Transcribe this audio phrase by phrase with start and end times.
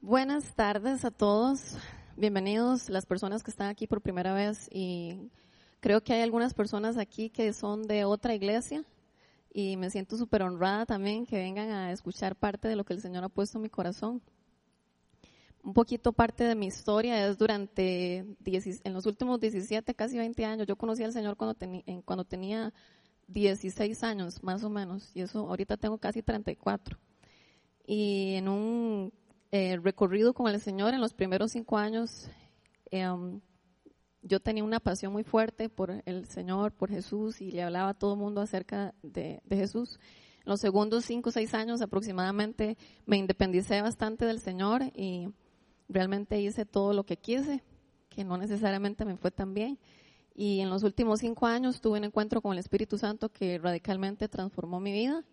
[0.00, 1.76] Buenas tardes a todos.
[2.16, 5.28] Bienvenidos las personas que están aquí por primera vez y
[5.80, 8.84] creo que hay algunas personas aquí que son de otra iglesia
[9.52, 13.00] y me siento súper honrada también que vengan a escuchar parte de lo que el
[13.00, 14.22] Señor ha puesto en mi corazón.
[15.64, 20.66] Un poquito parte de mi historia es durante, en los últimos 17, casi 20 años,
[20.68, 21.56] yo conocí al Señor cuando,
[22.04, 22.72] cuando tenía
[23.26, 26.96] 16 años, más o menos, y eso ahorita tengo casi 34.
[27.84, 29.12] Y en un
[29.50, 32.28] eh, recorrido con el Señor en los primeros cinco años,
[32.90, 33.40] em,
[34.22, 37.94] yo tenía una pasión muy fuerte por el Señor, por Jesús, y le hablaba a
[37.94, 39.98] todo el mundo acerca de, Jesús.
[40.44, 42.76] En los segundos cinco o seis años aproximadamente
[43.06, 45.28] me independicé bastante del Señor y
[45.88, 47.62] realmente hice todo lo que quise,
[48.10, 49.78] que no necesariamente me fue tan bien.
[50.34, 54.28] Y en los últimos cinco años tuve un encuentro con el Espíritu Santo que radicalmente
[54.28, 55.24] transformó mi vida,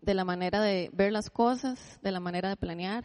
[0.00, 3.04] de la manera de ver las cosas, de la manera de planear,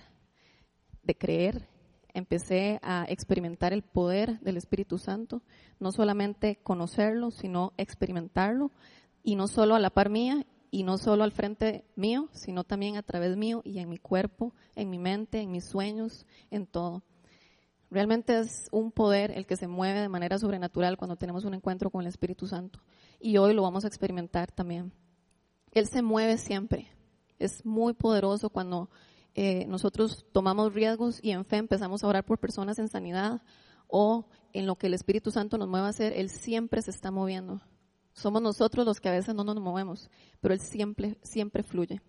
[1.04, 1.68] de creer,
[2.14, 5.42] empecé a experimentar el poder del Espíritu Santo,
[5.80, 8.72] no solamente conocerlo, sino experimentarlo,
[9.24, 12.98] y no solo a la par mía, y no solo al frente mío, sino también
[12.98, 17.04] a través mío y en mi cuerpo, en mi mente, en mis sueños, en todo.
[17.92, 21.92] Realmente es un poder el que se mueve de manera sobrenatural cuando tenemos un encuentro
[21.92, 22.80] con el Espíritu Santo.
[23.20, 24.92] Y hoy lo vamos a experimentar también.
[25.74, 26.88] Él se mueve siempre.
[27.38, 28.90] Es muy poderoso cuando
[29.36, 33.42] eh, nosotros tomamos riesgos y en fe empezamos a orar por personas en sanidad
[33.88, 37.12] o en lo que el Espíritu Santo nos mueva a hacer, Él siempre se está
[37.12, 37.62] moviendo.
[38.14, 42.02] Somos nosotros los que a veces no nos movemos, pero Él siempre, siempre fluye.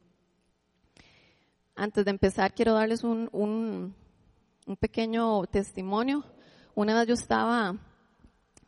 [1.74, 6.24] Antes de empezar, quiero darles un, un, pequeño testimonio.
[6.74, 7.76] Una vez yo estaba,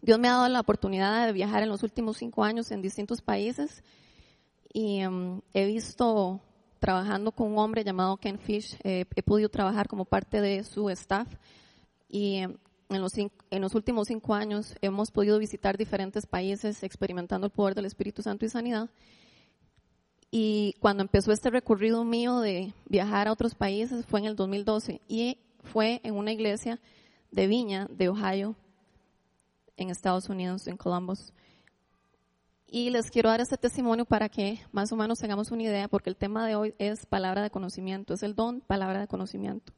[0.01, 3.21] Dios me ha dado la oportunidad de viajar en los últimos cinco años en distintos
[3.21, 3.85] países
[4.73, 6.41] y em, he visto
[6.87, 8.79] trabajando con un hombre llamado Ken Fish.
[8.85, 11.27] Eh, he podido trabajar como parte de su staff
[12.09, 12.45] y
[12.89, 17.87] los, en los últimos cinco años hemos podido visitar diferentes países experimentando el poder del
[17.87, 18.89] Espíritu Santo y sanidad.
[20.31, 25.01] Y cuando empezó este recorrido mío de viajar a otros países fue en el 2012
[25.09, 26.79] y fue en una iglesia
[27.33, 28.55] de Viña, de Ohio,
[29.77, 31.33] en Estados Unidos, en Columbus.
[32.69, 36.11] Y les quiero dar este testimonio para que más o menos tengamos una idea, porque
[36.11, 39.73] el tema de hoy es palabra de conocimiento, es el don, palabra de conocimiento.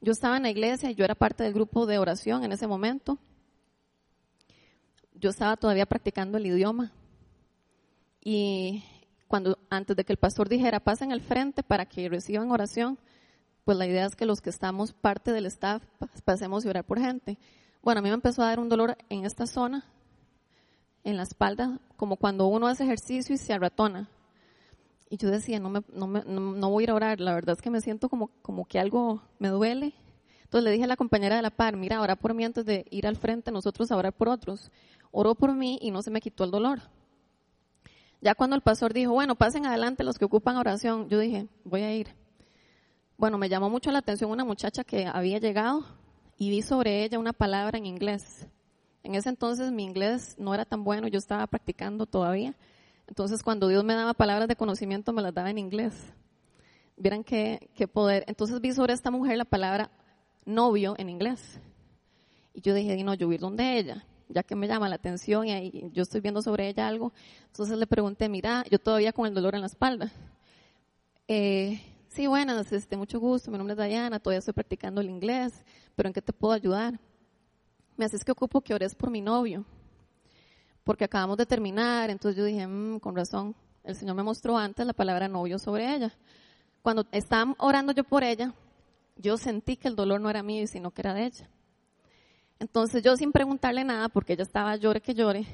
[0.00, 3.18] Yo estaba en la iglesia, yo era parte del grupo de oración en ese momento.
[5.14, 6.92] Yo estaba todavía practicando el idioma.
[8.20, 8.82] Y
[9.28, 12.98] cuando antes de que el pastor dijera, pasen al frente para que reciban oración,
[13.64, 15.84] pues la idea es que los que estamos parte del staff
[16.24, 17.38] pasemos a orar por gente.
[17.80, 19.84] Bueno, a mí me empezó a dar un dolor en esta zona
[21.04, 24.08] en la espalda, como cuando uno hace ejercicio y se arratona.
[25.10, 27.70] Y yo decía, no, me, no, me, no, voy a orar, la verdad es que
[27.70, 29.94] me siento como, como que algo me duele.
[30.44, 32.86] Entonces le dije a la compañera de la par, mira, ora por mí antes de
[32.90, 34.70] ir al frente, nosotros a orar por otros.
[35.10, 36.80] Oró por mí y no se me quitó el dolor.
[38.22, 41.82] Ya cuando el pastor dijo, bueno, pasen adelante los que ocupan oración, yo dije, voy
[41.82, 42.14] a ir.
[43.18, 45.84] Bueno, me llamó mucho la atención una muchacha que había llegado
[46.38, 48.46] y vi sobre ella una palabra en inglés.
[49.02, 52.54] En ese entonces mi inglés no era tan bueno, yo estaba practicando todavía.
[53.08, 55.94] Entonces cuando Dios me daba palabras de conocimiento me las daba en inglés.
[56.96, 58.24] Vieran qué, poder.
[58.28, 59.90] Entonces vi sobre esta mujer la palabra
[60.44, 61.60] novio en inglés.
[62.54, 65.90] Y yo dije, no, yo voy donde ella, ya que me llama la atención y
[65.92, 67.12] yo estoy viendo sobre ella algo.
[67.46, 70.12] Entonces le pregunté, mira, yo todavía con el dolor en la espalda.
[71.26, 75.64] Eh, sí, buenas, este, mucho gusto, mi nombre es Diana, todavía estoy practicando el inglés,
[75.96, 77.00] pero ¿en qué te puedo ayudar?
[77.96, 79.64] Me haces que ocupo que ores por mi novio,
[80.84, 83.54] porque acabamos de terminar, entonces yo dije, mm, con razón,
[83.84, 86.12] el Señor me mostró antes la palabra novio sobre ella.
[86.82, 88.52] Cuando estaba orando yo por ella,
[89.16, 91.48] yo sentí que el dolor no era mío, sino que era de ella.
[92.58, 95.46] Entonces yo sin preguntarle nada, porque ella estaba llore que llore,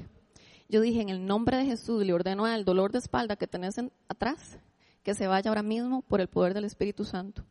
[0.69, 3.75] yo dije, en el nombre de Jesús le ordeno al dolor de espalda que tenés
[4.07, 4.59] atrás,
[5.03, 7.43] que se vaya ahora mismo por el poder del Espíritu Santo.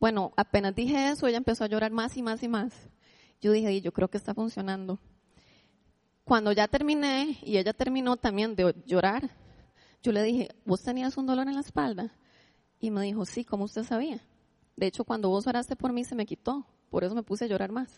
[0.00, 2.72] Bueno, apenas dije eso, ella empezó a llorar más y más y más
[3.46, 4.98] yo dije, yo creo que está funcionando.
[6.24, 9.30] Cuando ya terminé y ella terminó también de llorar,
[10.02, 12.10] yo le dije, ¿vos tenías un dolor en la espalda?
[12.80, 14.20] Y me dijo, sí, ¿cómo usted sabía?
[14.76, 17.48] De hecho, cuando vos oraste por mí se me quitó, por eso me puse a
[17.48, 17.88] llorar más.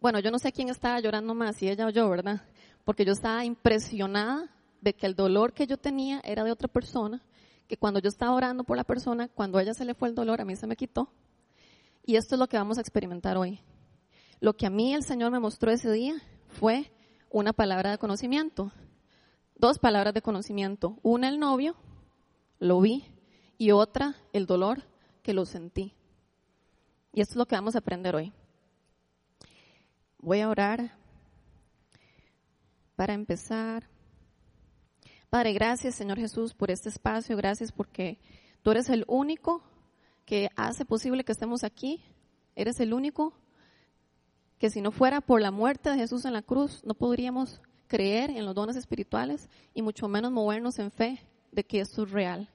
[0.00, 2.42] Bueno, yo no sé quién estaba llorando más, si ella o yo, ¿verdad?
[2.84, 4.48] Porque yo estaba impresionada
[4.80, 7.20] de que el dolor que yo tenía era de otra persona,
[7.66, 10.14] que cuando yo estaba orando por la persona, cuando a ella se le fue el
[10.14, 11.10] dolor, a mí se me quitó.
[12.06, 13.60] Y esto es lo que vamos a experimentar hoy.
[14.44, 16.92] Lo que a mí el Señor me mostró ese día fue
[17.30, 18.72] una palabra de conocimiento,
[19.56, 20.98] dos palabras de conocimiento.
[21.02, 21.76] Una el novio,
[22.58, 23.06] lo vi,
[23.56, 24.82] y otra el dolor
[25.22, 25.94] que lo sentí.
[27.14, 28.34] Y esto es lo que vamos a aprender hoy.
[30.18, 30.94] Voy a orar
[32.96, 33.88] para empezar.
[35.30, 38.18] Padre, gracias Señor Jesús por este espacio, gracias porque
[38.60, 39.62] tú eres el único
[40.26, 42.04] que hace posible que estemos aquí,
[42.54, 43.32] eres el único
[44.64, 48.30] que si no fuera por la muerte de Jesús en la cruz, no podríamos creer
[48.30, 51.20] en los dones espirituales y mucho menos movernos en fe
[51.52, 52.48] de que esto es real.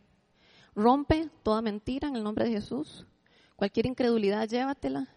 [0.74, 3.06] Rompe toda mentira en el nombre de Jesús.
[3.56, 5.08] Cualquier incredulidad, llévatela.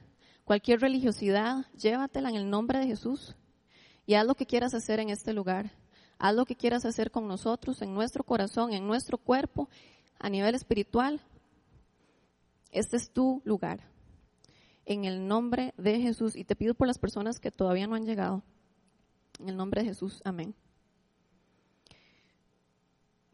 [0.44, 3.36] Cualquier religiosidad, llévatela en el nombre de Jesús.
[4.04, 5.72] Y haz lo que quieras hacer en este lugar.
[6.18, 9.70] Haz lo que quieras hacer con nosotros, en nuestro corazón, en nuestro cuerpo,
[10.18, 11.22] a nivel espiritual.
[12.70, 13.80] Este es tu lugar.
[14.84, 16.36] En el nombre de Jesús.
[16.36, 18.42] Y te pido por las personas que todavía no han llegado.
[19.38, 20.20] En el nombre de Jesús.
[20.24, 20.54] Amén.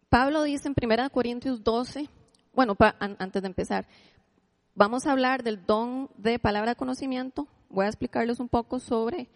[0.08, 2.08] Pablo dice en 1 Corintios 12,
[2.54, 3.86] bueno, antes de empezar,
[4.74, 7.46] vamos a hablar del don de palabra de conocimiento.
[7.68, 9.28] Voy a explicarles un poco sobre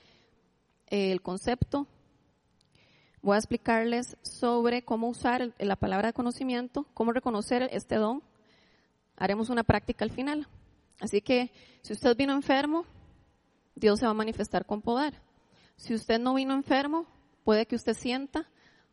[0.86, 1.86] el concepto.
[3.20, 8.22] Voy a explicarles sobre cómo usar la palabra de conocimiento, cómo reconocer este don.
[9.16, 10.48] Haremos una práctica al final.
[11.02, 11.50] Así que
[11.82, 12.87] si usted vino enfermo,
[13.75, 15.20] Dios se va a manifestar con poder.
[15.75, 17.06] Si usted no vino enfermo,
[17.43, 18.49] puede que usted sienta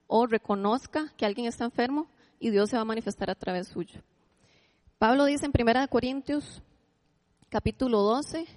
[0.08, 2.08] o reconozca que alguien está enfermo
[2.40, 4.02] y Dios se va a manifestar a través suyo.
[4.98, 6.64] Pablo dice en 1 Corintios
[7.48, 8.48] capítulo 12,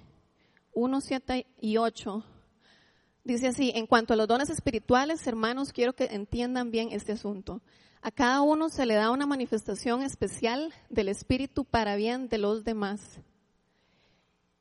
[0.73, 2.23] 1, 7 y 8,
[3.23, 7.61] dice así, en cuanto a los dones espirituales, hermanos, quiero que entiendan bien este asunto.
[8.01, 12.63] A cada uno se le da una manifestación especial del Espíritu para bien de los
[12.63, 13.21] demás.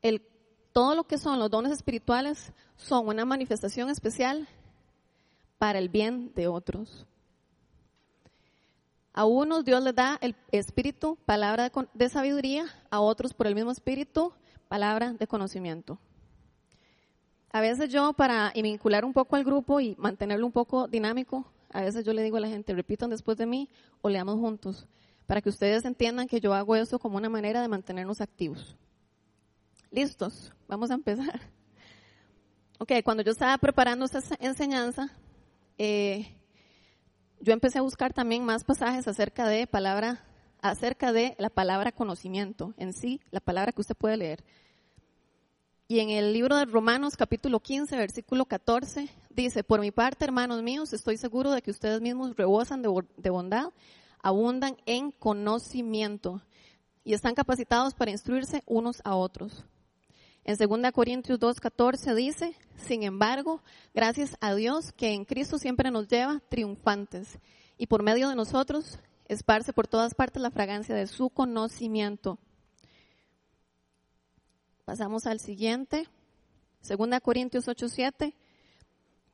[0.02, 0.22] El,
[0.72, 4.49] todo lo que son los dones espirituales son una manifestación especial
[5.58, 7.06] para el bien de otros.
[9.14, 13.70] A unos Dios les da el espíritu, palabra de, sabiduría, a otros por el mismo
[13.70, 14.32] espíritu,
[14.69, 15.99] palabra de conocimiento.
[17.52, 21.82] A veces yo, para vincular un poco al grupo y mantenerlo un poco dinámico, a
[21.82, 23.69] veces yo le digo a la gente, repitan después de mí
[24.00, 24.87] o leamos juntos,
[25.26, 28.76] para que ustedes entiendan que yo hago eso como una manera de mantenernos activos.
[29.93, 30.55] ¿Listos?
[30.69, 31.39] Vamos a empezar.
[32.79, 35.12] Ok, cuando yo estaba preparando esta enseñanza,
[35.77, 36.35] eh,
[37.41, 40.25] yo empecé a buscar también más pasajes acerca de palabra,
[40.62, 44.43] acerca de la palabra conocimiento en sí, la palabra que usted puede leer.
[45.89, 50.62] Y en el libro de Romanos capítulo 15, versículo 14, dice, por mi parte, hermanos
[50.62, 53.67] míos, estoy seguro de que ustedes mismos rebosan de bondad,
[54.23, 56.41] abundan en conocimiento
[57.05, 59.67] y están capacitados para instruirse unos a otros.
[60.44, 63.62] En 2 Corintios 2.14 dice, sin embargo,
[63.94, 67.39] gracias a Dios que en Cristo siempre nos lleva triunfantes
[67.79, 72.39] y por medio de nosotros esparce por todas partes la fragancia de su conocimiento.
[74.85, 76.09] Pasamos al siguiente,
[76.88, 78.35] 2 Corintios 8.7.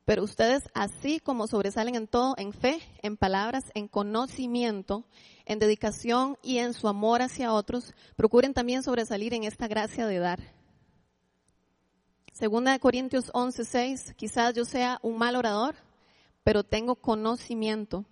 [0.04, 5.04] Pero ustedes, así como sobresalen en todo, en fe, en palabras, en conocimiento,
[5.44, 10.19] en dedicación y en su amor hacia otros, procuren también sobresalir en esta gracia de
[10.19, 10.40] dar.
[12.38, 15.75] Segunda de Corintios 11, 6, quizás yo sea un mal orador,
[16.44, 18.05] pero tengo conocimiento.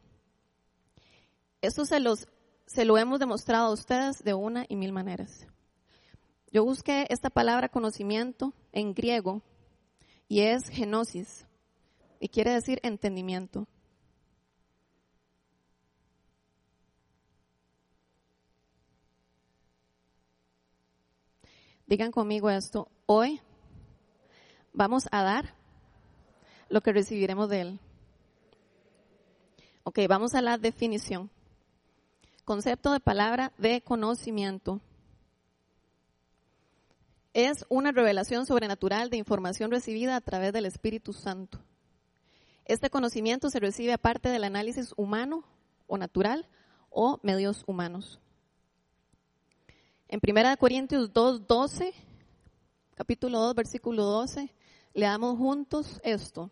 [1.62, 2.26] Esto se, los,
[2.66, 5.46] se lo hemos demostrado a ustedes de una y mil maneras.
[6.50, 9.42] Yo busqué esta palabra conocimiento en griego
[10.26, 11.46] y es genosis
[12.18, 13.68] y quiere decir entendimiento.
[21.86, 23.40] Digan conmigo esto, hoy
[24.76, 25.54] vamos a dar
[26.68, 27.80] lo que recibiremos de Él.
[29.82, 31.30] Ok, vamos a la definición.
[32.44, 34.80] Concepto de palabra de conocimiento.
[37.32, 41.58] Es una revelación sobrenatural de información recibida a través del Espíritu Santo.
[42.64, 45.44] Este conocimiento se recibe aparte del análisis humano
[45.86, 46.48] o natural
[46.90, 48.20] o medios humanos.
[50.08, 51.94] En 1 Corintios 2, 12,
[52.94, 54.52] capítulo 2, versículo 12,
[54.96, 56.50] Leamos juntos esto.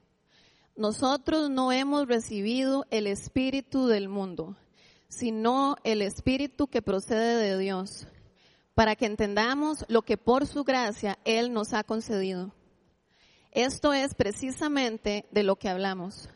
[0.76, 4.54] Nosotros no hemos recibido el espíritu del mundo,
[5.08, 8.06] sino el espíritu que procede de Dios,
[8.74, 12.52] para que entendamos lo que por su gracia Él nos ha concedido.
[13.50, 16.28] Esto es precisamente de lo que hablamos,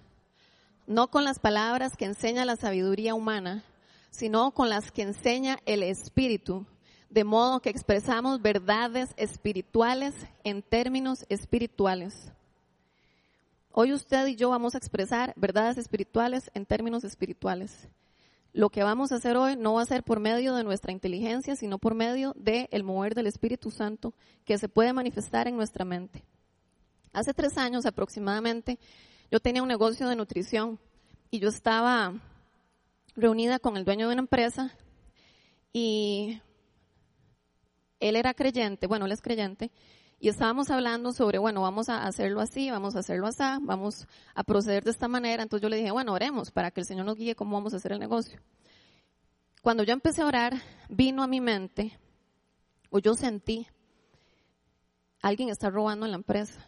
[0.87, 3.65] no con las palabras que enseña la sabiduría humana,
[4.09, 6.65] sino con las que enseña el espíritu
[7.11, 12.33] de modo que expresamos verdades espirituales en términos espirituales.
[13.73, 17.89] Hoy usted y yo vamos a expresar verdades espirituales en términos espirituales.
[18.55, 21.55] lo que vamos a hacer hoy no va a ser por medio de nuestra inteligencia,
[21.55, 26.25] sino por medio del mover del Espíritu Santo que se puede manifestar en nuestra mente.
[27.13, 28.79] Hace tres años aproximadamente,
[29.31, 30.81] yo tenía un negocio de nutrición
[31.31, 32.15] y yo estaba
[33.15, 34.75] reunida con el dueño de una empresa
[35.73, 36.41] y
[38.01, 39.71] él era creyente, bueno, él es creyente,
[40.21, 44.43] y estábamos hablando sobre, bueno, vamos a hacerlo así, vamos a hacerlo así, vamos a
[44.43, 45.45] proceder de esta manera.
[45.45, 47.77] Entonces yo le dije, bueno, oremos para que el Señor nos guíe cómo vamos a
[47.77, 48.41] hacer el negocio.
[49.63, 50.55] Cuando yo empecé a orar,
[50.89, 51.97] vino a mi mente,
[52.91, 53.69] o yo sentí,
[55.23, 56.67] alguien está robando en la empresa.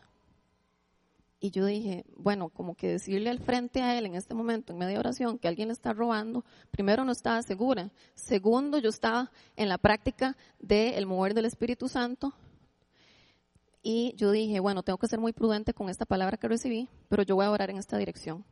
[1.42, 4.78] Y yo dije, bueno, como que decirle al frente a él en este momento, en
[4.78, 7.90] media oración, que alguien le está robando, primero no estaba segura.
[8.14, 12.34] Segundo, yo estaba en la práctica del mover del Espíritu Santo.
[13.82, 17.22] Y yo dije, bueno, tengo que ser muy prudente con esta palabra que recibí, pero
[17.22, 18.44] yo voy a orar en esta dirección.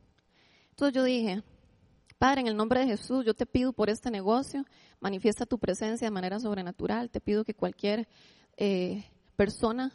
[0.71, 1.43] Entonces yo dije,
[2.19, 4.65] Padre, en el nombre de Jesús, yo te pido por este negocio,
[4.99, 7.11] manifiesta tu presencia de manera sobrenatural.
[7.11, 8.09] Te pido que cualquier
[8.57, 9.05] eh,
[9.35, 9.93] persona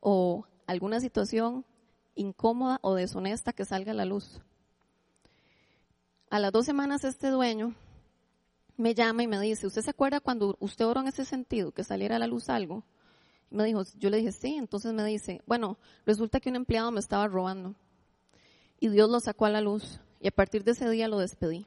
[0.00, 1.64] o alguna situación
[2.14, 4.40] incómoda o deshonesta que salga a la luz.
[6.30, 7.74] A las dos semanas este dueño
[8.76, 11.84] me llama y me dice, ¿usted se acuerda cuando usted oró en ese sentido, que
[11.84, 12.84] saliera a la luz algo?
[13.52, 17.00] me dijo, yo le dije, sí, entonces me dice, bueno, resulta que un empleado me
[17.00, 17.74] estaba robando
[18.80, 21.66] y Dios lo sacó a la luz y a partir de ese día lo despedí.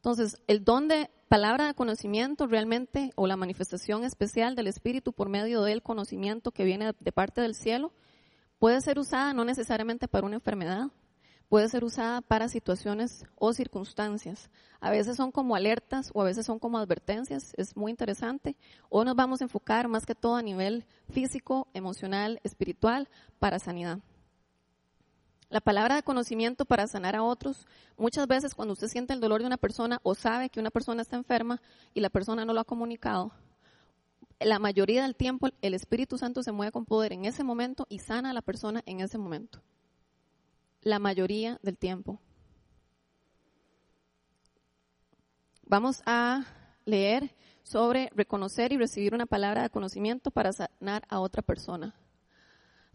[0.00, 5.28] Entonces, el don de palabra de conocimiento realmente, o la manifestación especial del Espíritu por
[5.28, 7.92] medio del conocimiento que viene de parte del cielo,
[8.58, 10.88] puede ser usada no necesariamente para una enfermedad,
[11.50, 14.48] puede ser usada para situaciones o circunstancias.
[14.80, 18.56] A veces son como alertas o a veces son como advertencias, es muy interesante.
[18.88, 23.06] O nos vamos a enfocar más que todo a nivel físico, emocional, espiritual,
[23.38, 23.98] para sanidad.
[25.50, 27.66] La palabra de conocimiento para sanar a otros,
[27.98, 31.02] muchas veces cuando usted siente el dolor de una persona o sabe que una persona
[31.02, 31.60] está enferma
[31.92, 33.32] y la persona no lo ha comunicado,
[34.38, 37.98] la mayoría del tiempo el Espíritu Santo se mueve con poder en ese momento y
[37.98, 39.60] sana a la persona en ese momento.
[40.82, 42.20] La mayoría del tiempo.
[45.66, 46.46] Vamos a
[46.84, 51.94] leer sobre reconocer y recibir una palabra de conocimiento para sanar a otra persona.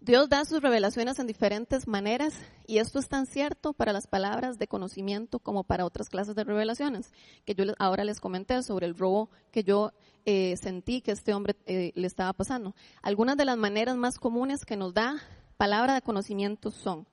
[0.06, 2.36] Dios da sus revelaciones en diferentes maneras
[2.68, 6.44] y esto es tan cierto para las palabras de conocimiento como para otras clases de
[6.44, 7.12] revelaciones,
[7.44, 9.94] que yo ahora les comenté sobre el robo que yo
[10.26, 12.76] eh, sentí que este hombre eh, le estaba pasando.
[13.02, 15.16] Algunas de las maneras más comunes que nos da
[15.58, 17.08] palabra de conocimiento son,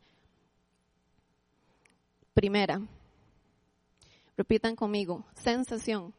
[2.34, 2.82] primera,
[4.37, 6.12] repitan conmigo, sensación.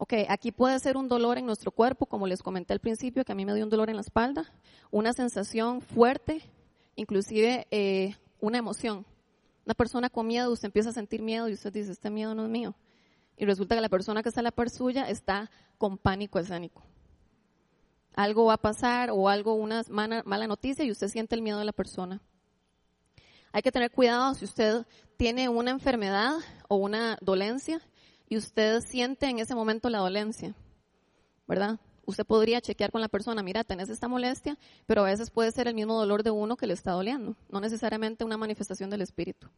[0.00, 3.32] Ok, aquí puede ser un dolor en nuestro cuerpo, como les comenté al principio, que
[3.32, 4.44] a mí me dio un dolor en la espalda,
[4.92, 6.40] una sensación fuerte,
[6.94, 9.04] inclusive eh, una emoción.
[9.66, 12.44] Una persona con miedo, usted empieza a sentir miedo y usted dice, este miedo no
[12.44, 12.76] es mío.
[13.36, 16.84] Y resulta que la persona que está a la par suya está con pánico escénico.
[18.14, 21.58] Algo va a pasar o algo, una mala, mala noticia y usted siente el miedo
[21.58, 22.20] de la persona.
[23.50, 24.86] Hay que tener cuidado si usted
[25.16, 26.36] tiene una enfermedad
[26.68, 27.82] o una dolencia
[28.28, 30.54] y usted siente en ese momento la dolencia,
[31.46, 31.80] ¿verdad?
[32.04, 35.68] Usted podría chequear con la persona, mira, tenés esta molestia, pero a veces puede ser
[35.68, 39.48] el mismo dolor de uno que le está doliendo, no necesariamente una manifestación del espíritu.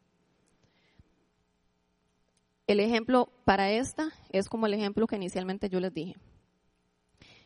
[2.66, 6.16] El ejemplo para esta es como el ejemplo que inicialmente yo les dije.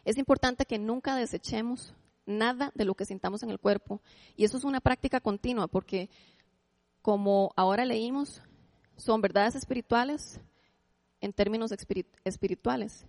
[0.05, 1.95] Es importante que nunca desechemos
[2.27, 4.03] nada de lo que sintamos en el cuerpo.
[4.37, 6.11] Y eso es una práctica continua porque,
[7.01, 8.43] como ahora leímos,
[8.97, 10.41] son verdades espirituales,
[11.25, 11.73] en términos
[12.25, 13.07] espirituales.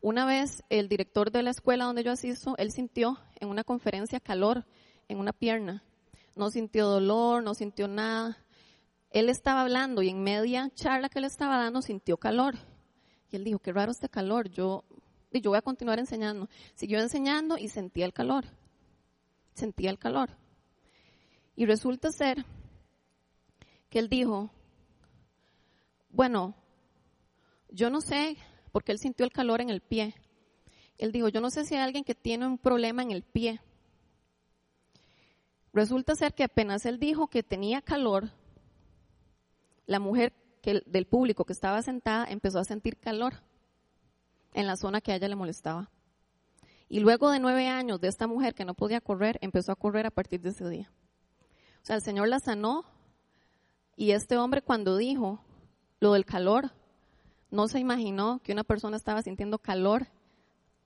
[0.00, 4.20] Una vez el director de la escuela donde yo asisto, él sintió en una conferencia
[4.20, 4.64] calor
[5.08, 5.82] en una pierna.
[6.36, 8.38] No sintió dolor, no sintió nada.
[9.10, 12.54] Él estaba hablando y en media charla que le estaba dando sintió calor.
[13.32, 14.84] Y él dijo, qué raro este calor, yo,
[15.32, 16.48] yo voy a continuar enseñando.
[16.76, 18.44] Siguió enseñando y sentía el calor.
[19.54, 20.30] Sentía el calor.
[21.56, 22.44] Y resulta ser
[23.88, 24.50] que él dijo,
[26.10, 26.54] bueno,
[27.72, 28.36] yo no sé,
[28.72, 30.14] porque él sintió el calor en el pie.
[30.98, 33.60] Él dijo, yo no sé si hay alguien que tiene un problema en el pie.
[35.72, 38.30] Resulta ser que apenas él dijo que tenía calor,
[39.86, 43.34] la mujer del público que estaba sentada empezó a sentir calor
[44.52, 45.90] en la zona que a ella le molestaba.
[46.88, 50.06] Y luego de nueve años de esta mujer que no podía correr, empezó a correr
[50.06, 50.92] a partir de ese día.
[51.82, 52.84] O sea, el Señor la sanó
[53.96, 55.40] y este hombre cuando dijo
[56.00, 56.72] lo del calor,
[57.50, 60.06] no se imaginó que una persona estaba sintiendo calor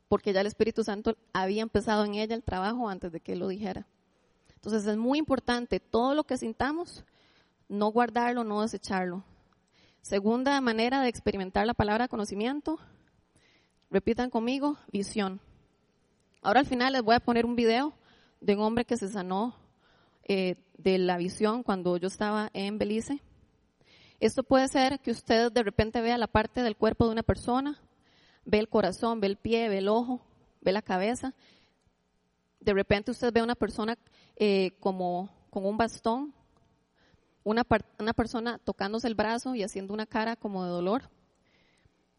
[0.08, 3.48] porque ya el Espíritu Santo había empezado en ella el trabajo antes de que lo
[3.48, 3.86] dijera.
[4.54, 7.04] Entonces es muy importante, todo lo que sintamos
[7.68, 9.24] no guardarlo, no desecharlo.
[10.02, 12.78] Segunda manera de experimentar la palabra conocimiento,
[13.90, 15.40] repitan conmigo, visión.
[16.42, 17.94] Ahora al final les voy a poner un video
[18.40, 19.54] de un hombre que se sanó
[20.24, 23.22] eh, de la visión cuando yo estaba en Belice.
[24.24, 27.78] Esto puede ser que usted de repente vea la parte del cuerpo de una persona,
[28.46, 30.22] ve el corazón, ve el pie, ve el ojo,
[30.62, 31.34] ve la cabeza.
[32.58, 33.98] De repente usted ve a una persona
[34.36, 36.32] eh, como con un bastón,
[37.42, 37.66] una,
[37.98, 41.10] una persona tocándose el brazo y haciendo una cara como de dolor,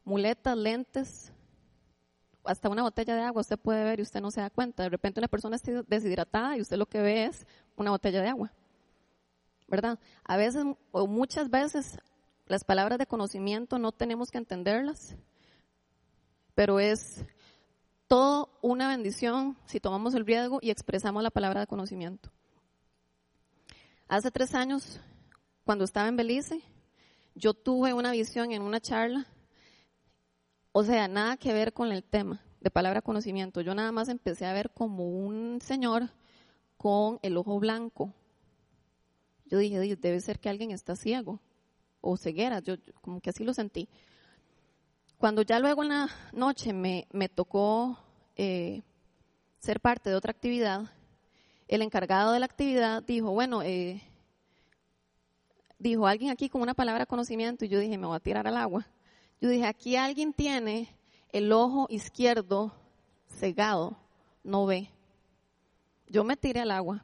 [0.04, 1.34] muletas, lentes,
[2.44, 4.84] hasta una botella de agua usted puede ver y usted no se da cuenta.
[4.84, 8.28] De repente una persona está deshidratada y usted lo que ve es una botella de
[8.28, 8.54] agua.
[9.76, 10.00] ¿Verdad?
[10.24, 11.98] A veces o muchas veces
[12.48, 15.16] las palabras de conocimiento no tenemos que entenderlas,
[16.54, 17.26] pero es
[18.08, 22.32] todo una bendición si tomamos el riesgo y expresamos la palabra de conocimiento.
[24.08, 25.02] Hace tres años,
[25.66, 26.62] cuando estaba en Belice,
[27.34, 29.28] yo tuve una visión en una charla
[30.78, 33.62] o sea, nada que ver con el tema de palabra conocimiento.
[33.62, 36.10] Yo nada más empecé a ver como un señor
[36.76, 38.14] con el ojo blanco.
[39.46, 41.40] Yo dije, debe ser que alguien está ciego
[42.02, 42.60] o ceguera.
[42.60, 43.88] Yo, como que así lo sentí.
[45.18, 47.98] Cuando ya luego en la noche me, tocó
[48.36, 48.82] eh,
[49.60, 50.92] ser parte de otra actividad,
[51.68, 54.02] el encargado de la actividad dijo, bueno, eh,
[55.80, 58.58] dijo alguien aquí con una palabra conocimiento y yo dije, me voy a tirar al
[58.58, 58.88] agua.
[59.42, 60.90] Yo dije, aquí alguien tiene
[61.30, 62.74] el ojo izquierdo
[63.28, 63.98] cegado,
[64.44, 64.90] no ve.
[66.08, 67.04] Yo me tiré al agua.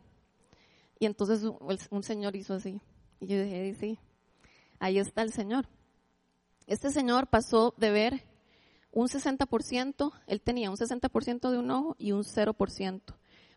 [1.02, 1.42] Y entonces
[1.90, 2.80] un señor hizo así.
[3.20, 3.98] Y yo dije, sí,
[4.78, 5.68] ahí está el señor.
[6.68, 8.24] Este señor pasó de ver
[8.92, 13.02] un 60%, él tenía un 60% de un ojo y un 0%.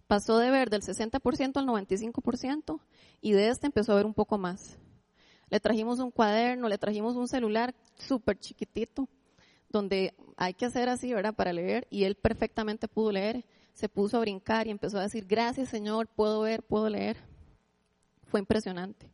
[0.07, 2.81] Pasó de ver del 60% al 95%
[3.21, 4.79] y de este empezó a ver un poco más.
[5.51, 9.07] Le trajimos un cuaderno, le trajimos un celular súper chiquitito,
[9.69, 14.17] donde hay que hacer así, ¿verdad?, para leer, y él perfectamente pudo leer, se puso
[14.17, 17.34] a brincar y empezó a decir, gracias Señor, puedo ver, puedo leer.
[18.35, 19.09] Fue impresionante.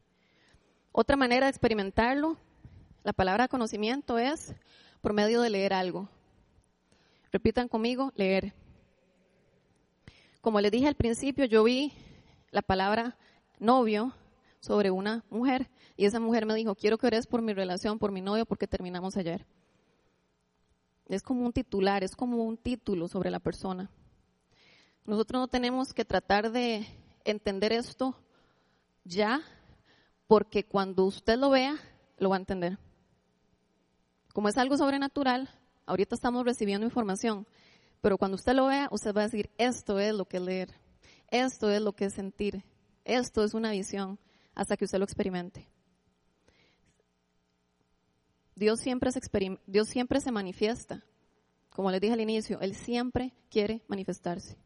[0.92, 2.38] Otra manera de experimentarlo,
[3.04, 4.54] la palabra conocimiento es
[5.02, 6.08] por medio de leer algo.
[7.30, 8.54] Repitan conmigo, leer.
[10.40, 11.92] Como les dije al principio, yo vi
[12.50, 13.18] la palabra
[13.58, 14.14] novio
[14.58, 18.12] sobre una mujer y esa mujer me dijo, quiero que ores por mi relación, por
[18.12, 19.44] mi novio, porque terminamos ayer.
[21.10, 23.90] Es como un titular, es como un título sobre la persona.
[25.04, 26.86] Nosotros no tenemos que tratar de
[27.26, 28.16] entender esto
[29.10, 29.42] ya,
[30.26, 31.76] porque cuando usted lo vea,
[32.18, 32.78] lo va a entender.
[34.32, 35.50] Como es algo sobrenatural,
[35.86, 37.46] ahorita estamos recibiendo información,
[38.00, 40.74] pero cuando usted lo vea, usted va a decir, esto es lo que es leer,
[41.28, 42.64] esto es lo que es sentir,
[43.04, 44.18] esto es una visión,
[44.54, 45.68] hasta que usted lo experimente.
[48.54, 49.20] Dios siempre, se
[49.66, 51.02] Dios siempre se manifiesta.
[51.70, 54.56] Como les dije al inicio, Él siempre quiere manifestarse.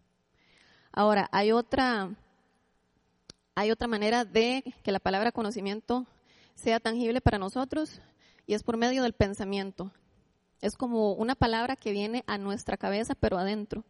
[0.90, 2.11] Ahora, hay otra,
[3.54, 6.06] hay otra manera de que la palabra conocimiento
[6.54, 8.00] sea tangible para nosotros
[8.46, 9.92] y es por medio del pensamiento.
[10.60, 13.84] Es como una palabra que viene a nuestra cabeza, pero adentro.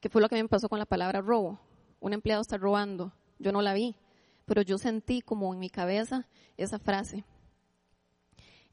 [0.00, 1.60] Que fue lo que me pasó con la palabra robo.
[2.00, 3.12] Un empleado está robando.
[3.38, 3.96] Yo no la vi,
[4.46, 6.26] pero yo sentí como en mi cabeza
[6.56, 7.24] esa frase.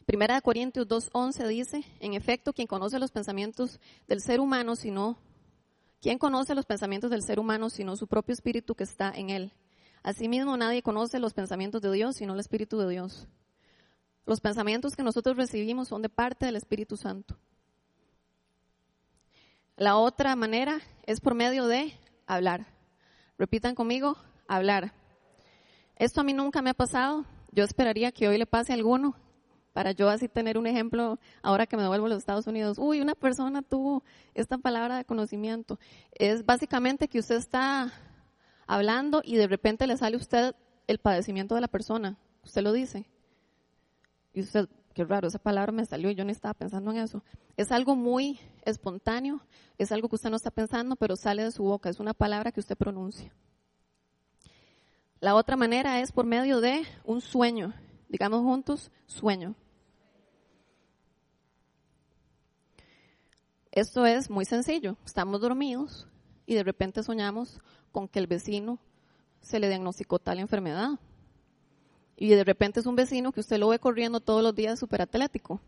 [0.06, 5.18] Primera de Corintios 2.11 dice, en efecto, quien conoce los pensamientos del ser humano, sino,
[6.02, 9.54] ¿quién conoce los pensamientos del ser humano sino su propio espíritu que está en él?
[10.04, 13.28] Asimismo, nadie conoce los pensamientos de Dios sino el Espíritu de Dios.
[14.26, 17.38] Los pensamientos que nosotros recibimos son de parte del Espíritu Santo.
[19.76, 21.94] La otra manera es por medio de
[22.28, 22.68] hablar.
[23.38, 24.94] Repitan conmigo, hablar.
[25.96, 27.26] Esto a mí nunca me ha pasado.
[27.52, 29.16] Yo esperaría que hoy le pase a alguno
[29.74, 32.78] para yo así tener un ejemplo ahora que me devuelvo a los Estados Unidos.
[32.78, 35.80] Uy, una persona tuvo esta palabra de conocimiento.
[36.12, 37.92] Es básicamente que usted está
[38.68, 40.56] hablando y de repente le sale a usted
[40.88, 42.18] el padecimiento de la persona.
[42.44, 43.06] Usted lo dice.
[44.34, 47.24] Y usted, qué raro, esa palabra me salió y yo no estaba pensando en eso.
[47.56, 49.42] Es algo muy espontáneo,
[49.78, 51.90] es algo que usted no está pensando, pero sale de su boca.
[51.90, 53.34] Es una palabra que usted pronuncia.
[55.20, 57.74] La otra manera es por medio de un sueño.
[58.10, 59.56] Digamos juntos, sueño.
[63.72, 64.98] Esto es muy sencillo.
[65.06, 66.08] Estamos dormidos
[66.46, 67.62] y de repente soñamos
[67.94, 68.80] con que el vecino
[69.40, 71.00] se le diagnosticó tal enfermedad.
[72.18, 75.02] Y de repente es un vecino que usted lo ve corriendo todos los días súper
[75.02, 75.62] atlético.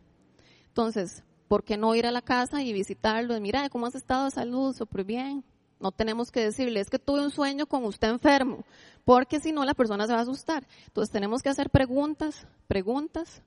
[0.67, 3.38] Entonces, ¿por qué no ir a la casa y visitarlo?
[3.38, 4.75] Y mira, ¿cómo has estado de salud?
[4.75, 5.43] Súper bien.
[5.79, 8.63] No tenemos que decirle, es que tuve un sueño con usted enfermo,
[9.03, 10.65] porque si no la persona se va a asustar.
[10.88, 13.43] Entonces tenemos que hacer preguntas, preguntas.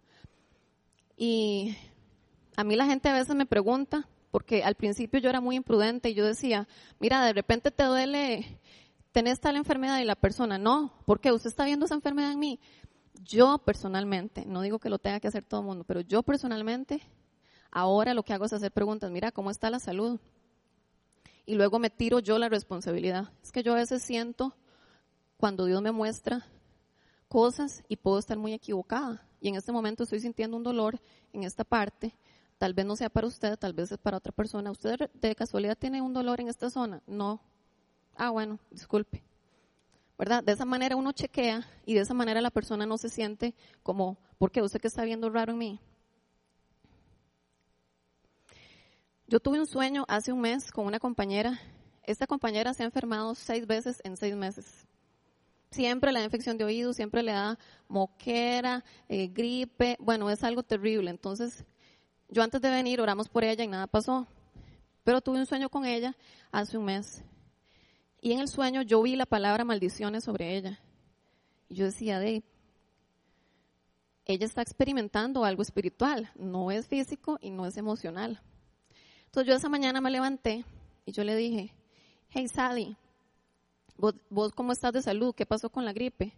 [1.17, 1.77] Y
[2.55, 6.11] a mí la gente a veces me pregunta, porque al principio yo era muy imprudente
[6.11, 8.61] y yo decía, mira, de repente te duele,
[9.13, 12.61] tenés tal enfermedad y la persona, no, porque usted está viendo esa enfermedad en mí.
[13.23, 17.01] Yo personalmente, no digo que lo tenga que hacer todo el mundo, pero yo personalmente,
[17.71, 20.21] ahora lo que hago es hacer preguntas, mira, ¿cómo está la salud?
[21.45, 23.33] Y luego me tiro yo la responsabilidad.
[23.43, 24.55] Es que yo a veces siento
[25.39, 26.47] cuando Dios me muestra
[27.29, 29.27] cosas y puedo estar muy equivocada.
[29.41, 31.01] Y en este momento estoy sintiendo un dolor
[31.33, 32.15] en esta parte.
[32.59, 34.71] Tal vez no sea para usted, tal vez es para otra persona.
[34.71, 37.03] ¿Usted de casualidad tiene un dolor en esta zona?
[37.07, 37.41] No.
[38.17, 39.23] Ah, bueno, disculpe.
[40.19, 40.43] ¿verdad?
[40.43, 44.19] De esa manera uno chequea y de esa manera la persona no se siente como,
[44.37, 45.81] ¿por qué usted que está viendo raro en mí?
[49.29, 51.61] Yo tuve un sueño hace un mes con una compañera.
[52.03, 54.87] Esta compañera se ha enfermado seis veces en seis meses.
[55.71, 59.97] Siempre le da infección de oído, siempre le da moquera, eh, gripe.
[60.01, 61.11] Bueno, es algo terrible.
[61.11, 61.65] Entonces,
[62.29, 64.27] yo antes de venir oramos por ella y nada pasó.
[65.05, 66.15] Pero tuve un sueño con ella
[66.53, 67.23] hace un mes.
[68.21, 70.79] Y en el sueño yo vi la palabra maldiciones sobre ella.
[71.69, 72.43] Y yo decía, de,
[74.27, 78.43] ella está experimentando algo espiritual, no es físico y no es emocional.
[79.27, 80.65] Entonces yo esa mañana me levanté
[81.07, 81.73] y yo le dije,
[82.29, 82.97] hey Sally,
[83.97, 85.35] ¿vos, cómo estás de salud?
[85.35, 86.33] ¿Qué pasó con la gripe?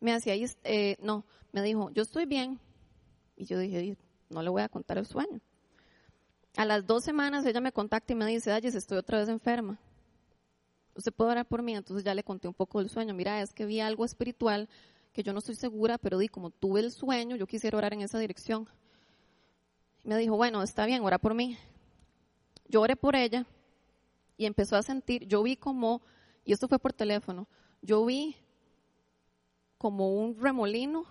[0.00, 2.60] Me hacía, eh, no, me dijo, yo estoy bien.
[3.36, 3.96] Y yo dije,
[4.32, 5.40] no le voy a contar el sueño.
[6.56, 9.78] A las dos semanas ella me contacta y me dice, ay, estoy otra vez enferma
[10.94, 13.52] usted puede orar por mí, entonces ya le conté un poco del sueño, mira, es
[13.52, 14.68] que vi algo espiritual
[15.12, 18.02] que yo no estoy segura, pero di, como tuve el sueño, yo quisiera orar en
[18.02, 18.68] esa dirección.
[20.04, 21.58] me dijo, bueno, está bien, ora por mí.
[22.66, 23.46] Yo oré por ella
[24.38, 26.00] y empezó a sentir, yo vi como,
[26.44, 27.46] y esto fue por teléfono,
[27.82, 28.36] yo vi
[29.76, 31.04] como un remolino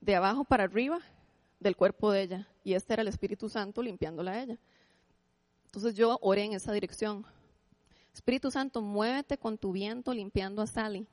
[0.00, 1.00] de abajo para arriba
[1.62, 4.58] del cuerpo de ella, y este era el Espíritu Santo limpiándola a ella.
[5.66, 7.24] Entonces yo oré en esa dirección.
[8.12, 11.06] Espíritu Santo, muévete con tu viento limpiando a Sally.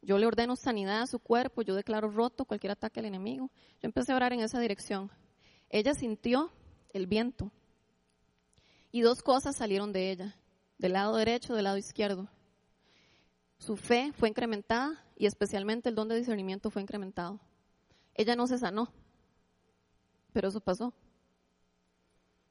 [0.00, 3.50] Yo le ordeno sanidad a su cuerpo, yo declaro roto cualquier ataque al enemigo.
[3.80, 5.12] Yo empecé a orar en esa dirección.
[5.70, 6.50] Ella sintió
[6.92, 7.52] el viento
[8.90, 10.36] y dos cosas salieron de ella,
[10.78, 12.28] del lado derecho, del lado izquierdo.
[13.58, 17.38] Su fe fue incrementada y especialmente el don de discernimiento fue incrementado.
[18.14, 18.92] Ella no se sanó,
[20.32, 20.92] pero eso pasó.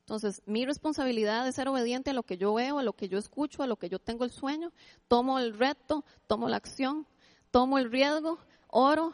[0.02, 3.18] Entonces, mi responsabilidad es ser obediente a lo que yo veo, a lo que yo
[3.18, 4.74] escucho, a lo que yo tengo el sueño.
[5.08, 7.08] Tomo el reto, tomo la acción,
[7.50, 9.14] tomo el riesgo, oro,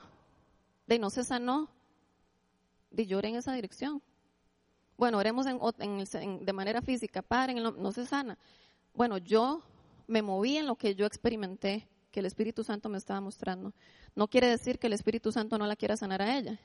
[0.88, 1.69] de no se sanó,
[2.89, 4.01] de lloré en esa dirección.
[4.97, 8.38] Bueno, oremos en, de manera física, padre, no se sana.
[8.93, 9.62] Bueno, yo
[10.08, 13.73] me moví en lo que yo experimenté, que el Espíritu Santo me estaba mostrando.
[14.15, 16.60] No quiere decir que el Espíritu Santo no la quiera sanar a ella,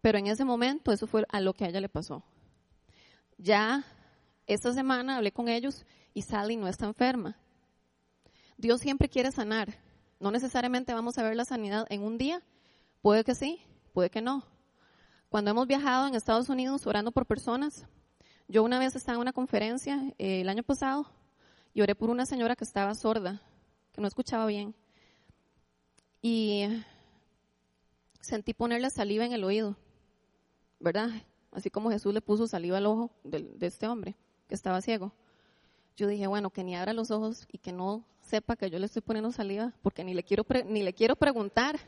[0.00, 2.24] pero en ese momento eso fue a lo que a ella le pasó.
[3.36, 3.84] Ya
[4.46, 5.84] esta semana hablé con ellos
[6.14, 7.36] y Sally no está enferma.
[8.56, 9.78] Dios siempre quiere sanar.
[10.20, 12.42] No necesariamente vamos a ver la sanidad en un día.
[13.02, 13.60] Puede que sí,
[13.92, 14.44] puede que no.
[15.28, 17.86] Cuando hemos viajado en Estados Unidos orando por personas,
[18.48, 21.06] yo una vez estaba en una conferencia eh, el año pasado
[21.74, 23.42] y oré por una señora que estaba sorda,
[23.92, 24.74] que no escuchaba bien.
[26.22, 26.64] Y
[28.20, 29.76] sentí ponerle saliva en el oído,
[30.80, 31.10] ¿verdad?
[31.52, 35.12] así como Jesús le puso saliva al ojo de, este hombre que estaba ciego.
[35.96, 38.86] Yo dije, bueno, que ni abra los ojos y que no sepa que yo le
[38.86, 41.78] estoy poniendo saliva, porque ni le quiero, ni le quiero preguntar,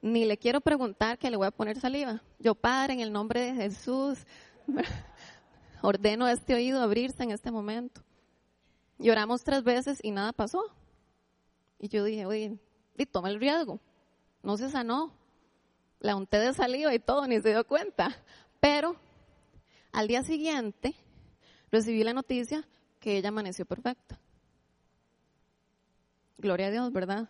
[0.00, 2.22] ni le quiero preguntar que le voy a poner saliva.
[2.38, 4.18] Yo, Padre, en el nombre de Jesús,
[5.82, 8.02] ordeno a este oído abrirse en este momento.
[8.98, 10.62] Lloramos tres veces y nada pasó.
[11.80, 12.58] Y yo dije, oye,
[12.96, 13.80] y toma el riesgo.
[14.42, 15.12] No se sanó.
[16.02, 18.10] La unté de saliva y todo, ni se dio cuenta.
[18.58, 18.96] Pero
[19.92, 20.96] al día siguiente
[21.70, 22.66] recibí la noticia
[22.98, 24.18] que ella amaneció perfecta.
[26.38, 27.28] Gloria a Dios, ¿verdad?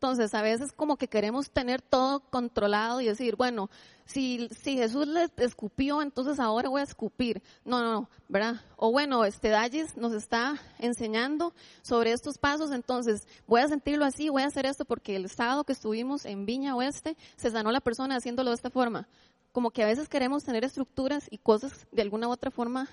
[0.00, 3.68] Entonces, a veces como que queremos tener todo controlado y decir, bueno,
[4.04, 7.42] si, si Jesús le escupió, entonces ahora voy a escupir.
[7.64, 8.60] No, no, no, ¿verdad?
[8.76, 14.28] O bueno, este Dallis nos está enseñando sobre estos pasos, entonces voy a sentirlo así,
[14.28, 17.80] voy a hacer esto porque el sábado que estuvimos en Viña Oeste se sanó la
[17.80, 19.08] persona haciéndolo de esta forma
[19.50, 22.88] como que a veces queremos tener estructuras y cosas de alguna u otra forma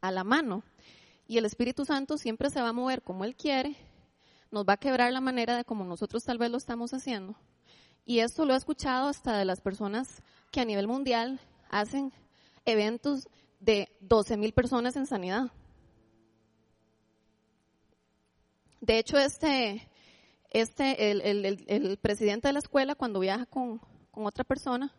[0.00, 0.62] a la mano.
[1.26, 3.76] Y el Espíritu Santo siempre se va a mover como Él quiere,
[4.52, 7.34] nos va a quebrar la manera de como nosotros tal vez lo estamos haciendo.
[8.04, 12.12] Y esto lo he escuchado hasta de las personas que a nivel mundial hacen
[12.64, 15.50] eventos de 12 mil personas en sanidad.
[18.80, 19.88] De hecho, este,
[20.50, 24.92] este, el, el, el, presidente de la escuela, cuando viaja con, con otra persona,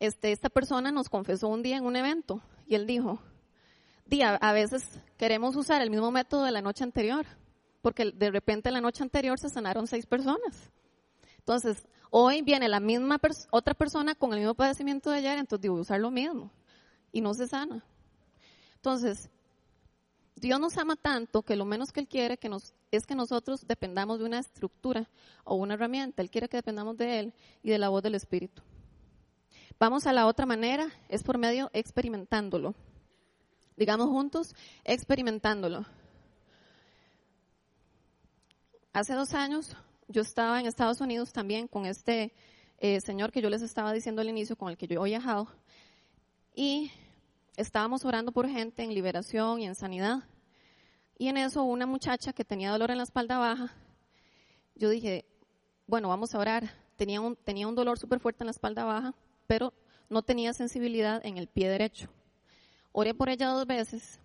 [0.00, 3.20] este, esta persona nos confesó un día en un evento y él dijo,
[4.06, 4.82] día, a veces
[5.18, 7.26] queremos usar el mismo método de la noche anterior,
[7.82, 10.70] porque de repente la noche anterior se sanaron seis personas.
[11.38, 15.74] Entonces, hoy viene la misma otra persona con el mismo padecimiento de ayer, entonces digo,
[15.74, 16.50] usar lo mismo
[17.12, 17.84] y no se sana.
[18.76, 19.30] Entonces,
[20.36, 23.66] Dios nos ama tanto que lo menos que Él quiere que nos, es que nosotros
[23.66, 25.08] dependamos de una estructura
[25.44, 26.22] o una herramienta.
[26.22, 28.62] Él quiere que dependamos de Él y de la voz del Espíritu.
[29.78, 32.74] Vamos a la otra manera, es por medio experimentándolo.
[33.76, 35.86] Digamos juntos, experimentándolo.
[38.92, 39.76] Hace dos años
[40.08, 42.32] yo estaba en Estados Unidos también con este
[42.78, 45.46] eh, señor que yo les estaba diciendo al inicio, con el que yo he viajado,
[46.56, 46.90] y
[47.56, 50.24] estábamos orando por gente en liberación y en sanidad.
[51.18, 53.72] Y en eso una muchacha que tenía dolor en la espalda baja,
[54.74, 55.24] yo dije,
[55.86, 56.68] bueno, vamos a orar.
[56.96, 59.14] Tenía un, tenía un dolor súper fuerte en la espalda baja,
[59.46, 59.72] pero
[60.08, 62.08] no tenía sensibilidad en el pie derecho.
[62.90, 64.18] Oré por ella dos veces.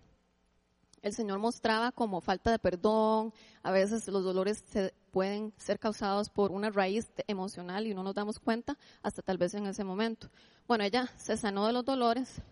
[1.06, 3.32] El Señor mostraba como falta de perdón.
[3.62, 4.64] A veces los dolores
[5.12, 9.54] pueden ser causados por una raíz emocional y no nos damos cuenta hasta tal vez
[9.54, 10.28] en ese momento.
[10.66, 12.42] Bueno, ella se sanó de los dolores,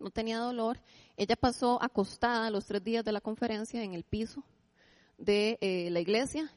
[0.00, 0.80] no tenía dolor.
[1.16, 4.42] Ella pasó acostada los tres días de la conferencia en el piso
[5.16, 6.52] de eh, la iglesia,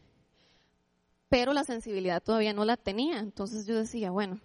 [1.30, 3.20] pero la sensibilidad todavía no la tenía.
[3.20, 4.42] Entonces yo decía, bueno,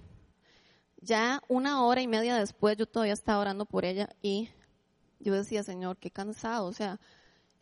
[1.01, 4.51] ya una hora y media después yo todavía estaba orando por ella y
[5.21, 7.01] yo decía, Señor, qué cansado, o sea,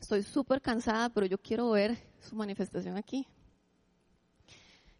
[0.01, 3.27] estoy súper cansada, pero yo quiero ver su manifestación aquí.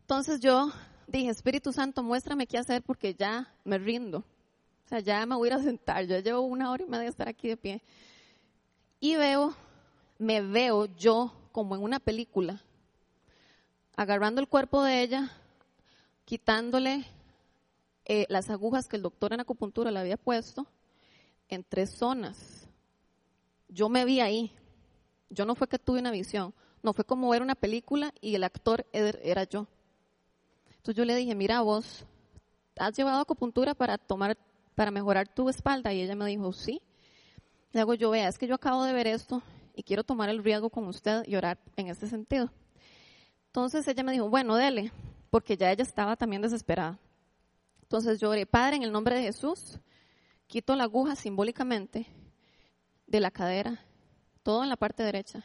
[0.01, 0.73] Entonces yo
[1.07, 4.19] dije, Espíritu Santo, muéstrame qué hacer porque ya me rindo.
[4.19, 7.03] O sea, ya me voy a ir a sentar, ya llevo una hora y media
[7.03, 7.83] de estar aquí de pie.
[9.01, 9.55] Y veo,
[10.19, 12.63] me veo yo como en una película,
[13.97, 15.33] agarrando el cuerpo de ella,
[16.25, 17.05] quitándole
[18.05, 20.67] eh, las agujas que el doctor en acupuntura le había puesto
[21.49, 22.69] en tres zonas.
[23.69, 24.53] Yo me vi ahí.
[25.31, 28.45] Yo no fue que tuve una visión, no fue como ver una película y el
[28.45, 29.67] actor era yo.
[30.69, 32.07] Entonces yo le dije, mira vos,
[32.79, 34.39] ¿has llevado acupuntura para tomar
[34.77, 35.93] para mejorar tu espalda?
[35.93, 36.81] Y ella me dijo, sí.
[37.73, 39.43] Le hago yo, vea, es que yo acabo de ver esto
[39.75, 42.53] y quiero tomar el riesgo con usted y orar en este sentido.
[43.47, 44.93] Entonces ella me dijo, bueno, dele,
[45.31, 46.99] porque ya ella estaba también desesperada.
[47.83, 49.79] Entonces yo oré, Padre, en el nombre de Jesús,
[50.47, 52.07] quito la aguja simbólicamente
[53.07, 53.85] de la cadera,
[54.43, 55.45] todo en la parte derecha.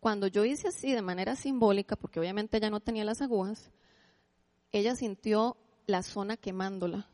[0.00, 3.70] Cuando yo hice así de manera simbólica, porque obviamente ella no tenía las agujas,
[4.72, 5.56] ella sintió
[5.86, 7.08] la zona quemándola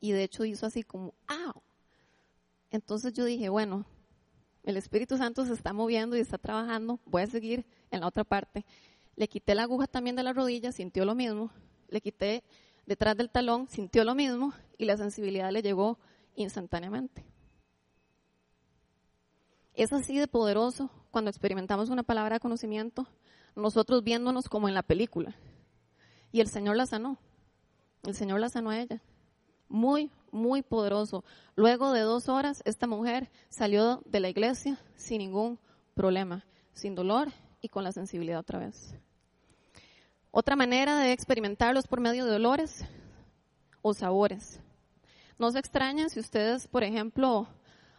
[0.00, 1.54] y de hecho hizo así como, ¡ah!
[2.70, 3.86] Entonces yo dije, bueno,
[4.62, 8.24] el Espíritu Santo se está moviendo y está trabajando, voy a seguir en la otra
[8.24, 8.66] parte.
[9.16, 11.50] Le quité la aguja también de la rodilla, sintió lo mismo.
[11.88, 12.44] Le quité
[12.86, 15.98] detrás del talón, sintió lo mismo y la sensibilidad le llegó
[16.34, 17.24] instantáneamente.
[19.74, 23.06] Es así de poderoso cuando experimentamos una palabra de conocimiento,
[23.56, 25.36] nosotros viéndonos como en la película.
[26.32, 27.18] Y el Señor la sanó.
[28.02, 29.00] El Señor la sanó a ella
[29.74, 31.24] muy, muy poderoso.
[31.56, 35.58] Luego de dos horas, esta mujer salió de la iglesia sin ningún
[35.94, 37.28] problema, sin dolor
[37.60, 38.94] y con la sensibilidad otra vez.
[40.36, 42.84] Otra manera de experimentarlos por medio de dolores
[43.82, 44.58] o sabores.
[45.38, 47.46] No se extrañen si ustedes, por ejemplo,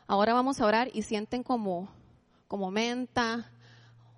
[0.06, 1.88] ahora vamos a orar y sienten como,
[2.50, 3.50] como menta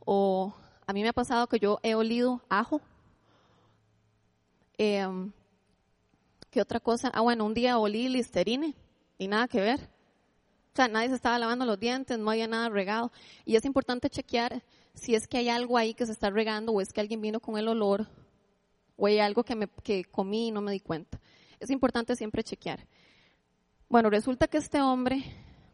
[0.04, 0.52] o
[0.88, 2.82] a mí me ha pasado que yo he olido ajo.
[4.80, 5.06] Eh,
[6.50, 7.12] ¿Qué otra cosa?
[7.14, 8.74] Ah, bueno, un día olí listerine
[9.20, 9.92] y nada que ver.
[10.74, 13.12] O sea, nadie se estaba lavando los dientes, no había nada regado.
[13.46, 14.64] Y es importante chequear
[14.98, 17.40] si es que hay algo ahí que se está regando o es que alguien vino
[17.40, 18.08] con el olor
[18.98, 19.70] o hay algo que, me,
[20.12, 21.20] comí y no me di cuenta.
[21.60, 22.86] Es importante siempre chequear.
[23.90, 25.24] Bueno, resulta que este hombre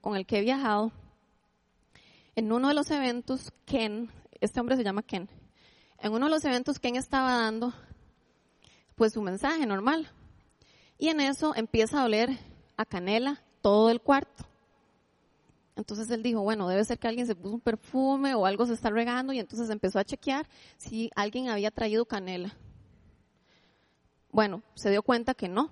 [0.01, 0.91] con el que he viajado,
[2.35, 5.29] en uno de los eventos, Ken, este hombre se llama Ken,
[5.99, 7.73] en uno de los eventos Ken estaba dando,
[8.95, 10.09] pues su mensaje normal,
[10.97, 12.29] y en eso empieza a oler
[12.75, 14.45] a canela todo el cuarto.
[15.75, 18.73] Entonces él dijo, bueno, debe ser que alguien se puso un perfume o algo se
[18.73, 22.55] está regando y entonces empezó a chequear si alguien había traído canela.
[24.31, 25.71] Bueno, se dio cuenta que no.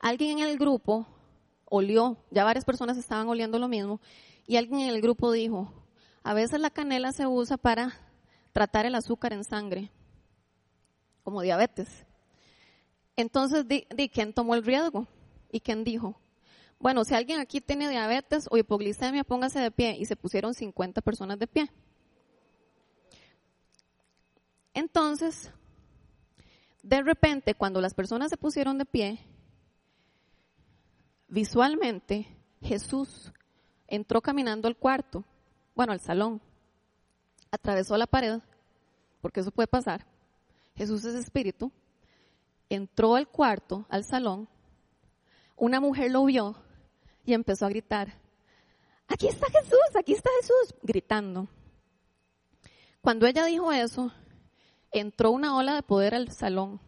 [0.00, 1.06] Alguien en el grupo
[1.64, 4.00] olió, ya varias personas estaban oliendo lo mismo,
[4.46, 5.72] y alguien en el grupo dijo,
[6.22, 7.92] a veces la canela se usa para
[8.52, 9.90] tratar el azúcar en sangre,
[11.22, 11.88] como diabetes.
[13.16, 15.06] Entonces, di, ¿quién tomó el riesgo?
[15.50, 16.20] ¿Y quién dijo?
[16.80, 19.96] Bueno, si alguien aquí tiene diabetes o hipoglicemia, póngase de pie.
[19.98, 21.70] Y se pusieron 50 personas de pie.
[24.74, 25.50] Entonces,
[26.82, 29.18] de repente, cuando las personas se pusieron de pie,
[31.26, 32.28] visualmente
[32.60, 33.32] Jesús
[33.88, 35.24] entró caminando al cuarto,
[35.74, 36.40] bueno, al salón,
[37.50, 38.40] atravesó la pared,
[39.20, 40.06] porque eso puede pasar.
[40.76, 41.72] Jesús es espíritu,
[42.68, 44.48] entró al cuarto, al salón,
[45.56, 46.56] una mujer lo vio
[47.24, 48.14] y empezó a gritar,
[49.06, 51.48] aquí está Jesús, aquí está Jesús, gritando.
[53.00, 54.12] Cuando ella dijo eso,
[54.90, 56.80] entró una ola de poder al salón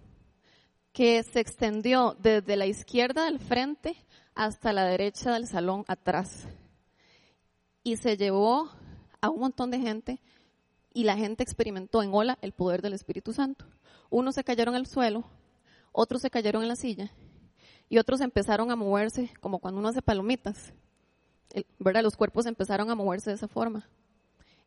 [0.93, 3.97] que se extendió desde la izquierda del frente
[4.35, 6.49] hasta la derecha del salón atrás.
[7.83, 8.71] Y se llevó
[9.21, 10.21] a un montón de gente
[10.93, 13.67] y la gente experimentó en ola el poder del Espíritu Santo.
[14.11, 15.25] Unos se cayeron al suelo,
[15.93, 17.13] otros se cayeron en la silla
[17.91, 20.73] y otros empezaron a moverse como cuando uno hace palomitas.
[21.81, 22.05] ¿Verdad?
[22.05, 23.87] Los cuerpos empezaron a moverse de esa forma.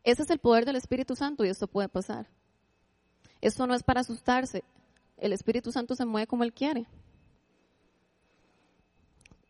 [0.04, 2.28] Ese es el poder del Espíritu Santo y esto puede pasar.
[3.40, 4.66] Esto no es para asustarse.
[5.18, 6.86] El Espíritu Santo se mueve como Él quiere.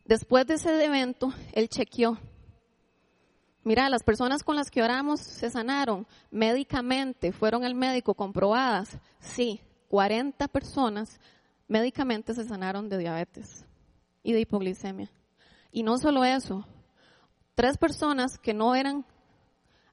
[0.06, 2.20] Después de ese evento, Él chequeó.
[3.64, 9.00] Mira, las personas con las que oramos se sanaron médicamente, fueron al médico comprobadas.
[9.20, 11.20] Sí, 40 personas
[11.68, 13.66] médicamente se sanaron de diabetes
[14.22, 15.10] y de hipoglicemia.
[15.72, 16.66] Y no solo eso,
[17.56, 19.06] tres personas que no eran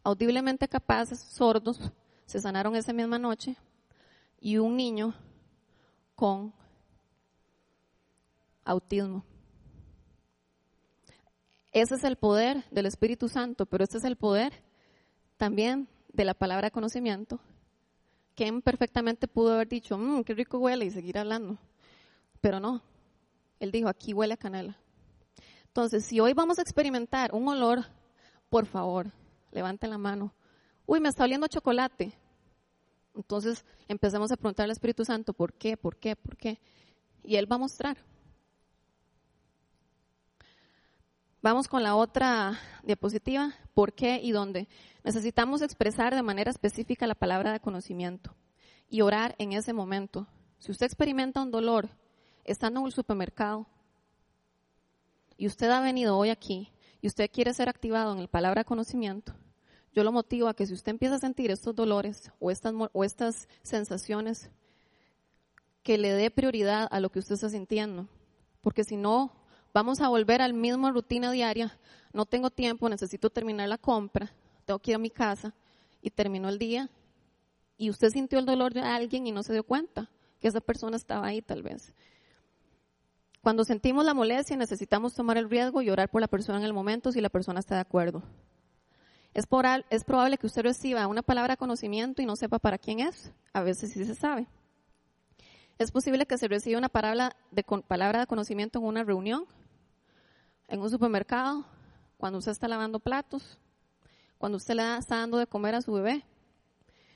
[0.02, 1.80] audiblemente capaces, sordos,
[2.26, 3.56] se sanaron esa misma noche
[4.40, 5.14] y un niño
[6.14, 6.52] con
[8.64, 9.24] autismo.
[11.72, 14.52] Ese es el poder del Espíritu Santo, pero este es el poder
[15.36, 17.40] también de la palabra conocimiento.
[18.40, 21.58] Ken perfectamente pudo haber dicho, mmm, qué rico huele y seguir hablando.
[22.40, 22.80] Pero no,
[23.58, 24.78] él dijo, aquí huele a canela.
[25.66, 27.84] Entonces, si hoy vamos a experimentar un olor,
[28.48, 29.12] por favor,
[29.50, 30.32] levante la mano.
[30.86, 32.14] Uy, me está oliendo chocolate.
[33.14, 35.76] Entonces, empecemos a preguntar al Espíritu Santo, ¿por qué?
[35.76, 36.16] ¿Por qué?
[36.16, 36.58] ¿Por qué?
[37.22, 37.98] Y Él va a mostrar.
[41.42, 44.68] Vamos con la otra diapositiva, ¿por qué y dónde?
[45.04, 48.36] Necesitamos expresar de manera específica la palabra de conocimiento
[48.90, 50.26] y orar en ese momento.
[50.58, 51.88] Si usted experimenta un dolor
[52.44, 53.66] estando en el supermercado
[55.38, 59.34] y usted ha venido hoy aquí y usted quiere ser activado en la palabra conocimiento,
[59.94, 63.02] yo lo motivo a que si usted empieza a sentir estos dolores o estas, o
[63.02, 64.50] estas sensaciones,
[65.82, 68.08] que le dé prioridad a lo que usted está sintiendo.
[68.60, 69.39] Porque si no,
[69.72, 71.78] vamos a volver al mismo rutina diaria.
[72.12, 74.32] No tengo tiempo, necesito terminar la compra,
[74.64, 75.54] tengo que ir a mi casa
[76.02, 76.90] y terminó el día.
[77.76, 80.96] Y usted sintió el dolor de alguien y no se dio cuenta que esa persona
[80.96, 81.94] estaba ahí tal vez.
[83.42, 86.74] Cuando sentimos la molestia necesitamos tomar el riesgo y orar por la persona en el
[86.74, 88.22] momento si la persona está de acuerdo.
[89.32, 89.46] Es,
[89.90, 93.32] es probable que usted reciba una palabra de conocimiento y no sepa para quién es.
[93.52, 94.46] A veces sí se sabe.
[95.78, 99.46] Es posible que se reciba una palabra de, palabra de conocimiento en una reunión,
[100.70, 101.64] en un supermercado,
[102.16, 103.58] cuando usted está lavando platos,
[104.38, 106.24] cuando usted le está dando de comer a su bebé,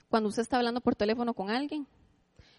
[0.09, 1.87] cuando usted está hablando por teléfono con alguien,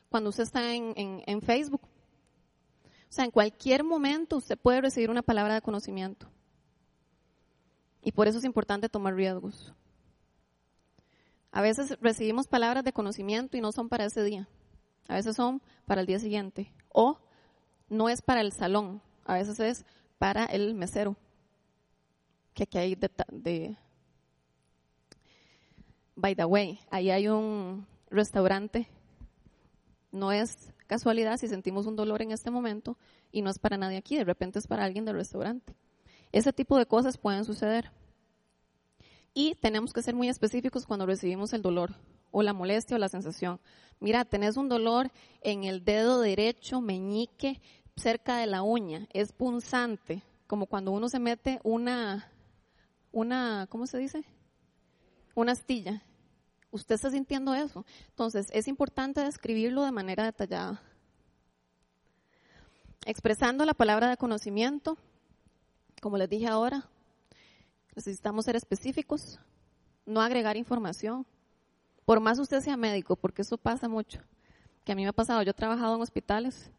[0.10, 1.81] cuando usted está en, Facebook.
[1.84, 6.27] O sea, en cualquier momento usted puede recibir una palabra de conocimiento.
[8.01, 9.73] Y por eso es importante tomar riesgos.
[11.51, 14.47] A veces recibimos palabras de conocimiento y no son para ese día.
[15.08, 16.71] A veces son para el día siguiente.
[16.89, 17.17] O
[17.89, 19.01] no es para el salón.
[19.25, 19.86] A veces es
[20.17, 21.15] para el mesero.
[22.54, 23.78] Que aquí hay de, de
[26.15, 28.88] By the way, ahí hay un restaurante.
[30.12, 32.97] No es casualidad si sentimos un dolor en este momento
[33.32, 35.75] y no es para nadie aquí, de repente es para alguien del restaurante.
[36.32, 37.91] Ese tipo de cosas pueden suceder.
[39.34, 41.95] Y tenemos que ser muy específicos cuando recibimos el dolor
[42.32, 43.60] o la molestia o la sensación.
[43.99, 47.62] Mira, tenés un dolor en el dedo derecho, meñique,
[47.95, 52.31] cerca de la uña, es punzante, como cuando uno se mete una,
[53.12, 54.25] una, ¿cómo se dice?
[55.34, 56.03] Una astilla.
[56.71, 57.86] Usted está sintiendo eso.
[58.10, 60.82] Entonces, es importante describirlo de manera detallada.
[63.05, 64.97] Expresando la palabra de conocimiento,
[66.01, 66.89] como les dije ahora,
[67.95, 69.39] necesitamos ser específicos,
[70.05, 71.26] no agregar información.
[72.03, 74.20] Por más usted sea médico, porque eso pasa mucho,
[74.84, 76.72] que a mí me ha pasado, yo he trabajado en hospitales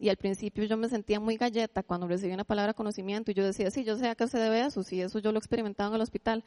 [0.00, 3.44] y al principio yo me sentía muy galleta cuando recibí una palabra conocimiento y yo
[3.44, 5.90] decía, sí, yo sé a qué se debe eso, si eso yo lo he experimentado
[5.90, 6.42] en el hospital.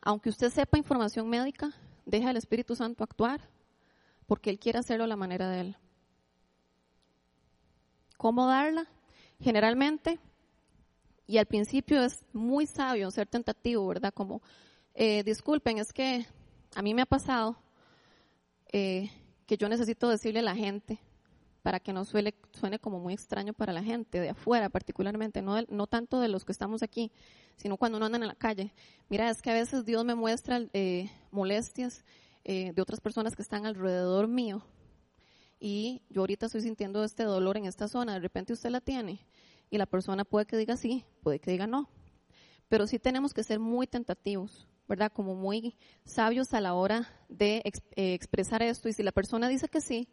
[0.00, 1.72] Aunque usted sepa información médica,
[2.06, 3.40] deja al Espíritu Santo actuar,
[4.26, 5.76] porque Él quiere hacerlo a la manera de Él.
[8.16, 8.86] ¿Cómo darla?
[9.40, 10.20] Generalmente
[11.26, 14.14] y al principio es muy sabio ser tentativo, ¿verdad?
[14.14, 14.40] Como,
[14.94, 16.26] eh, disculpen, es que
[16.76, 17.56] a mí me ha pasado
[18.70, 19.10] eh,
[19.46, 21.00] que yo necesito decirle a la gente
[21.64, 25.62] para que no suele, suene como muy extraño para la gente de afuera particularmente, no,
[25.70, 27.10] no tanto de los que estamos aquí,
[27.56, 28.74] sino cuando uno anda en la calle.
[29.08, 32.04] Mira, es que a veces Dios me muestra eh, molestias
[32.44, 34.62] eh, de otras personas que están alrededor mío
[35.58, 39.26] y yo ahorita estoy sintiendo este dolor en esta zona, de repente usted la tiene
[39.70, 41.88] y la persona puede que diga sí, puede que diga no,
[42.68, 45.10] pero sí tenemos que ser muy tentativos, ¿verdad?
[45.10, 49.68] Como muy sabios a la hora de eh, expresar esto y si la persona dice
[49.70, 50.10] que sí,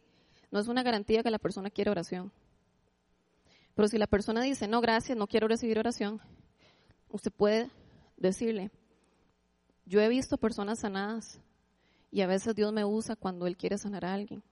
[0.52, 2.30] no es una garantía que la persona quiere oración.
[3.74, 6.20] Pero si la persona dice, no, gracias, no quiero recibir oración,
[7.08, 7.70] usted puede
[8.18, 8.70] decirle,
[9.86, 11.40] yo he visto personas sanadas
[12.10, 14.42] y a veces Dios me usa cuando Él quiere sanar a alguien.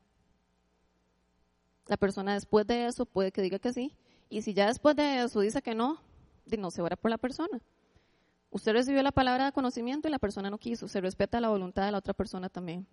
[1.86, 3.94] La persona después de eso puede que diga que sí,
[4.30, 6.00] y si ya después de eso dice que no,
[6.46, 7.60] no se ora por la persona.
[8.50, 11.84] Usted recibió la palabra de conocimiento y la persona no quiso, se respeta la voluntad
[11.84, 12.86] de la otra persona también.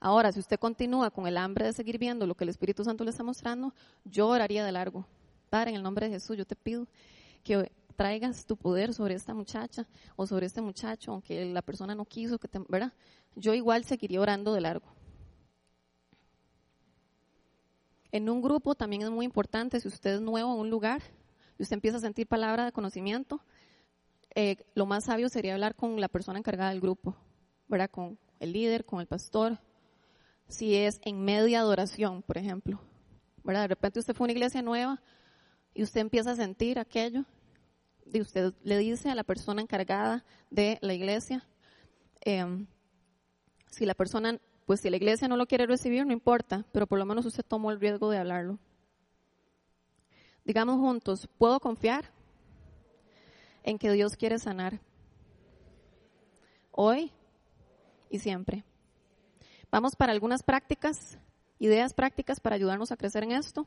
[0.00, 3.04] Ahora, si usted continúa con el hambre de seguir viendo lo que el Espíritu Santo
[3.04, 3.74] le está mostrando,
[4.04, 5.06] yo oraría de largo.
[5.50, 6.86] Padre, en el nombre de Jesús, yo te pido
[7.42, 12.04] que traigas tu poder sobre esta muchacha o sobre este muchacho, aunque la persona no
[12.04, 12.92] quiso, que te, ¿verdad?
[13.34, 14.86] Yo igual seguiría orando de largo.
[18.12, 21.02] En un grupo también es muy importante, si usted es nuevo en un lugar
[21.58, 23.40] y usted empieza a sentir palabra de conocimiento,
[24.34, 27.16] eh, lo más sabio sería hablar con la persona encargada del grupo,
[27.66, 27.90] ¿verdad?
[27.90, 29.58] Con el líder, con el pastor,
[30.48, 32.80] si es en media adoración, por ejemplo.
[33.48, 33.62] ¿verdad?
[33.62, 35.00] De repente usted fue a una iglesia nueva
[35.72, 37.24] y usted empieza a sentir aquello
[38.04, 41.48] y usted le dice a la persona encargada de la iglesia,
[42.20, 42.66] em,
[43.70, 46.98] si la persona, pues si la iglesia no lo quiere recibir, no importa, pero por
[46.98, 48.58] lo menos usted tomó el riesgo de hablarlo.
[50.44, 52.10] Digamos juntos, ¿puedo confiar
[53.62, 54.78] en que Dios quiere sanar?
[56.70, 57.12] Hoy
[58.10, 58.62] y siempre.
[59.70, 61.18] Vamos para algunas prácticas,
[61.58, 63.66] ideas prácticas para ayudarnos a crecer en esto.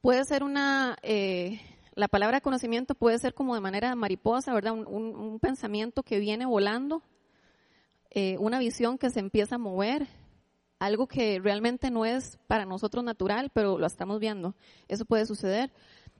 [0.00, 1.60] Puede ser una, eh,
[1.94, 4.74] la palabra conocimiento puede ser como de manera mariposa, ¿verdad?
[4.74, 7.02] Un, pensamiento que viene volando,
[8.10, 10.06] eh, una visión que se empieza a mover,
[10.78, 14.54] algo que realmente no es para nosotros natural, pero lo estamos viendo.
[14.86, 15.72] Eso puede suceder.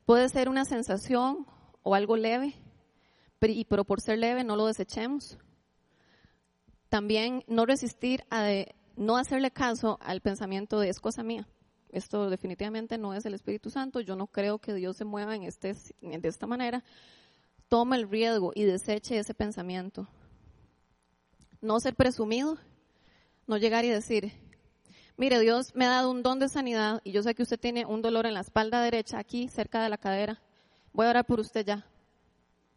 [0.06, 1.46] Puede ser una sensación
[1.82, 2.54] o algo leve,
[3.38, 5.38] pero por ser leve no lo desechemos
[6.94, 8.48] también no resistir a
[8.94, 11.44] no hacerle caso al pensamiento de es cosa mía.
[11.90, 13.98] Esto definitivamente no es el Espíritu Santo.
[13.98, 16.84] Yo no creo que Dios se mueva en este, de esta manera.
[17.66, 20.06] Toma el riesgo y deseche ese pensamiento.
[21.60, 22.58] No ser presumido,
[23.48, 24.30] no llegar y decir,
[25.16, 27.86] mire, Dios me ha dado un don de sanidad y yo sé que usted tiene
[27.86, 30.40] un dolor en la espalda derecha, aquí cerca de la cadera.
[30.92, 31.88] Voy a orar por usted ya.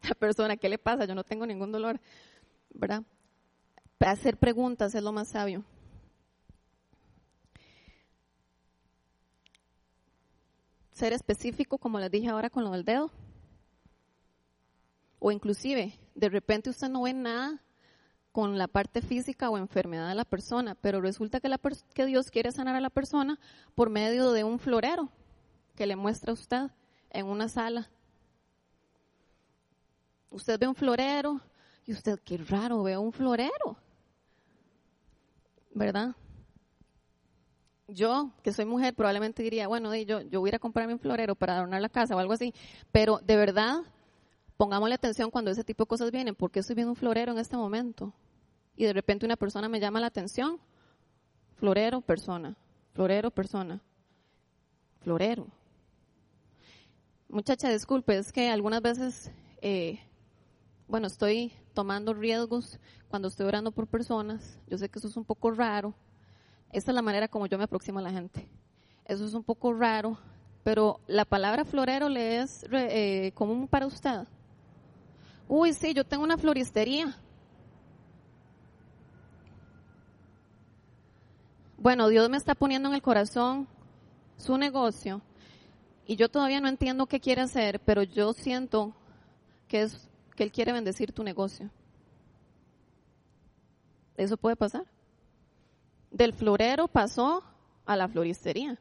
[0.09, 1.05] La persona, ¿qué le pasa?
[1.05, 2.01] Yo no tengo ningún dolor,
[2.73, 3.03] ¿verdad?
[3.99, 5.63] Hacer preguntas es lo más sabio.
[10.91, 13.11] Ser específico, como les dije ahora con lo del dedo.
[15.19, 17.61] O inclusive, de repente usted no ve nada
[18.31, 21.59] con la parte física o enfermedad de la persona, pero resulta que, la
[21.93, 23.39] que Dios quiere sanar a la persona
[23.73, 25.09] por medio de un florero
[25.75, 26.69] que le muestra a usted
[27.09, 27.89] en una sala.
[30.29, 31.41] Usted ve un florero
[31.85, 33.77] y usted, qué raro, ve un florero.
[35.77, 36.15] ¿Verdad?
[37.87, 41.55] Yo, que soy mujer, probablemente diría, bueno, yo, yo voy a comprarme un florero para
[41.55, 42.53] adornar la casa o algo así,
[42.91, 43.77] pero de verdad,
[44.57, 47.55] pongámosle atención cuando ese tipo de cosas vienen, porque estoy viendo un florero en este
[47.55, 48.13] momento
[48.75, 50.59] y de repente una persona me llama la atención,
[51.55, 52.57] florero, persona,
[52.93, 53.81] florero, persona,
[54.99, 55.47] florero.
[57.29, 59.99] Muchacha, disculpe, es que algunas veces, eh,
[60.87, 62.79] bueno, estoy tomando riesgos
[63.09, 64.59] cuando estoy orando por personas.
[64.67, 65.93] Yo sé que eso es un poco raro.
[66.71, 68.47] Esa es la manera como yo me aproximo a la gente.
[69.05, 70.17] Eso es un poco raro,
[70.63, 74.27] pero la palabra florero le es eh, común para usted.
[75.47, 77.17] Uy, sí, yo tengo una floristería.
[81.77, 83.67] Bueno, Dios me está poniendo en el corazón
[84.35, 85.21] su negocio
[86.05, 88.93] y yo todavía no entiendo qué quiere hacer, pero yo siento
[89.67, 91.69] que es que Él quiere bendecir tu negocio.
[94.15, 94.85] Eso puede pasar.
[96.11, 97.43] Del florero pasó
[97.85, 98.79] a la floristería.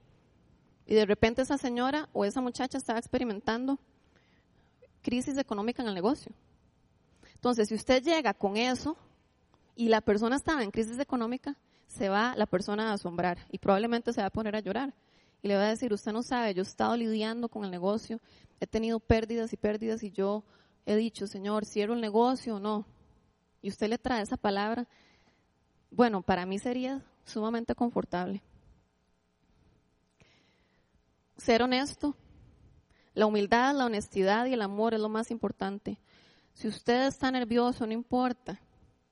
[0.86, 3.80] Y de repente esa señora o esa muchacha estaba experimentando
[5.02, 6.32] crisis económica en el negocio.
[7.34, 8.96] Entonces, si usted llega con eso
[9.74, 14.12] y la persona estaba en crisis económica, se va la persona a asombrar y probablemente
[14.12, 14.94] se va a poner a llorar.
[15.42, 18.20] Y le va a decir, usted no sabe, yo he estado lidiando con el negocio,
[18.60, 20.44] he tenido pérdidas y pérdidas y yo
[20.86, 22.86] he dicho, Señor, cierro el negocio o no.
[23.60, 24.86] Y usted le trae esa palabra,
[25.90, 28.42] bueno, para mí sería sumamente confortable.
[31.36, 32.16] Ser honesto,
[33.14, 35.98] la humildad, la honestidad y el amor es lo más importante.
[36.54, 38.60] Si usted está nervioso, no importa.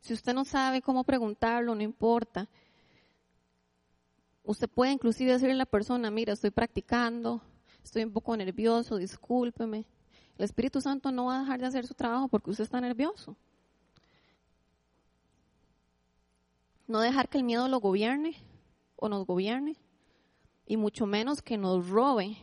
[0.00, 2.48] Si usted no sabe cómo preguntarlo, no importa.
[4.44, 7.42] Usted puede inclusive decirle a la persona, mira, estoy practicando,
[7.82, 9.86] estoy un poco nervioso, discúlpeme.
[10.38, 13.36] El Espíritu Santo no va a dejar de hacer su trabajo porque usted está nervioso.
[16.86, 18.36] No dejar que el miedo lo gobierne
[18.96, 19.76] o nos gobierne
[20.66, 22.36] y mucho menos que nos robe,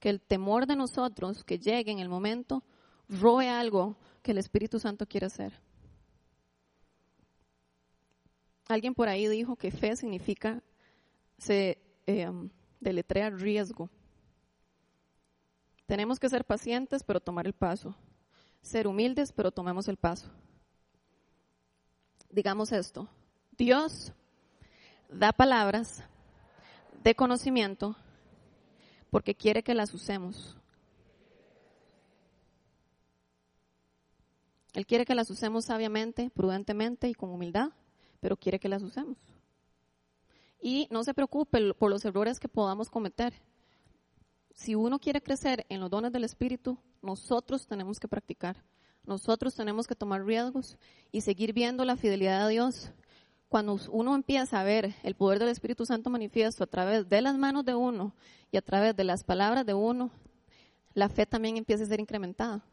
[0.00, 2.62] que el temor de nosotros que llegue en el momento
[3.08, 5.60] robe algo que el Espíritu Santo quiere hacer.
[8.66, 10.62] Alguien por ahí dijo que fe significa,
[11.36, 12.30] se eh,
[12.80, 13.90] deletrea riesgo.
[15.86, 17.94] Tenemos que ser pacientes, pero tomar el paso.
[18.62, 20.30] Ser humildes, pero tomemos el paso.
[22.30, 23.08] Digamos esto.
[23.56, 24.12] Dios
[25.10, 26.02] da palabras
[27.02, 27.96] de conocimiento
[29.10, 30.56] porque quiere que las usemos.
[34.72, 37.70] Él quiere que las usemos sabiamente, prudentemente y con humildad,
[38.20, 39.16] pero quiere que las usemos.
[40.60, 43.34] Y no se preocupe por los errores que podamos cometer
[44.54, 48.64] si uno quiere crecer en los dones del Espíritu, nosotros tenemos que practicar.
[49.04, 50.78] Nosotros tenemos que tomar riesgos
[51.12, 52.92] y seguir viendo la fidelidad de Dios.
[53.48, 57.36] Cuando uno empieza a ver el poder del Espíritu Santo manifiesto a través de las
[57.36, 58.14] manos de uno
[58.50, 60.10] y a través de las palabras de uno,
[60.94, 62.64] la fe también empieza a ser incrementada.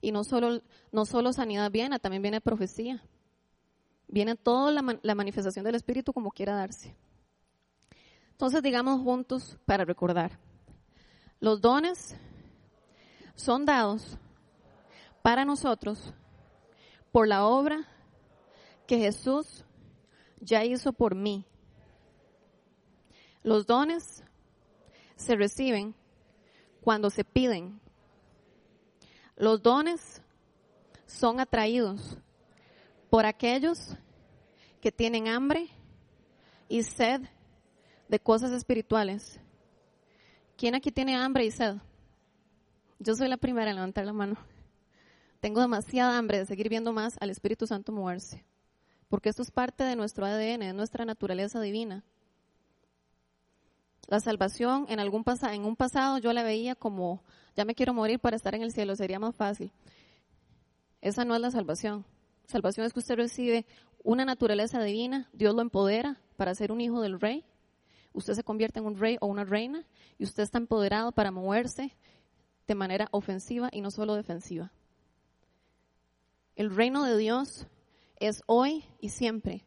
[0.00, 0.60] Y no solo,
[0.92, 3.02] no solo sanidad viene, también viene profecía.
[4.08, 6.94] Viene toda la, la manifestación del Espíritu como quiera darse.
[8.32, 10.45] Entonces digamos juntos para recordar.
[11.40, 12.16] Los dones
[13.34, 14.16] son dados
[15.22, 16.14] para nosotros
[17.12, 17.86] por la obra
[18.86, 19.64] que Jesús
[20.40, 21.44] ya hizo por mí.
[23.42, 24.24] Los dones
[25.16, 25.94] se reciben
[26.80, 27.80] cuando se piden.
[29.36, 30.22] Los dones
[31.06, 32.18] son atraídos
[33.10, 33.96] por aquellos
[34.80, 35.68] que tienen hambre
[36.68, 37.22] y sed
[38.08, 39.40] de cosas espirituales
[40.56, 41.76] ¿Quién aquí tiene hambre y sed?
[42.98, 44.36] Yo soy la primera en levantar la mano.
[45.40, 48.42] Tengo demasiada hambre de seguir viendo más al Espíritu Santo moverse,
[49.10, 52.04] porque esto es parte de nuestro ADN, de nuestra naturaleza divina.
[54.08, 57.22] La salvación en algún en un pasado yo la veía como
[57.54, 59.70] ya me quiero morir para estar en el cielo, sería más fácil.
[61.02, 62.06] Esa no es la salvación.
[62.46, 63.66] Salvación es que usted recibe
[64.02, 67.44] una naturaleza divina, Dios lo empodera para ser un hijo del rey
[68.16, 69.84] usted se convierte en un rey o una reina
[70.18, 71.94] y usted está empoderado para moverse
[72.66, 74.72] de manera ofensiva y no solo defensiva.
[76.56, 77.66] El reino de Dios
[78.18, 79.66] es hoy y siempre.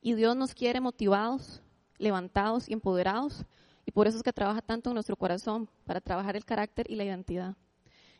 [0.00, 1.60] Y Dios nos quiere motivados,
[1.98, 3.44] levantados y empoderados.
[3.84, 6.94] Y por eso es que trabaja tanto en nuestro corazón, para trabajar el carácter y
[6.94, 7.56] la identidad.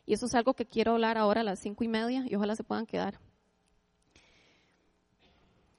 [0.05, 2.55] Y eso es algo que quiero hablar ahora a las cinco y media y ojalá
[2.55, 3.19] se puedan quedar.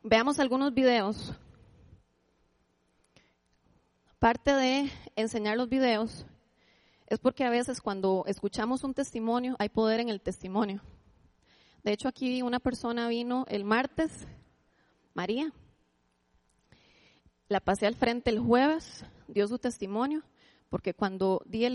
[0.03, 1.35] Veamos algunos videos
[4.21, 6.27] Parte de enseñar los videos
[7.07, 10.83] es porque a veces cuando escuchamos un testimonio hay poder en el testimonio.
[11.83, 14.27] De hecho, aquí una persona vino el martes,
[15.15, 15.55] María.
[17.49, 20.23] La pasé al frente el jueves, dio su testimonio,
[20.69, 21.67] porque cuando di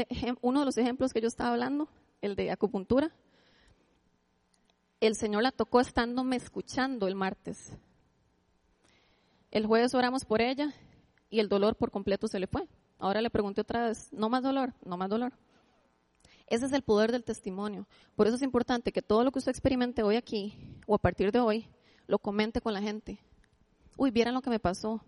[0.43, 1.89] uno de los ejemplos que yo estaba hablando,
[2.21, 3.11] el de acupuntura,
[4.99, 7.71] el Señor la tocó estándome escuchando el martes.
[9.49, 10.75] El jueves oramos por ella
[11.35, 12.67] y el dolor por completo se le fue.
[12.97, 15.33] Ahora le pregunté otra vez, no más dolor, no más dolor.
[16.47, 17.87] Ese es el poder del testimonio.
[18.15, 20.57] Por eso es importante que todo lo que usted experimente hoy aquí
[20.87, 21.67] o a partir de hoy,
[22.07, 23.19] lo comente con la gente.
[23.97, 25.03] Uy, vieran lo que me pasó.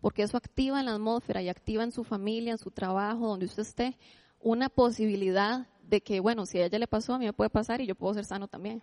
[0.00, 3.46] Porque eso activa en la atmósfera y activa en su familia, en su trabajo, donde
[3.46, 3.98] usted esté,
[4.38, 7.80] una posibilidad de que, bueno, si a ella le pasó, a mí me puede pasar
[7.80, 8.82] y yo puedo ser sano también.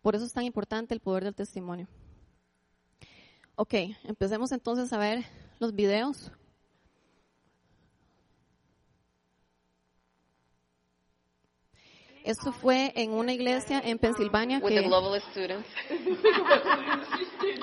[0.00, 1.88] Por eso es tan importante el poder del testimonio.
[3.56, 3.74] Ok,
[4.04, 5.24] empecemos entonces a ver
[5.60, 6.32] los videos.
[12.24, 14.64] Esto fue en una iglesia en Pensilvania que...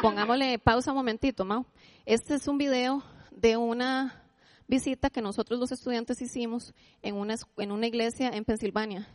[0.01, 1.65] Pongámosle pausa un momentito, Mau.
[2.05, 4.23] Este es un video de una
[4.67, 9.07] visita que nosotros los estudiantes hicimos en una, en una iglesia en Pensilvania.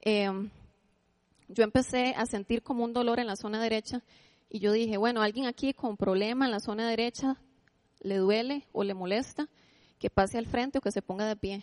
[0.00, 0.50] Em,
[1.48, 4.02] yo empecé a sentir como un dolor en la zona derecha
[4.48, 7.36] y yo dije, bueno, alguien aquí con problema en la zona derecha
[8.00, 9.48] le duele o le molesta,
[9.98, 11.62] que pase al frente o que se ponga de pie.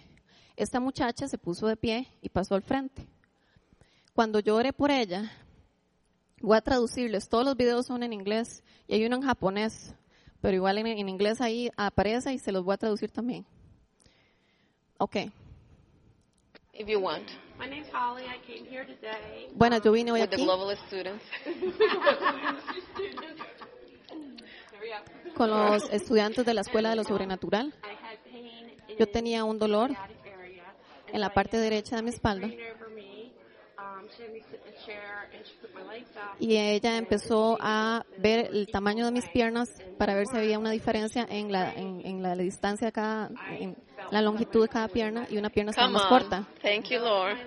[0.56, 3.06] Esta muchacha se puso de pie y pasó al frente.
[4.14, 5.32] Cuando yo oré por ella,
[6.42, 7.30] Voy a traducirles.
[7.30, 9.96] Todos los videos son en inglés y hay uno en japonés,
[10.42, 13.46] pero igual en, en inglés ahí aparece y se los voy a traducir también.
[14.98, 15.16] Ok.
[16.74, 17.28] If you want.
[17.58, 18.26] My name's Holly.
[18.26, 19.48] I came here today.
[19.56, 21.24] Bueno, yo vine hoy With the aquí globalist students.
[25.36, 27.74] con los estudiantes de la Escuela de lo Sobrenatural.
[28.98, 29.92] Yo tenía un dolor
[31.12, 32.50] en la parte derecha de mi espalda
[36.40, 40.72] y ella empezó a ver el tamaño de mis piernas para ver si había una
[40.72, 43.76] diferencia en la, en, en la distancia de cada, en
[44.12, 46.46] la longitud de cada pierna y una pierna estaba más corta.
[46.62, 47.38] Thank you, Lord.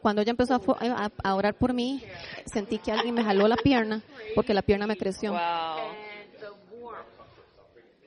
[0.00, 0.60] Cuando ella empezó a,
[1.04, 2.02] a- a orar por mí,
[2.46, 4.00] sentí que alguien me jaló la pierna
[4.34, 5.32] porque la pierna me creció.
[5.32, 5.38] Wow.
[5.40, 7.06] And the warmth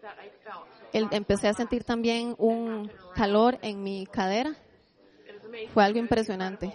[0.02, 0.66] that I felt.
[0.94, 4.56] El- empecé a sentir también un calor en mi cadera.
[5.74, 6.74] Fue algo impresionante.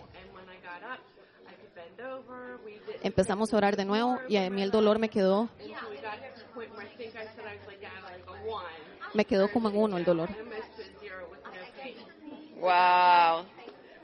[3.02, 5.48] Empezamos a orar de nuevo y a mí el dolor me quedó,
[9.14, 10.28] me quedó como en uno el dolor.
[12.60, 13.44] Wow.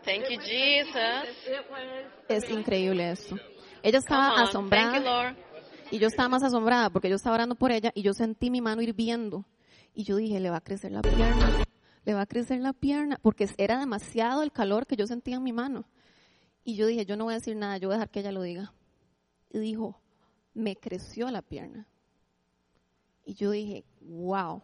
[0.04, 1.28] Thank you, Jesus.
[2.28, 3.36] Es increíble esto.
[3.82, 5.34] Ella estaba asombrada
[5.90, 8.60] y yo estaba más asombrada porque yo estaba orando por ella y yo sentí mi
[8.60, 9.44] mano hirviendo
[9.94, 11.64] y yo dije, le va a crecer la pierna,
[12.04, 15.42] le va a crecer la pierna porque era demasiado el calor que yo sentía en
[15.42, 15.86] mi mano.
[16.64, 18.32] Y yo dije, yo no voy a decir nada, yo voy a dejar que ella
[18.32, 18.72] lo diga.
[19.50, 20.00] Y dijo,
[20.52, 21.86] me creció la pierna.
[23.24, 24.62] Y yo dije, wow,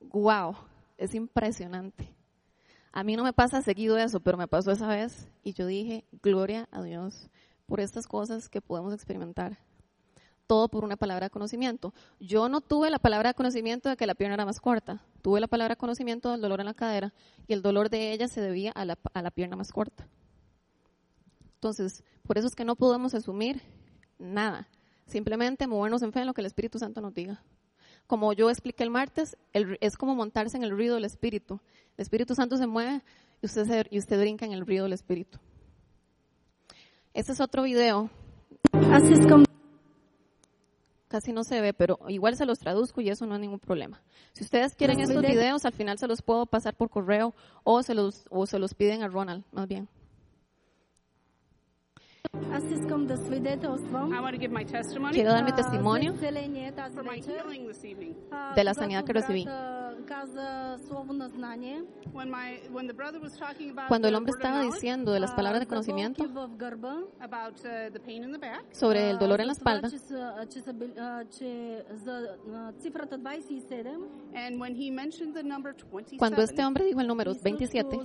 [0.00, 0.56] wow,
[0.96, 2.14] es impresionante.
[2.92, 6.04] A mí no me pasa seguido eso, pero me pasó esa vez y yo dije,
[6.22, 7.30] gloria a Dios
[7.66, 9.58] por estas cosas que podemos experimentar.
[10.50, 11.94] Todo por una palabra de conocimiento.
[12.18, 15.00] Yo no tuve la palabra de conocimiento de que la pierna era más corta.
[15.22, 17.14] Tuve la palabra de conocimiento del dolor en la cadera
[17.46, 20.08] y el dolor de ella se debía a la, a la pierna más corta.
[21.54, 23.62] Entonces, por eso es que no podemos asumir
[24.18, 24.66] nada.
[25.06, 27.44] Simplemente movernos en fe en lo que el Espíritu Santo nos diga.
[28.08, 31.60] Como yo expliqué el martes, es como montarse en el río del Espíritu.
[31.96, 33.02] El Espíritu Santo se mueve
[33.40, 35.38] y usted, se- y usted brinca en el río del Espíritu.
[37.14, 38.10] Este es otro video.
[38.72, 39.44] Así es como
[41.10, 44.00] Casi no se ve, pero igual se los traduzco y eso no es ningún problema.
[44.32, 47.34] Si ustedes quieren estos videos, al final se los puedo pasar por correo
[47.64, 49.88] o se los, o se los piden a Ronald, más bien.
[55.12, 56.12] Quiero dar mi testimonio
[58.54, 59.46] de la sanidad que recibí.
[63.88, 66.24] Cuando el hombre estaba diciendo de las palabras de conocimiento
[68.72, 69.88] sobre el dolor en la espalda,
[76.18, 77.96] cuando este hombre dijo el número 27,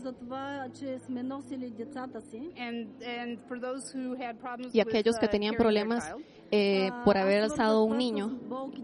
[4.73, 6.13] y aquellos que tenían problemas
[6.51, 8.39] eh, por haber alzado un niño,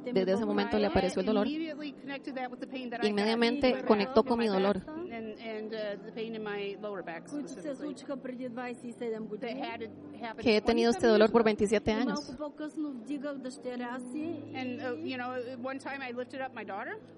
[0.06, 1.48] desde ese momento le apareció el dolor.
[3.04, 4.82] Inmediatamente conectó con mi dolor.
[10.42, 12.36] Que he tenido este dolor por 27 años.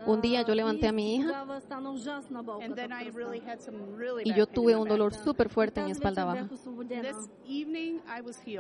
[0.06, 1.46] Un día yo levanté a mi hija.
[4.24, 6.50] y yo tuve un dolor súper fuerte en mi espalda baja.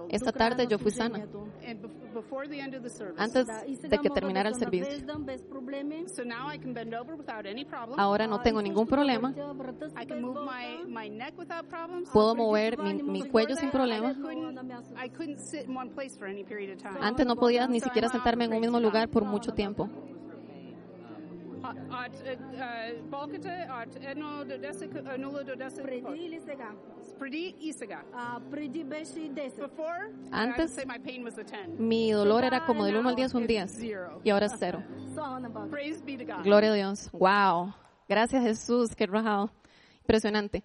[0.09, 1.25] Esta tarde yo fui sana
[3.17, 3.47] antes
[3.81, 4.87] de que terminara el servicio.
[7.97, 9.33] Ahora no tengo ningún problema.
[12.11, 14.15] Puedo mover mi, mi cuello sin problema.
[17.01, 19.89] Antes no podía ni siquiera sentarme en un mismo lugar por mucho tiempo.
[30.31, 30.77] Antes,
[31.77, 33.83] mi dolor era como del 1 al 10, un 10.
[34.23, 34.83] Y ahora es 0.
[36.43, 37.09] Gloria a Dios.
[37.11, 37.73] Wow.
[38.07, 39.51] Gracias Jesús, qué rajado.
[40.01, 40.63] Impresionante.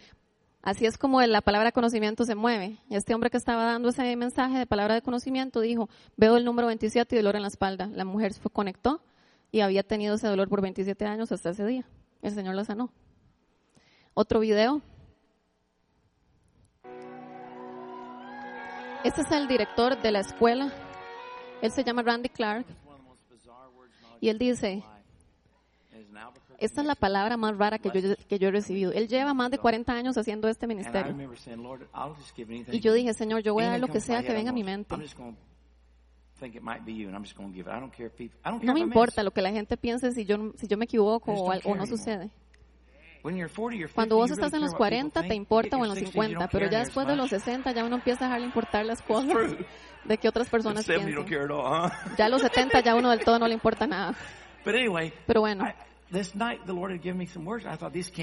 [0.62, 2.78] Así es como la palabra conocimiento se mueve.
[2.90, 6.66] Este hombre que estaba dando ese mensaje de palabra de conocimiento dijo, veo el número
[6.66, 7.88] 27 y dolor en la espalda.
[7.94, 9.00] La mujer se conectó
[9.50, 11.86] y había tenido ese dolor por 27 años hasta ese día.
[12.22, 12.90] El Señor la sanó.
[14.14, 14.82] Otro video,
[19.08, 20.70] Este es el director de la escuela.
[21.62, 22.66] Él se llama Randy Clark.
[24.20, 24.82] Y él dice,
[26.58, 28.92] esta es la palabra más rara que yo, que yo he recibido.
[28.92, 31.16] Él lleva más de 40 años haciendo este ministerio.
[32.70, 34.62] Y yo dije, Señor, yo voy a dar lo que sea que venga a mi
[34.62, 34.94] mente.
[38.60, 41.50] No me importa lo que la gente piense si yo, si yo me equivoco o,
[41.64, 42.30] o no sucede.
[43.94, 46.06] Cuando vos estás en los care what people 40 te importa o en los 60,
[46.16, 47.40] you 50, don't pero ya después de los much.
[47.40, 49.54] 60 ya uno empieza a dejarle importar las cosas
[50.04, 51.48] de que otras personas 70, you don't piensen.
[51.48, 52.16] care at all, huh?
[52.16, 54.14] Ya a los 70 ya uno del todo no le importa nada.
[54.64, 55.64] Pero bueno.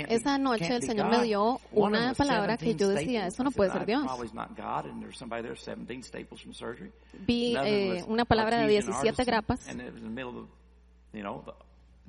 [0.09, 3.69] Esa noche el Señor me dio una palabra que 17 yo decía, eso no puede
[3.71, 4.03] ser "I Dios.
[4.03, 6.91] Probably is not God, and there's somebody there 17 staples from surgery.
[7.13, 9.67] Vi eh, una palabra de artesian 17 artisan, grapas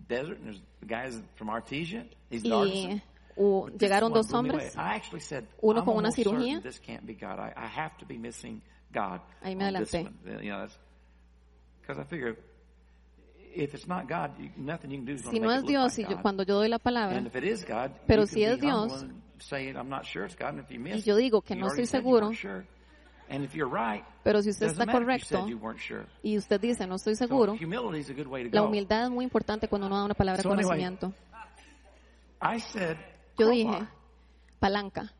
[0.08, 2.06] The the, the desert, and there's the guys from Artesia.
[2.30, 3.02] He's y artisan.
[3.36, 4.76] This llegaron dos hombres.
[4.76, 6.62] I actually said, uno con una cirugía.
[6.62, 7.38] This can't be God.
[7.38, 9.20] I, I have to be missing God.
[9.42, 10.04] Ahí me adelanté.
[10.04, 10.42] one.
[10.42, 10.78] You know, that's
[11.82, 12.36] because I figure
[13.56, 15.98] if it's not God, you, nothing you can do is going Si no es Dios,
[15.98, 18.58] y yo, cuando yo doy la palabra, And if it is God, Pero si es
[18.60, 21.42] Dios, and say, I'm not sure it's God, and if you miss, y yo digo
[21.42, 22.30] que no estoy seguro,
[24.22, 26.06] pero si usted está correcto said you weren't sure.
[26.22, 27.56] y usted dice no estoy seguro,
[28.50, 31.12] la humildad es muy importante cuando uno da una palabra de conocimiento.
[32.42, 32.96] I said,
[33.38, 33.86] Yo dije,
[34.58, 35.12] palanca.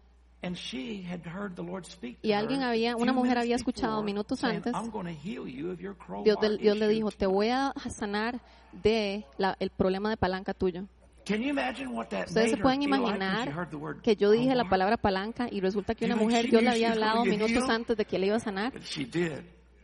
[0.42, 4.02] And she had heard the Lord speak to Y alguien había- una mujer había escuchado
[4.02, 7.10] minutos antes, I'm going to heal you of your crowbar Dios, Dios le issue." dijo,
[7.10, 8.40] te voy a sanar
[8.72, 10.84] de la- el problema de palanca tuyo.
[11.26, 13.68] Can you imagine what that Ustedes se pueden imaginar
[14.00, 17.24] que yo dije la palabra palanca y resulta que una mujer Dios le había hablado
[17.24, 18.72] minutos antes de que le iba a sanar.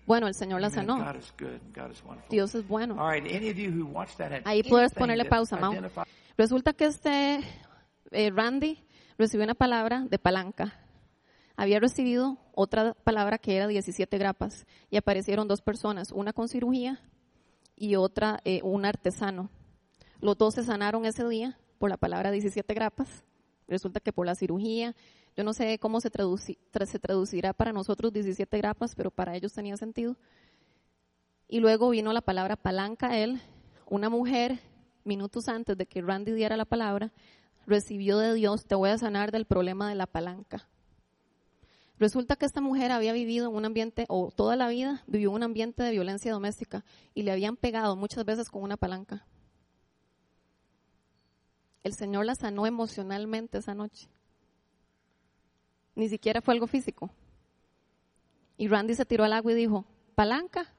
[0.06, 0.98] Bueno, el Señor la sanó.
[0.98, 1.60] God is good.
[1.74, 2.30] God is wonderful.
[2.30, 2.96] Dios es bueno.
[4.44, 5.74] Ahí puedes ponerle pausa, Mau.
[6.36, 7.40] Resulta que este
[8.12, 8.78] eh, Randy
[9.18, 10.74] recibió una palabra de palanca.
[11.56, 17.00] Había recibido otra palabra que era 17 grapas y aparecieron dos personas, una con cirugía
[17.76, 19.50] y otra eh, un artesano.
[20.22, 23.24] Los dos se sanaron ese día por la palabra 17 grapas.
[23.66, 24.94] Resulta que por la cirugía,
[25.36, 29.34] yo no sé cómo se, traduci- tra- se traducirá para nosotros 17 grapas, pero para
[29.34, 30.16] ellos tenía sentido.
[31.48, 33.42] Y luego vino la palabra palanca él.
[33.90, 34.60] Una mujer,
[35.04, 37.12] minutos antes de que Randy diera la palabra,
[37.66, 40.68] recibió de Dios, te voy a sanar del problema de la palanca.
[41.98, 45.34] Resulta que esta mujer había vivido en un ambiente, o toda la vida vivió en
[45.36, 49.26] un ambiente de violencia doméstica y le habían pegado muchas veces con una palanca.
[51.82, 54.08] El Señor la sanó emocionalmente esa noche.
[55.94, 57.10] Ni siquiera fue algo físico.
[58.56, 60.72] Y Randy se tiró al agua y dijo, palanca.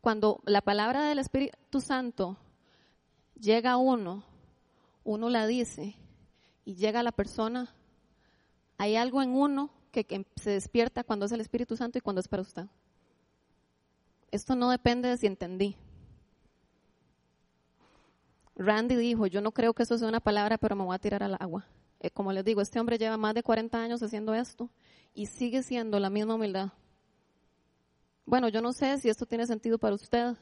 [0.00, 2.36] Cuando la palabra del Espíritu Santo
[3.38, 4.22] llega a uno,
[5.04, 5.96] uno la dice
[6.64, 7.74] y llega a la persona,
[8.78, 12.20] hay algo en uno que, que se despierta cuando es el Espíritu Santo y cuando
[12.20, 12.66] es para usted.
[14.30, 15.76] Esto no depende de si entendí.
[18.58, 21.22] Randy dijo, yo no creo que eso sea una palabra, pero me voy a tirar
[21.22, 21.64] al agua.
[22.00, 24.68] Eh, como les digo, este hombre lleva más de 40 años haciendo esto
[25.14, 26.72] y sigue siendo la misma humildad.
[28.26, 30.36] Bueno, yo no sé si esto tiene sentido para usted,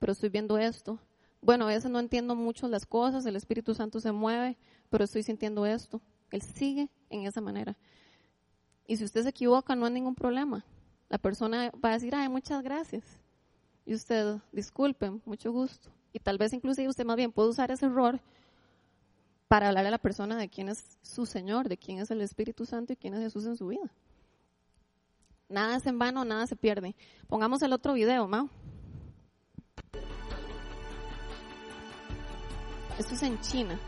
[0.00, 0.98] pero estoy viendo esto.
[1.40, 4.58] Bueno, a veces no entiendo mucho las cosas, el Espíritu Santo se mueve,
[4.90, 6.02] pero estoy sintiendo esto.
[6.32, 7.76] Él sigue en esa manera.
[8.84, 10.64] Y si usted se equivoca, no hay ningún problema.
[11.08, 13.04] La persona va a decir, ay, muchas gracias.
[13.86, 15.90] Y usted, disculpen, mucho gusto.
[16.12, 18.20] Y tal vez inclusive usted más bien puede usar ese error
[19.46, 22.66] para hablar a la persona de quién es su Señor, de quién es el Espíritu
[22.66, 23.90] Santo y quién es Jesús en su vida.
[25.48, 26.94] Nada es en vano, nada se pierde.
[27.28, 28.48] Pongamos el otro video, Mau.
[32.98, 33.78] Esto es en China.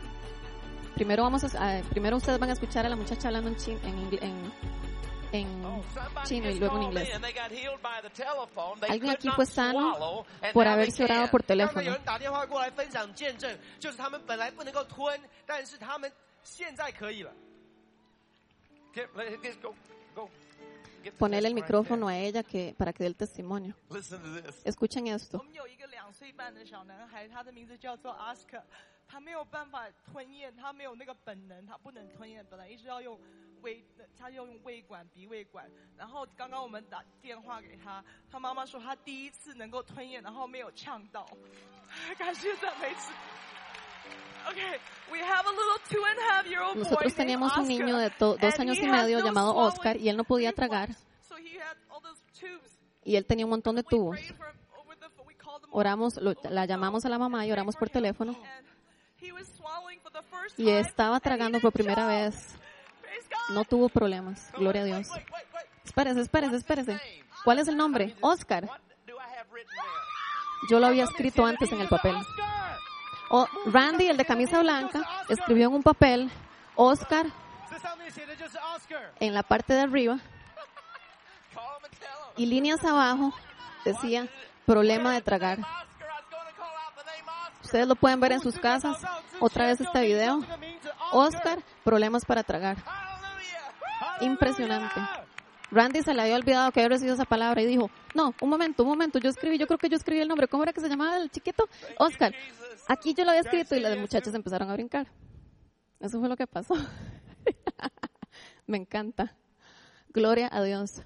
[0.95, 4.23] Primero vamos a, primero ustedes van a escuchar a la muchacha hablando en, chin- en,
[4.23, 4.51] en,
[5.31, 5.83] en
[6.25, 7.09] chino y luego en inglés.
[8.87, 11.97] Alguien aquí fue sano por haberse orado por teléfono.
[21.17, 22.43] Ponerle el micrófono a ella
[22.77, 23.75] para que dé el testimonio.
[24.63, 25.43] Escuchen esto.
[26.11, 28.61] 岁半的小男孩，他的名字叫做 Oscar，
[29.07, 33.19] 他没有办法吞咽，他没有那个本能，他不能吞咽，本来一直要用
[33.61, 33.83] 胃，
[34.17, 35.69] 他要用胃管、鼻胃管。
[35.97, 41.25] 然后刚刚我们打电话给他，他妈妈说他第一次能够吞咽，然后没有呛到，
[42.17, 43.11] 感谢赞美主。
[44.49, 44.79] Okay,
[45.11, 47.63] we have a little two and a half year old boy Nosotros named teníamos un
[47.63, 49.97] Oscar, niño de to- dos and años he y has medio no llamado swallowing Oscar
[49.97, 50.89] y él no podía tragar.
[51.21, 52.79] So he had all those tubes.
[53.03, 54.19] y él tenía un montón de We tubos.
[55.71, 58.35] oramos, la llamamos a la mamá y oramos por teléfono.
[60.57, 62.55] Y estaba tragando por primera vez.
[63.49, 64.51] No tuvo problemas.
[64.57, 65.07] Gloria a Dios.
[65.83, 67.01] Espérese, espérese, espérese.
[67.43, 68.15] ¿Cuál es el nombre?
[68.21, 68.69] Oscar.
[70.69, 72.15] Yo lo había escrito antes en el papel.
[73.29, 76.29] O oh, Randy, el de camisa blanca, escribió en un papel
[76.75, 77.27] Oscar
[79.19, 80.19] en la parte de arriba
[82.37, 83.33] y líneas abajo
[83.85, 84.27] decía
[84.71, 85.59] problema de tragar.
[87.61, 88.97] Ustedes lo pueden ver en sus casas.
[89.41, 90.39] Otra vez este video.
[91.11, 92.77] Oscar, problemas para tragar.
[94.21, 95.01] Impresionante.
[95.71, 98.83] Randy se le había olvidado que había recibido esa palabra y dijo, no, un momento,
[98.83, 100.89] un momento, yo escribí, yo creo que yo escribí el nombre, ¿cómo era que se
[100.89, 101.65] llamaba el chiquito?
[101.97, 102.33] Oscar.
[102.87, 105.07] Aquí yo lo había escrito y las muchachas empezaron a brincar.
[105.99, 106.75] Eso fue lo que pasó.
[108.67, 109.35] Me encanta.
[110.09, 111.01] Gloria a Dios.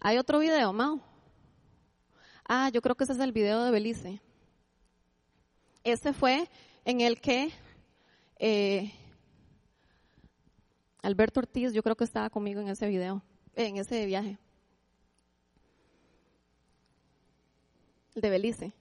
[0.00, 1.05] Hay otro video, Mao.
[2.48, 4.20] Ah, yo creo que ese es el video de Belice.
[5.82, 6.48] Ese fue
[6.84, 7.50] en el que
[8.38, 8.92] eh,
[11.02, 13.22] Alberto Ortiz, yo creo que estaba conmigo en ese video,
[13.54, 14.38] en ese viaje.
[18.14, 18.72] El de Belice.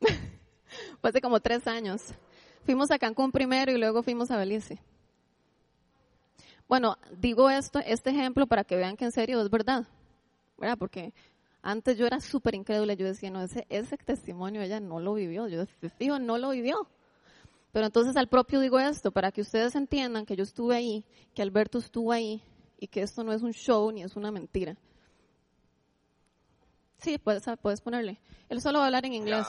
[1.00, 2.02] fue hace como tres años.
[2.64, 4.78] Fuimos a Cancún primero y luego fuimos a Belice.
[6.68, 9.86] Bueno, digo esto, este ejemplo para que vean que en serio es verdad,
[10.58, 10.76] ¿verdad?
[10.76, 11.14] Porque
[11.68, 15.48] antes yo era súper incrédula, yo decía, no, ese, ese testimonio ella no lo vivió,
[15.48, 15.66] yo
[15.98, 16.88] fijo, no lo vivió.
[17.72, 21.04] Pero entonces al propio digo esto, para que ustedes entiendan que yo estuve ahí,
[21.34, 22.42] que Alberto estuvo ahí
[22.78, 24.78] y que esto no es un show ni es una mentira.
[26.96, 28.18] Sí, puedes, puedes ponerle.
[28.48, 29.46] Él solo va a hablar en inglés.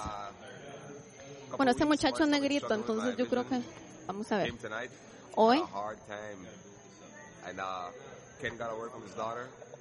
[1.56, 3.62] Bueno, este muchacho es negrito, entonces yo creo que...
[4.08, 4.54] Vamos a ver.
[5.36, 5.64] Hoy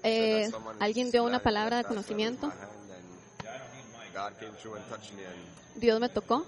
[0.02, 2.52] eh, alguien dio una palabra de conocimiento.
[5.76, 6.44] Dios me tocó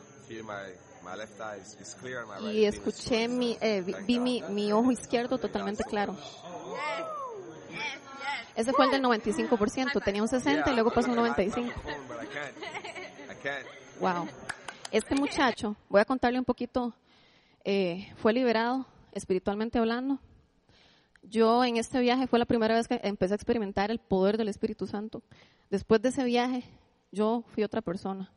[2.53, 6.17] y escuché mi, eh, vi mi, mi ojo izquierdo totalmente claro.
[8.55, 11.73] Ese fue el del 95%, tenía un 60 y luego pasó un 95.
[14.01, 14.29] Wow.
[14.91, 16.93] Este muchacho, voy a contarle un poquito,
[17.65, 20.19] eh, fue liberado espiritualmente hablando.
[21.23, 24.49] Yo en este viaje fue la primera vez que empecé a experimentar el poder del
[24.49, 25.23] Espíritu Santo.
[25.69, 26.65] Después de ese viaje,
[27.13, 28.33] yo fui otra persona.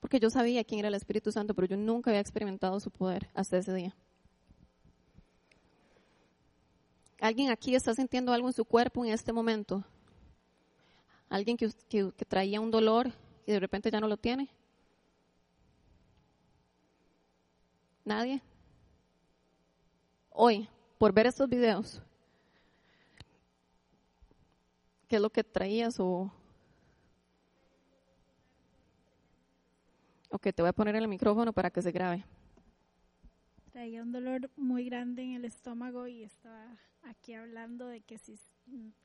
[0.00, 3.28] Porque yo sabía quién era el Espíritu Santo, pero yo nunca había experimentado su poder
[3.34, 3.94] hasta ese día.
[7.20, 9.84] ¿Alguien aquí está sintiendo algo en su cuerpo en este momento?
[11.28, 13.10] ¿Alguien que, que, que traía un dolor
[13.46, 14.48] y de repente ya no lo tiene?
[18.04, 18.40] ¿Nadie?
[20.30, 20.68] Hoy,
[20.98, 22.02] por ver estos videos,
[25.08, 26.32] ¿qué es lo que traías o
[30.36, 32.24] Ok, te voy a poner el micrófono para que se grabe.
[33.72, 38.38] Traía un dolor muy grande en el estómago y estaba aquí hablando de que si,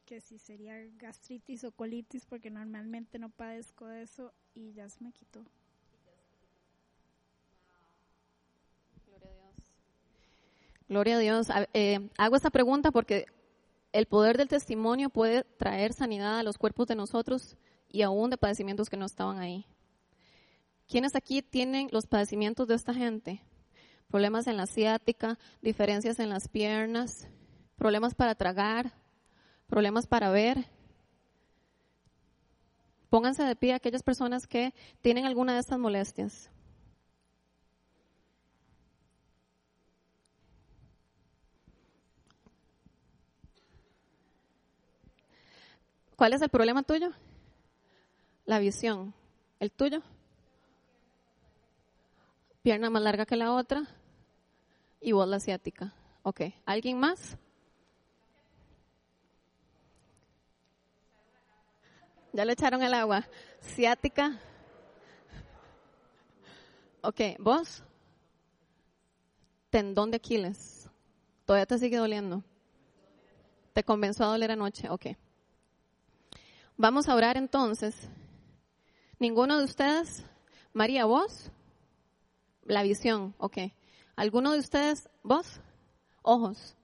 [0.05, 5.03] que si sería gastritis o colitis porque normalmente no padezco de eso y ya se
[5.03, 5.45] me quitó.
[10.91, 11.47] Gloria a Dios.
[11.73, 13.25] Eh, hago esta pregunta porque
[13.93, 17.55] el poder del testimonio puede traer sanidad a los cuerpos de nosotros
[17.87, 19.65] y aún de padecimientos que no estaban ahí.
[20.89, 23.41] ¿Quiénes aquí tienen los padecimientos de esta gente?
[24.09, 27.29] Problemas en la ciática, diferencias en las piernas,
[27.77, 28.91] problemas para tragar,
[29.67, 30.65] problemas para ver.
[33.09, 36.51] Pónganse de pie aquellas personas que tienen alguna de estas molestias.
[46.21, 47.09] ¿Cuál es el problema tuyo?
[48.45, 49.11] La visión.
[49.59, 50.03] ¿El tuyo?
[52.61, 53.87] pierna más larga que la otra
[54.99, 55.95] y voz asiática.
[56.21, 57.39] Ok, ¿alguien más?
[62.33, 63.27] Ya le echaron el agua.
[63.59, 64.37] Ciática.
[67.01, 67.83] Ok, vos.
[69.71, 70.87] Tendón de Aquiles.
[71.47, 72.43] Todavía te sigue doliendo.
[73.73, 74.87] Te comenzó a doler anoche.
[74.87, 75.17] Ok.
[76.81, 77.93] Vamos a orar entonces.
[79.19, 80.25] ¿Ninguno de ustedes?
[80.73, 81.51] María, vos.
[82.63, 83.57] La visión, ok.
[84.15, 85.61] ¿Alguno de ustedes, vos?
[86.23, 86.75] Ojos,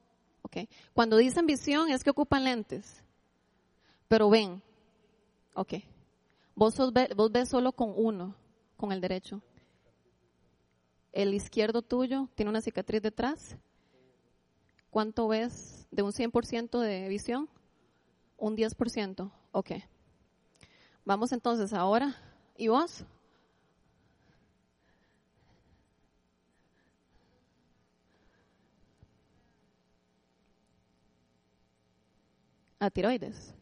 [0.43, 0.57] ok.
[0.93, 3.03] Cuando dicen visión es que ocupan lentes,
[4.07, 4.61] pero ven,
[5.55, 5.73] ok.
[6.53, 6.75] Vos,
[7.15, 8.35] vos ves solo con uno,
[8.75, 9.41] con el derecho.
[11.11, 13.57] El izquierdo tuyo tiene una cicatriz detrás.
[14.91, 17.49] ¿Cuánto ves de un 100% de visión?
[18.37, 19.71] Un 10%, ok.
[21.03, 22.15] Vamos entonces ahora.
[22.55, 23.05] ¿Y vos?
[32.79, 33.55] a tiroides.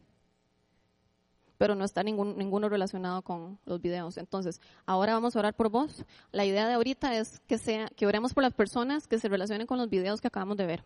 [1.56, 4.18] Pero no está ningún, ninguno relacionado con los videos.
[4.18, 6.04] Entonces, ahora vamos a orar por vos.
[6.30, 9.66] La idea de ahorita es que, sea, que oremos por las personas que se relacionen
[9.66, 10.84] con los videos que acabamos de ver.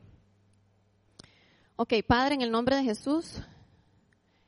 [1.74, 3.42] Ok, Padre, en el nombre de Jesús,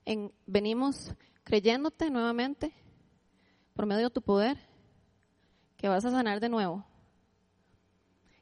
[0.04, 2.72] en, venimos creyéndote nuevamente
[3.74, 4.58] por medio de tu poder
[5.76, 6.84] que vas a sanar de nuevo.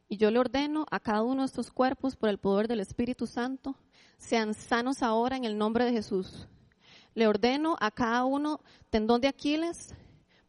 [0.09, 3.27] Y yo le ordeno a cada uno de estos cuerpos por el poder del Espíritu
[3.27, 3.77] Santo,
[4.19, 6.49] sean sanos ahora en el nombre de Jesús.
[7.15, 9.95] Le ordeno a cada uno tendón de Aquiles,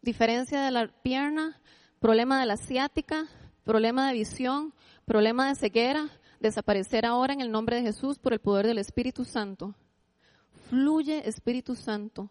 [0.01, 1.62] diferencia de la pierna,
[1.99, 3.28] problema de la ciática,
[3.64, 4.74] problema de visión,
[5.05, 6.09] problema de ceguera,
[6.39, 9.76] desaparecer ahora en el nombre de Jesús por el poder del Espíritu Santo.
[10.72, 12.30] Fluye Espíritu Santo,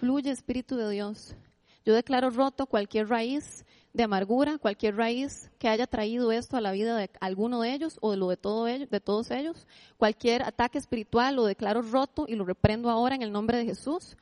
[0.00, 1.36] fluye Espíritu de Dios.
[1.84, 6.72] Yo declaro roto cualquier raíz de amargura, cualquier raíz que haya traído esto a la
[6.72, 9.66] vida de alguno de ellos o de lo de, todos ellos,
[9.98, 14.16] cualquier ataque espiritual lo declaro roto y lo reprendo ahora en el nombre de Jesús.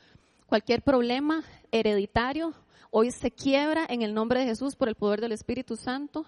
[0.47, 2.55] Cualquier problema hereditario
[2.91, 6.27] hoy se quiebra en el nombre de Jesús por el poder del Espíritu Santo.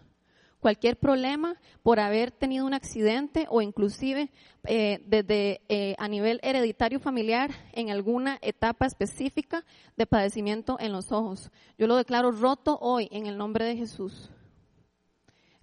[0.65, 4.31] Cualquier problema por haber tenido un accidente o inclusive
[4.67, 9.67] eh, desde eh, a nivel hereditario familiar en alguna etapa específica
[9.99, 11.51] de padecimiento en los ojos.
[11.77, 14.31] Yo lo declaro roto hoy en el nombre de Jesús.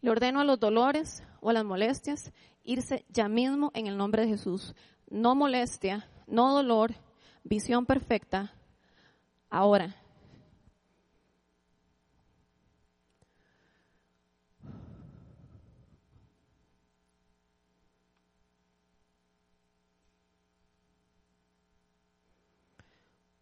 [0.01, 2.31] Le ordeno a los dolores o a las molestias
[2.63, 4.75] irse ya mismo en el nombre de Jesús.
[5.09, 6.93] No molestia, no dolor,
[7.43, 8.53] visión perfecta.
[9.49, 10.00] Ahora.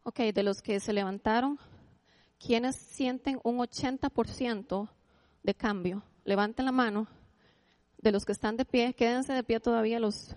[0.10, 1.60] Ok, de los que se levantaron,
[2.39, 4.89] ¿quiénes sienten un 80%
[5.43, 6.01] de cambio?
[6.26, 7.05] Levanten la mano.
[7.99, 10.36] De los que están de pie, quédense de pie todavía los,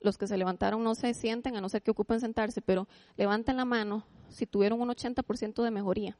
[0.00, 3.58] los que se levantaron no se sienten, a no ser que ocupen sentarse, pero levanten
[3.58, 6.16] la mano si tuvieron un 80% de mejoría.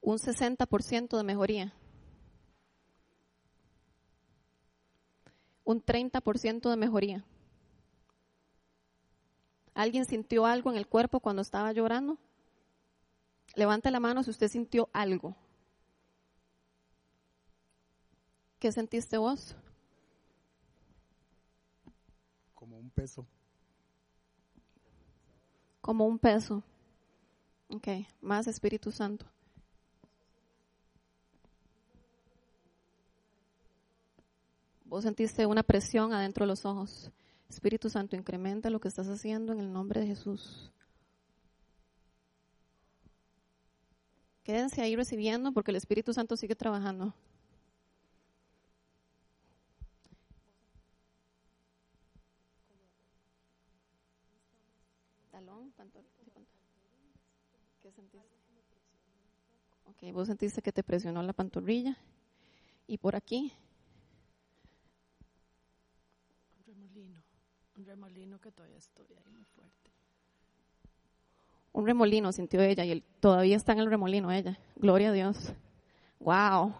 [0.00, 1.72] Un 60% de mejoría.
[5.68, 7.26] Un 30% de mejoría.
[9.74, 12.16] ¿Alguien sintió algo en el cuerpo cuando estaba llorando?
[13.54, 15.36] Levante la mano si usted sintió algo.
[18.58, 19.56] ¿Qué sentiste vos?
[22.54, 23.26] Como un peso.
[25.82, 26.62] Como un peso.
[27.68, 27.88] Ok,
[28.22, 29.26] más Espíritu Santo.
[34.88, 37.12] Vos sentiste una presión adentro de los ojos.
[37.50, 40.72] Espíritu Santo, incrementa lo que estás haciendo en el nombre de Jesús.
[44.44, 47.12] Quédense ahí recibiendo porque el Espíritu Santo sigue trabajando.
[55.30, 56.04] Talón, pantor-
[57.82, 58.26] ¿Qué sentiste?
[59.84, 61.96] Ok, vos sentiste que te presionó la pantorrilla.
[62.86, 63.52] Y por aquí,
[66.58, 67.22] Un remolino,
[67.78, 69.90] un remolino que todavía estoy ahí muy fuerte.
[71.72, 74.58] un remolino sintió ella y todavía está en el remolino ella.
[74.74, 75.52] Gloria a Dios.
[76.18, 76.74] Wow.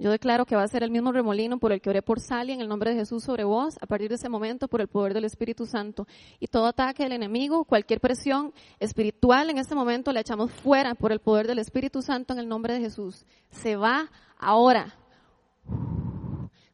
[0.00, 2.52] Yo declaro que va a ser el mismo remolino por el que oré por Sally
[2.52, 5.14] en el nombre de Jesús sobre vos, a partir de ese momento por el poder
[5.14, 6.08] del Espíritu Santo.
[6.40, 11.12] Y todo ataque del enemigo, cualquier presión espiritual en este momento la echamos fuera por
[11.12, 13.24] el poder del Espíritu Santo en el nombre de Jesús.
[13.50, 14.96] Se va ahora.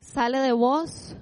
[0.01, 1.17] Sale de vos.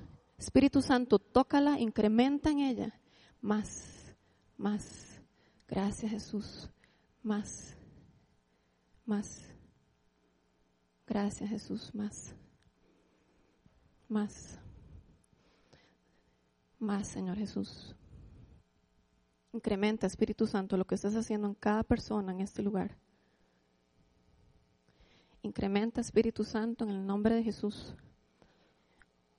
[0.44, 3.00] Espíritu Santo, tócala, incrementa en ella.
[3.40, 4.14] Más,
[4.58, 5.18] más.
[5.66, 6.68] Gracias Jesús.
[7.22, 7.74] Más,
[9.06, 9.40] más.
[11.06, 11.94] Gracias Jesús.
[11.94, 12.34] Más,
[14.06, 14.58] más.
[16.78, 17.96] Más, Señor Jesús.
[19.54, 22.98] Incrementa, Espíritu Santo, lo que estás haciendo en cada persona en este lugar.
[25.40, 27.96] Incrementa, Espíritu Santo, en el nombre de Jesús.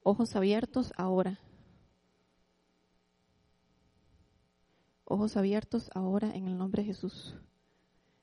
[0.07, 1.39] Ojos abiertos ahora.
[5.03, 7.35] Ojos abiertos ahora en el nombre de Jesús.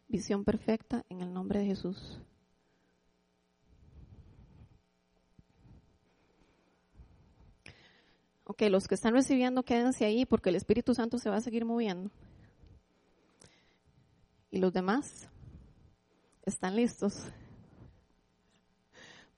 [0.06, 2.20] Visión perfecta en el nombre de Jesús.
[8.44, 11.64] Ok, los que están recibiendo, quédense ahí porque el Espíritu Santo se va a seguir
[11.64, 12.12] moviendo.
[14.52, 15.28] Y los demás
[16.44, 17.24] están listos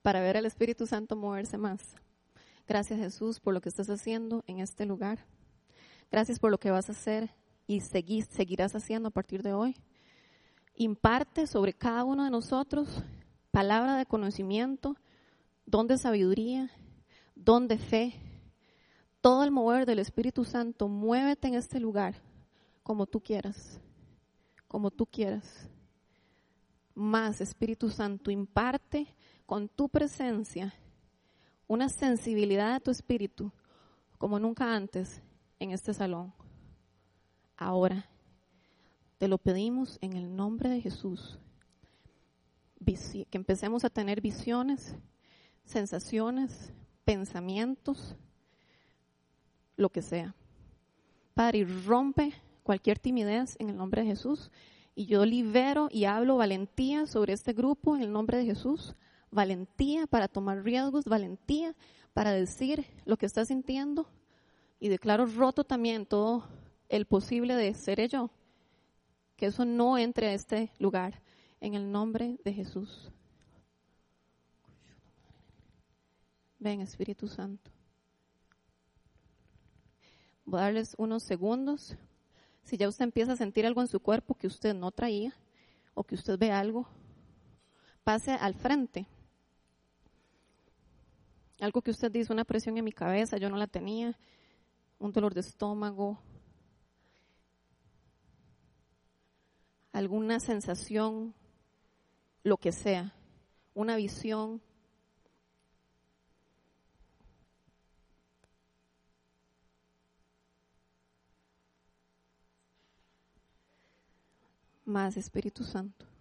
[0.03, 2.04] para ver al Espíritu Santo moverse más.
[2.67, 5.27] Gracias Jesús por lo que estás haciendo en este lugar.
[6.11, 7.31] Gracias por lo que vas a hacer
[7.67, 9.77] y seguís- seguirás haciendo a partir de hoy.
[10.77, 13.03] Imparte sobre cada uno de nosotros
[13.51, 14.97] palabra de conocimiento,
[15.67, 16.71] don de sabiduría,
[17.35, 18.15] don de fe.
[19.21, 22.15] Todo el mover del Espíritu Santo, muévete en este lugar
[22.83, 23.81] como tú quieras,
[24.69, 25.69] como tú quieras.
[26.95, 29.15] Más Espíritu Santo, imparte
[29.47, 30.75] con tu presencia
[31.75, 33.53] una sensibilidad de tu espíritu
[34.19, 35.21] como nunca antes
[35.59, 36.33] en este salón.
[37.57, 38.09] ahora.
[39.19, 41.39] Te lo pedimos en el nombre de Jesús.
[42.85, 44.97] Que empecemos a tener visiones,
[45.65, 46.73] sensaciones,
[47.05, 48.17] pensamientos,
[49.77, 50.35] lo que sea.
[51.33, 54.51] Padre, rompe cualquier timidez en el nombre de Jesús.
[54.95, 58.95] Y yo libero y hablo valentía sobre este grupo en el nombre de Jesús.
[59.35, 61.75] Valentía para tomar riesgos, valentía
[62.13, 64.07] para decir lo que está sintiendo.
[64.79, 66.45] Y declaro roto también todo
[66.89, 68.31] el posible de ser yo.
[69.35, 71.21] Que eso no entre a este lugar
[71.61, 73.11] en el nombre de Jesús.
[76.61, 77.73] Ven, Espíritu Santo.
[80.45, 81.97] Voy a darles unos segundos.
[82.63, 85.35] Si ya usted empieza a sentir algo en su cuerpo que usted no traía
[85.95, 86.87] o que usted ve algo,
[88.05, 89.09] pase al frente.
[91.65, 94.19] Algo que usted dice, una presión en mi cabeza, yo no la tenía,
[94.99, 96.21] un dolor de estómago,
[99.91, 101.33] alguna sensación,
[102.43, 103.15] lo que sea,
[103.73, 104.61] una visión.
[114.85, 116.14] Más Espíritu Santo.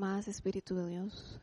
[0.00, 1.38] Más Espíritu de Dios.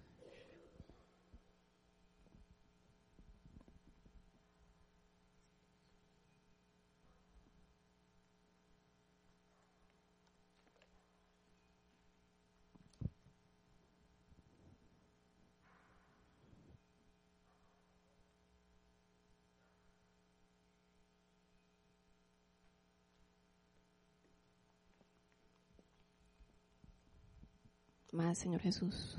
[28.17, 29.15] Más, Señor Jesús.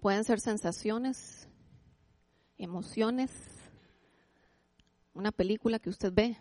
[0.00, 1.46] Pueden ser sensaciones,
[2.58, 3.30] emociones,
[5.14, 6.36] una película que usted ve.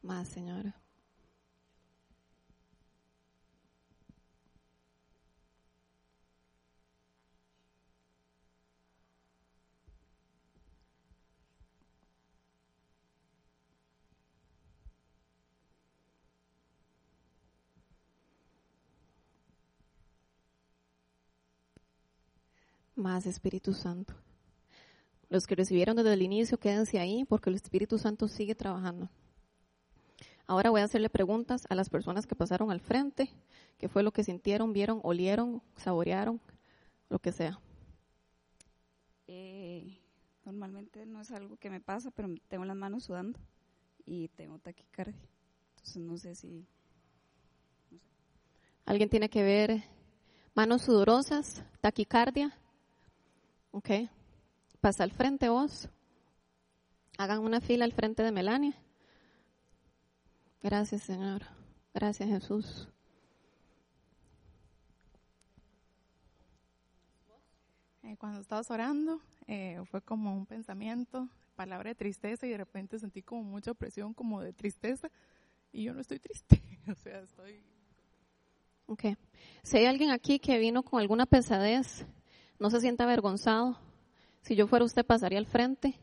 [0.00, 0.28] Más.
[22.96, 24.14] Más Espíritu Santo.
[25.28, 29.08] Los que recibieron desde el inicio, quédense ahí porque el Espíritu Santo sigue trabajando.
[30.46, 33.30] Ahora voy a hacerle preguntas a las personas que pasaron al frente,
[33.78, 36.40] qué fue lo que sintieron, vieron, olieron, saborearon,
[37.08, 37.58] lo que sea.
[39.26, 39.98] Eh,
[40.44, 43.38] normalmente no es algo que me pasa, pero tengo las manos sudando
[44.04, 45.16] y tengo taquicardia.
[45.70, 46.66] Entonces no sé si...
[48.84, 49.82] ¿Alguien tiene que ver
[50.54, 52.54] manos sudorosas, taquicardia?
[53.74, 53.90] Ok.
[54.80, 55.88] Pasa al frente vos.
[57.18, 58.72] Hagan una fila al frente de Melania.
[60.62, 61.42] Gracias, Señor.
[61.92, 62.88] Gracias, Jesús.
[68.04, 73.00] Eh, cuando estabas orando, eh, fue como un pensamiento, palabra de tristeza y de repente
[73.00, 75.10] sentí como mucha presión como de tristeza
[75.72, 77.60] y yo no estoy triste, o sea, estoy...
[78.86, 79.04] Ok.
[79.64, 82.06] Si hay alguien aquí que vino con alguna pesadez,
[82.58, 83.78] no se sienta avergonzado.
[84.42, 85.98] Si yo fuera usted, pasaría al frente.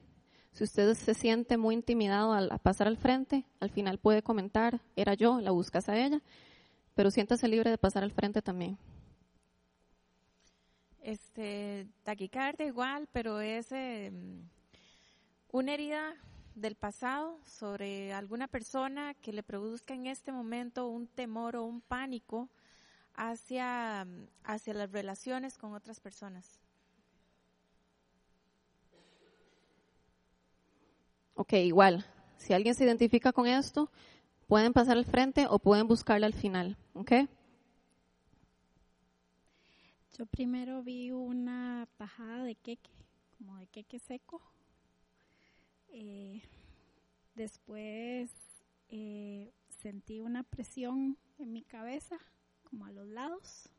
[0.51, 5.13] Si usted se siente muy intimidado al pasar al frente, al final puede comentar, era
[5.13, 6.21] yo, la buscas a ella,
[6.93, 8.77] pero siéntase libre de pasar al frente también.
[11.01, 14.11] Este, taquicardia igual, pero es eh,
[15.51, 16.15] una herida
[16.53, 21.81] del pasado sobre alguna persona que le produzca en este momento un temor o un
[21.81, 22.49] pánico
[23.15, 24.07] hacia,
[24.43, 26.59] hacia las relaciones con otras personas.
[31.35, 32.05] Ok, igual.
[32.37, 33.89] Si alguien se identifica con esto,
[34.47, 36.77] pueden pasar al frente o pueden buscarla al final.
[36.93, 37.11] ¿Ok?
[40.17, 42.91] Yo primero vi una tajada de queque,
[43.37, 44.41] como de queque seco.
[45.93, 46.41] Eh,
[47.33, 48.29] después
[48.89, 52.19] eh, sentí una presión en mi cabeza,
[52.71, 53.69] como a los lados.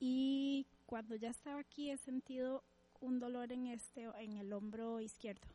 [0.00, 2.64] Y cuando ya estaba aquí he sentido
[3.00, 5.46] un dolor en este, en el hombro izquierdo.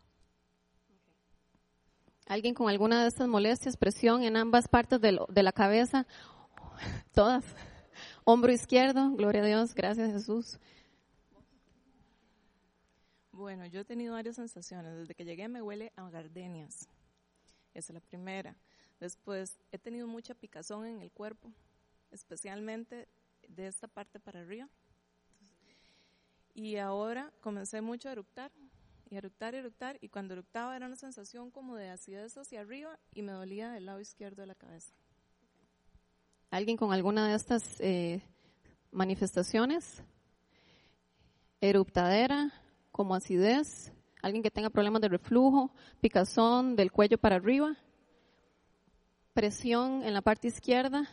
[2.28, 6.06] ¿Alguien con alguna de estas molestias, presión en ambas partes de, lo- de la cabeza?
[7.14, 7.44] Todas.
[8.24, 10.60] Hombro izquierdo, gloria a Dios, gracias Jesús.
[13.32, 14.96] Bueno, yo he tenido varias sensaciones.
[14.96, 16.88] Desde que llegué me huele a gardenias.
[17.74, 18.56] Esa es la primera.
[19.00, 21.52] Después he tenido mucha picazón en el cuerpo,
[22.12, 23.08] especialmente
[23.48, 24.68] de esta parte para arriba.
[26.54, 28.52] Y ahora comencé mucho a eructar,
[29.10, 33.22] y eructar, eructar, y cuando eructaba era una sensación como de acidez hacia arriba y
[33.22, 34.94] me dolía del lado izquierdo de la cabeza.
[36.52, 38.22] ¿Alguien con alguna de estas eh,
[38.92, 40.04] manifestaciones?
[41.62, 42.54] Eruptadera,
[42.92, 43.92] como acidez,
[44.22, 45.72] alguien que tenga problemas de reflujo,
[46.02, 47.78] picazón del cuello para arriba,
[49.34, 51.08] presión en la parte izquierda,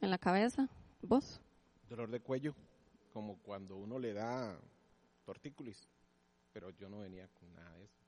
[0.00, 0.68] en la cabeza,
[1.02, 1.40] ¿vos?
[1.88, 2.54] Dolor de cuello,
[3.12, 4.58] como cuando uno le da
[5.24, 5.88] tortícolis,
[6.52, 8.00] pero yo no venía con nada de eso.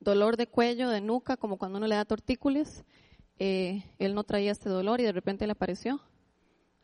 [0.00, 2.84] Dolor de cuello, de nuca, como cuando uno le da tortícolis.
[3.38, 6.00] Eh, él no traía este dolor y de repente le apareció.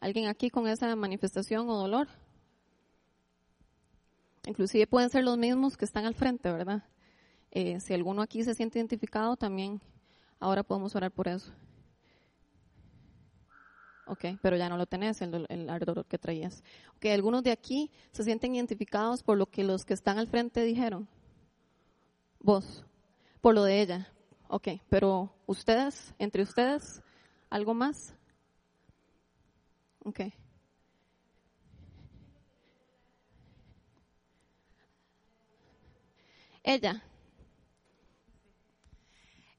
[0.00, 2.08] ¿Alguien aquí con esa manifestación o dolor?
[4.46, 6.84] Inclusive pueden ser los mismos que están al frente, ¿verdad?
[7.50, 9.80] Eh, si alguno aquí se siente identificado, también
[10.38, 11.52] ahora podemos orar por eso.
[14.08, 16.64] Ok, pero ya no lo tenés, el, el ardor que traías.
[16.96, 20.62] Ok, algunos de aquí se sienten identificados por lo que los que están al frente
[20.62, 21.06] dijeron.
[22.40, 22.84] Vos,
[23.42, 24.12] por lo de ella.
[24.48, 27.02] Ok, pero ustedes, entre ustedes,
[27.50, 28.14] ¿algo más?
[30.04, 30.20] Ok.
[36.62, 37.02] Ella.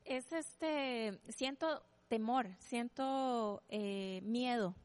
[0.05, 4.75] Es este, siento temor, siento eh, miedo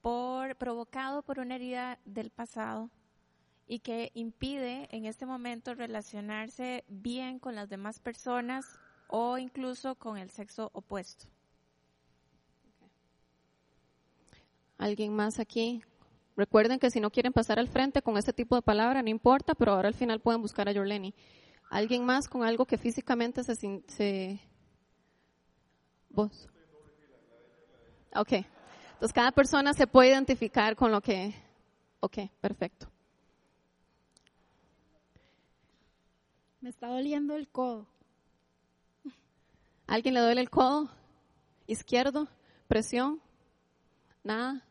[0.00, 2.90] por provocado por una herida del pasado
[3.68, 8.64] y que impide en este momento relacionarse bien con las demás personas
[9.06, 11.26] o incluso con el sexo opuesto.
[14.78, 15.82] ¿Alguien más aquí?
[16.36, 19.54] Recuerden que si no quieren pasar al frente con este tipo de palabra, no importa,
[19.54, 21.14] pero ahora al final pueden buscar a Yorleni.
[21.70, 24.40] ¿Alguien más con algo que físicamente se...
[26.12, 26.48] ¿Vos?
[28.14, 28.32] Ok.
[28.32, 31.34] Entonces cada persona se puede identificar con lo que...
[32.00, 32.88] Ok, perfecto.
[36.60, 37.86] Me está doliendo el codo.
[39.86, 40.90] ¿Alguien le duele el codo?
[41.66, 42.28] ¿Izquierdo?
[42.68, 43.20] ¿Presión?
[44.22, 44.64] ¿Nada?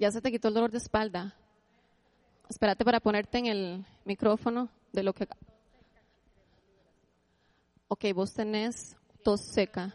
[0.00, 1.36] Ya se te quitó el dolor de espalda.
[2.48, 5.28] Espérate para ponerte en el micrófono de lo que...
[7.86, 9.94] Ok, vos tenés tos seca.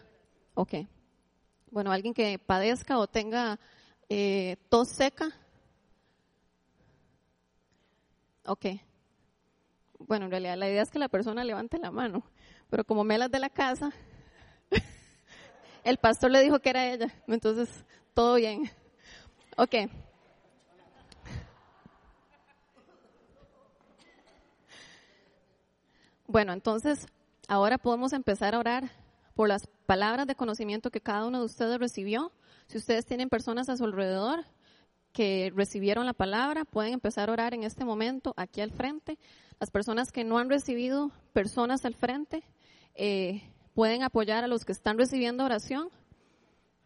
[0.54, 0.76] Ok.
[1.72, 3.60] Bueno, alguien que padezca o tenga
[4.08, 5.30] eh, tos seca.
[8.46, 8.66] Ok.
[9.98, 12.22] Bueno, en realidad la idea es que la persona levante la mano,
[12.70, 13.92] pero como Melas de la casa,
[15.84, 17.70] el pastor le dijo que era ella, entonces
[18.14, 18.70] todo bien.
[19.58, 19.76] Ok.
[26.28, 27.08] Bueno, entonces
[27.48, 28.92] ahora podemos empezar a orar
[29.36, 32.34] por las palabras de conocimiento que cada uno de ustedes recibió.
[32.68, 34.46] Si ustedes tienen personas a su alrededor
[35.14, 39.18] que recibieron la palabra, pueden empezar a orar en este momento aquí al frente.
[39.60, 42.44] Las personas que no han recibido personas al frente
[42.96, 43.42] eh,
[43.74, 45.90] pueden apoyar a los que están recibiendo oración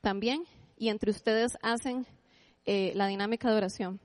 [0.01, 0.43] también
[0.77, 2.05] y entre ustedes hacen
[2.65, 3.99] eh, la dinámica de oración.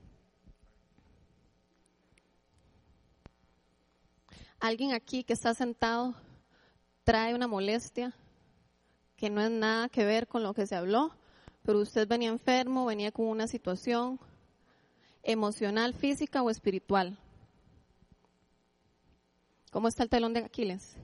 [4.59, 6.15] Alguien aquí que está sentado
[7.03, 8.15] trae una molestia
[9.15, 11.15] que no es nada que ver con lo que se habló,
[11.63, 14.19] pero usted venía enfermo, venía con una situación
[15.23, 17.17] emocional, física o espiritual.
[19.71, 20.95] ¿Cómo está el talón de Aquiles?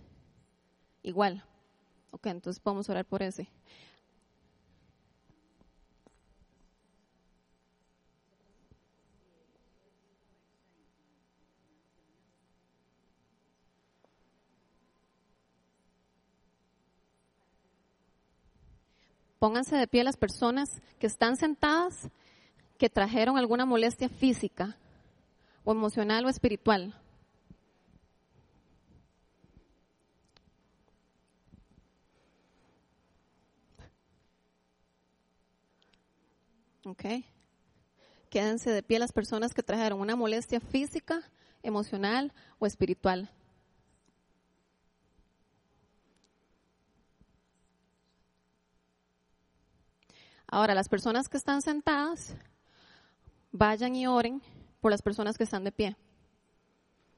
[1.04, 1.44] Igual.
[2.12, 3.48] Ok, entonces podemos orar por ese.
[19.42, 20.70] Pónganse de pie las personas
[21.00, 22.12] que están sentadas
[22.78, 24.78] que trajeron alguna molestia física
[25.64, 26.94] o emocional o espiritual.
[36.86, 37.06] Ok.
[38.30, 41.24] Quédense de pie las personas que trajeron una molestia física,
[41.64, 43.32] emocional o espiritual.
[50.52, 52.36] Ahora, las personas que están sentadas,
[53.52, 54.42] vayan y oren
[54.82, 55.98] por las personas que están de pie.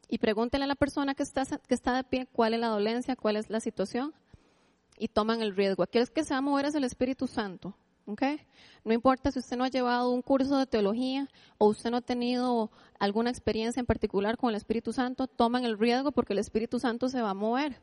[0.07, 3.15] y pregúntele a la persona que está, que está de pie cuál es la dolencia,
[3.15, 4.13] cuál es la situación
[4.97, 5.81] y toman el riesgo.
[5.81, 7.73] Aquí el que se va a mover es el Espíritu Santo.
[8.05, 8.21] ¿ok?
[8.83, 11.27] No importa si usted no ha llevado un curso de teología
[11.57, 12.69] o usted no ha tenido
[12.99, 17.09] alguna experiencia en particular con el Espíritu Santo, toman el riesgo porque el Espíritu Santo
[17.09, 17.81] se va a mover.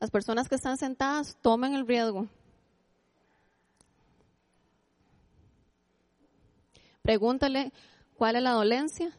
[0.00, 2.28] Las personas que están sentadas tomen el riesgo.
[7.06, 7.72] Pregúntale
[8.16, 9.12] cuál es la dolencia.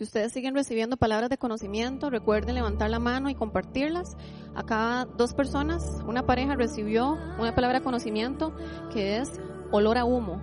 [0.00, 4.16] Si ustedes siguen recibiendo palabras de conocimiento, recuerden levantar la mano y compartirlas.
[4.54, 8.54] Acá dos personas, una pareja recibió una palabra de conocimiento
[8.90, 9.38] que es
[9.70, 10.40] olor a humo.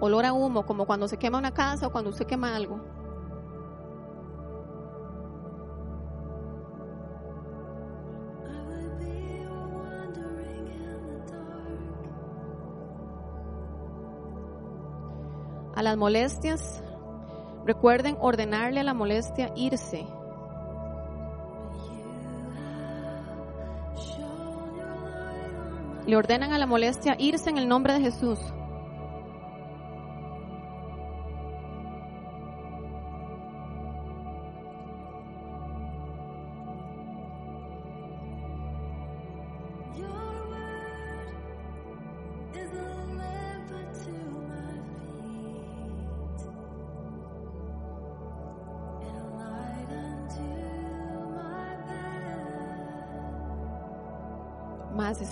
[0.00, 2.78] Olor a humo, como cuando se quema una casa o cuando usted quema algo.
[15.74, 16.81] A las molestias,
[17.64, 20.04] Recuerden ordenarle a la molestia irse.
[26.06, 28.40] Le ordenan a la molestia irse en el nombre de Jesús.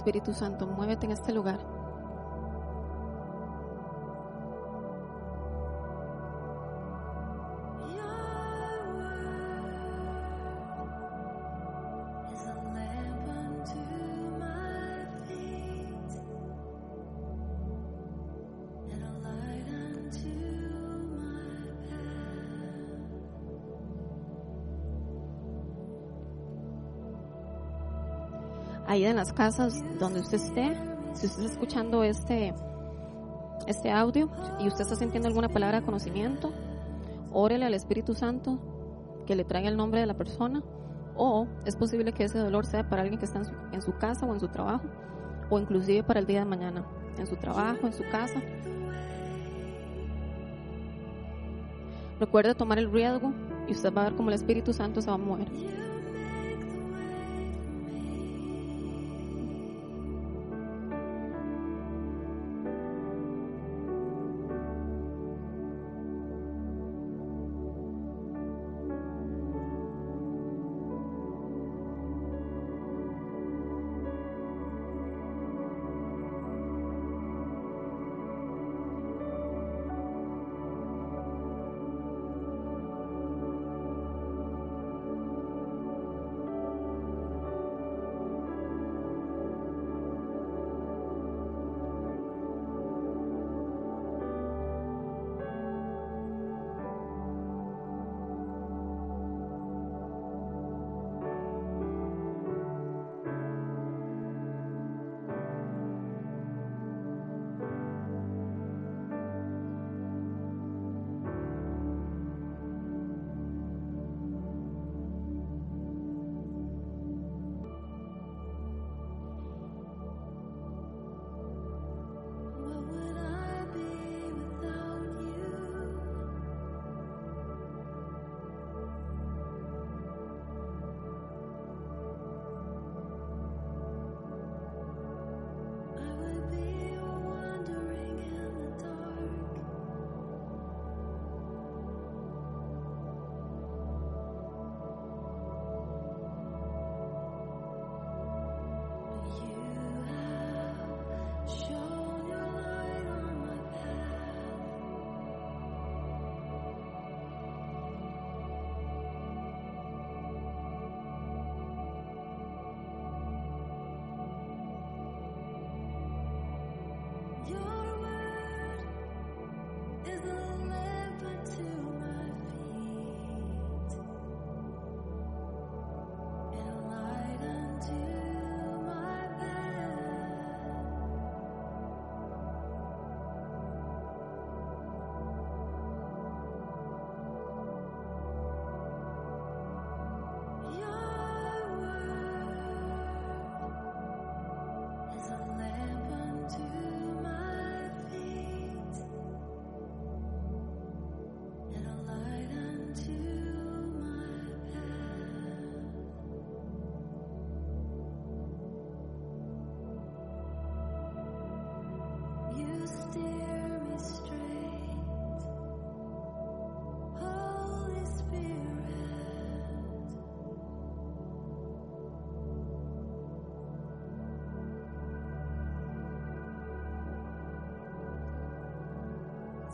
[0.00, 1.58] Espíritu Santo, muévete en este lugar.
[29.10, 30.76] En las casas donde usted esté,
[31.14, 32.54] si usted está escuchando este,
[33.66, 34.30] este audio
[34.60, 36.52] y usted está sintiendo alguna palabra de conocimiento,
[37.32, 38.58] órele al Espíritu Santo
[39.26, 40.62] que le traiga el nombre de la persona
[41.16, 43.92] o es posible que ese dolor sea para alguien que está en su, en su
[43.98, 44.84] casa o en su trabajo
[45.50, 46.84] o inclusive para el día de mañana,
[47.18, 48.40] en su trabajo, en su casa.
[52.20, 53.32] Recuerde tomar el riesgo
[53.66, 55.48] y usted va a ver cómo el Espíritu Santo se va a mover.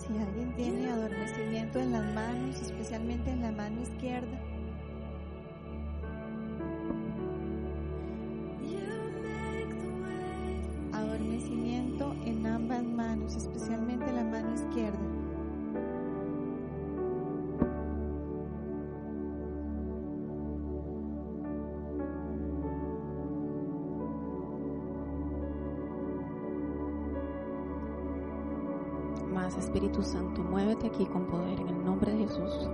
[0.06, 4.45] Si alguien tiene adormecimiento en las manos, especialmente en la mano izquierda,
[29.76, 32.70] Espíritu Santo, muévete aquí con poder en el nombre de Jesús.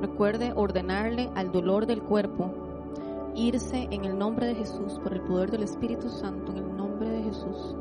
[0.00, 2.50] Recuerde ordenarle al dolor del cuerpo
[3.34, 7.10] irse en el nombre de Jesús por el poder del Espíritu Santo en el nombre
[7.10, 7.76] de Jesús.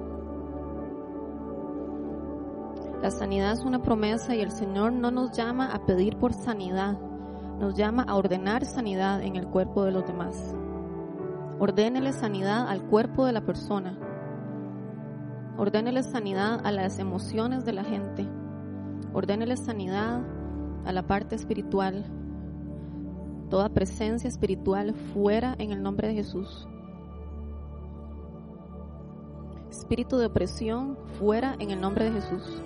[3.02, 7.00] La sanidad es una promesa y el Señor no nos llama a pedir por sanidad,
[7.60, 10.54] nos llama a ordenar sanidad en el cuerpo de los demás.
[11.60, 14.09] Ordénele sanidad al cuerpo de la persona.
[15.60, 18.26] Ordénele sanidad a las emociones de la gente.
[19.12, 20.22] Ordénele sanidad
[20.86, 22.06] a la parte espiritual.
[23.50, 26.66] Toda presencia espiritual fuera en el nombre de Jesús.
[29.70, 32.62] Espíritu de opresión fuera en el nombre de Jesús.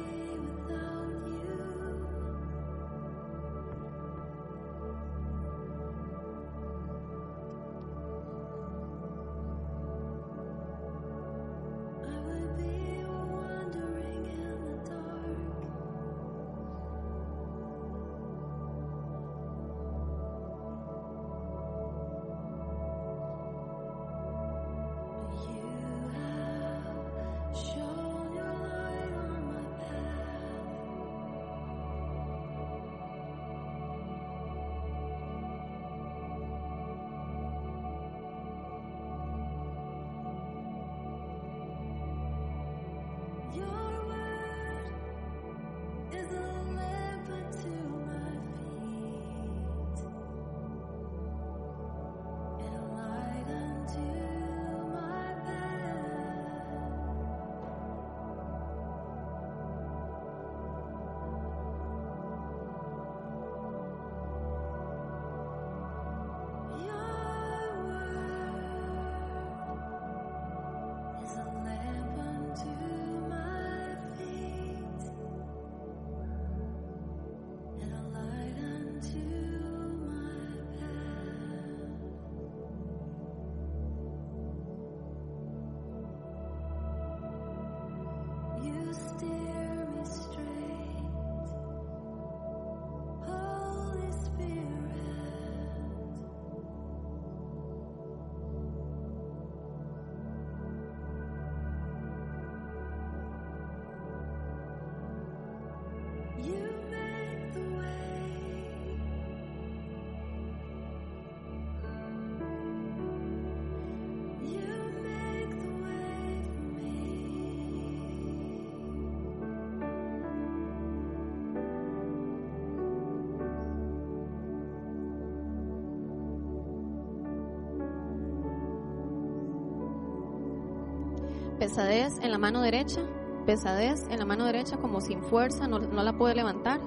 [131.64, 133.00] Pesadez en la mano derecha,
[133.46, 136.82] pesadez en la mano derecha como sin fuerza, no, la puede levantar.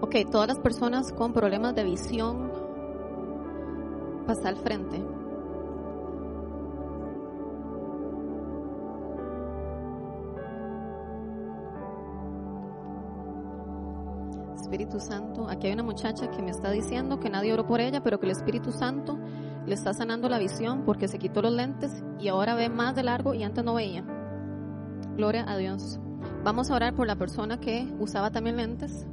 [0.00, 2.50] Ok, todas las personas con problemas de visión,
[4.26, 5.00] pasa al frente.
[14.90, 18.02] Espíritu Santo, aquí hay una muchacha que me está diciendo que nadie oró por ella,
[18.02, 19.20] pero que el Espíritu Santo
[19.64, 23.04] le está sanando la visión porque se quitó los lentes y ahora ve más de
[23.04, 24.02] largo y antes no veía.
[25.16, 26.00] Gloria a Dios.
[26.42, 29.06] Vamos a orar por la persona que usaba también lentes.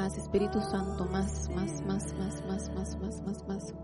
[0.00, 3.74] Más Espíritu Santo, más, más, más, más, más, más, más, más, más.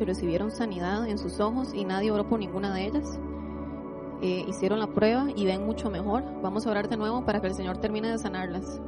[0.00, 3.20] Que recibieron sanidad en sus ojos y nadie oró por ninguna de ellas.
[4.22, 6.24] Eh, hicieron la prueba y ven mucho mejor.
[6.40, 8.80] Vamos a orar de nuevo para que el Señor termine de sanarlas.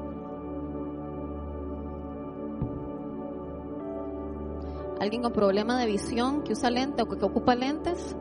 [5.00, 8.16] Alguien con problema de visión que usa lente o que ocupa lentes.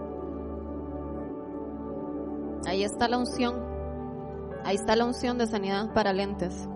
[2.68, 3.56] Ahí está la unción.
[4.66, 6.68] Ahí está la unción de sanidad para lentes.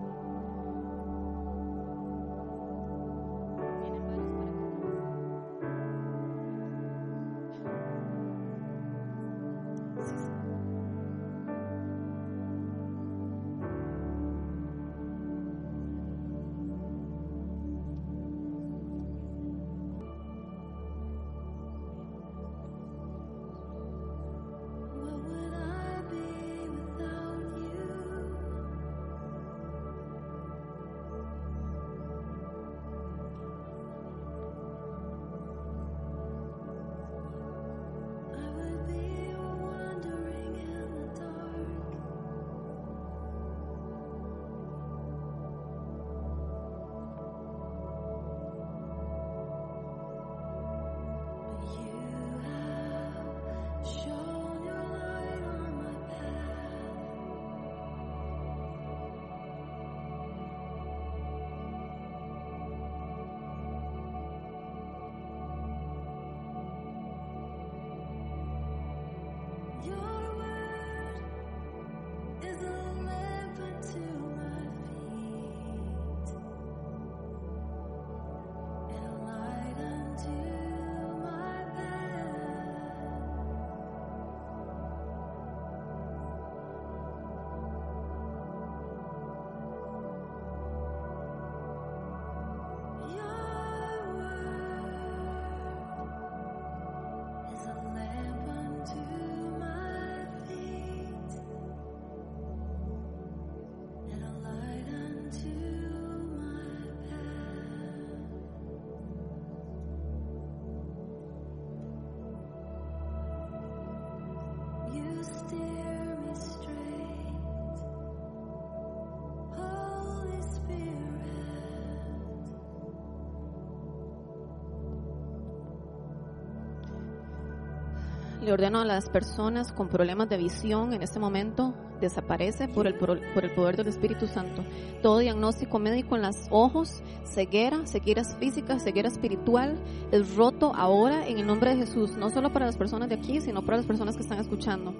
[128.46, 132.94] Le ordeno a las personas con problemas de visión en este momento desaparece por el,
[132.94, 134.62] por, el poder del Espíritu Santo.
[135.02, 139.76] Todo diagnóstico médico en los ojos, ceguera, ceguera física, ceguera espiritual,
[140.12, 143.40] es roto ahora en el nombre de Jesús, no solo para las personas de aquí,
[143.40, 144.94] sino para las personas que están escuchando.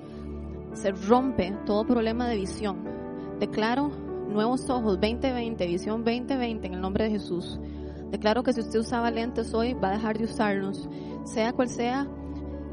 [0.73, 2.79] Se rompe todo problema de visión.
[3.39, 3.93] Declaro
[4.29, 7.61] nuevos ojos 2020, visión 2020 en el nombre de Jesús.
[8.11, 10.89] Declaro que si usted usaba lentes hoy, va a dejar de usarlos,
[11.23, 12.09] sea cual sea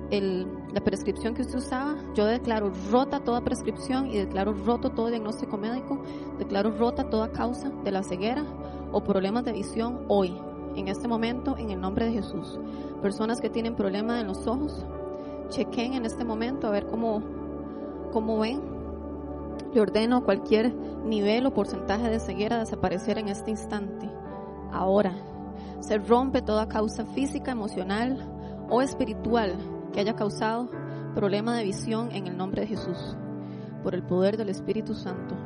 [0.09, 5.09] el- la prescripción que usted usaba, yo declaro rota toda prescripción y declaro roto todo
[5.09, 6.01] diagnóstico médico,
[6.39, 8.43] declaro rota toda causa de la ceguera
[8.91, 10.35] o problemas de visión hoy,
[10.75, 12.59] en este momento, en el nombre de Jesús.
[13.03, 14.83] Personas que tienen problemas en los ojos,
[15.49, 17.21] chequen en este momento a ver cómo,
[18.11, 18.61] cómo ven.
[19.73, 20.73] Le ordeno cualquier
[21.05, 24.09] nivel o porcentaje de ceguera desaparecer en este instante.
[24.71, 25.13] Ahora,
[25.81, 28.27] se rompe toda causa física, emocional
[28.69, 29.55] o espiritual
[29.93, 30.69] que haya causado
[31.15, 33.15] problema de visión en el nombre de Jesús,
[33.83, 35.37] por el poder del Espíritu Santo.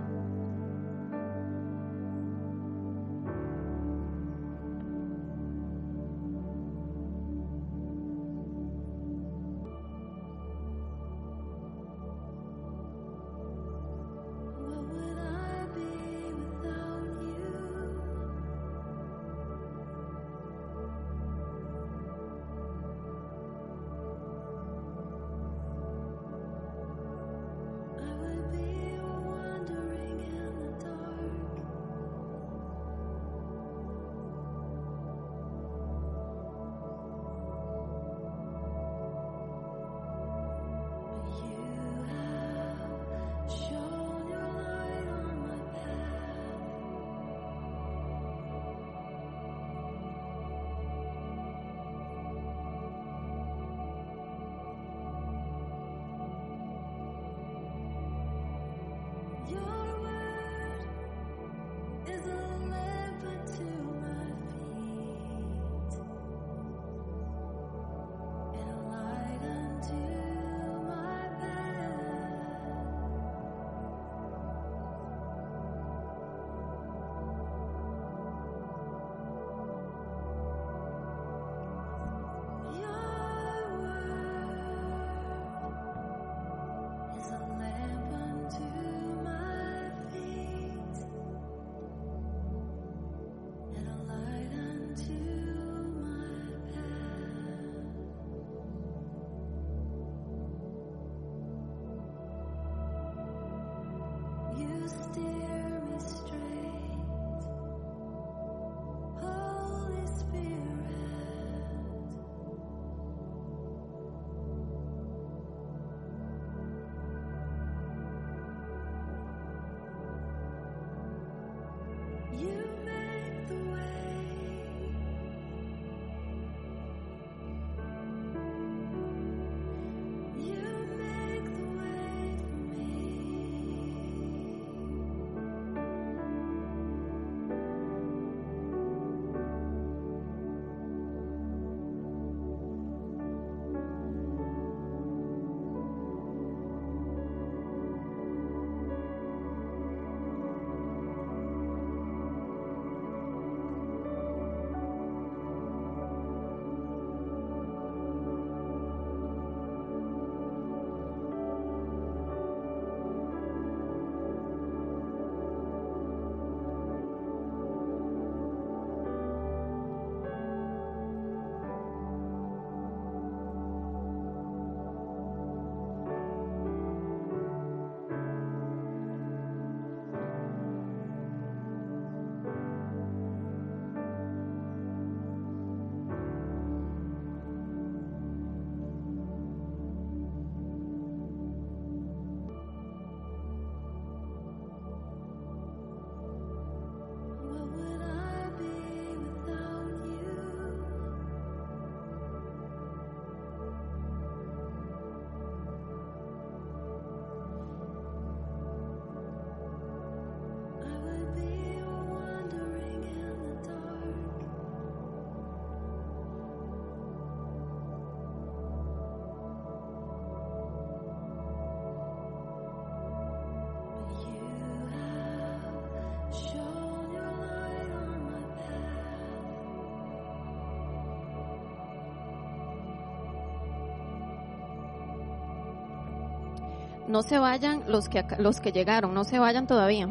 [237.07, 240.09] No se vayan los que, los que llegaron, no se vayan todavía.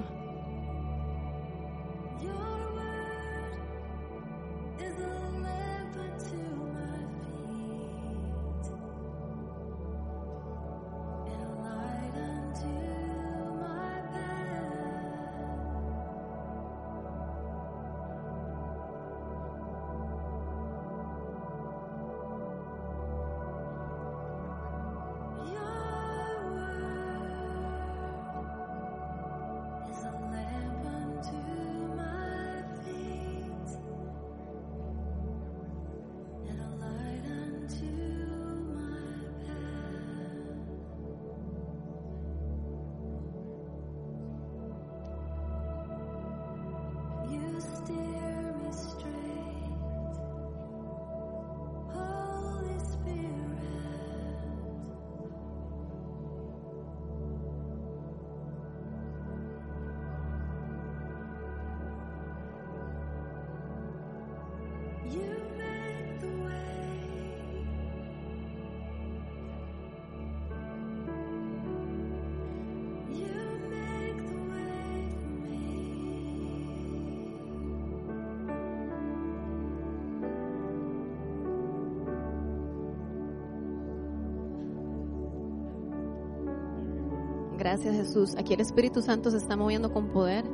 [87.66, 88.36] Gracias Jesús.
[88.38, 90.44] Aquí el Espíritu Santo se está moviendo con poder.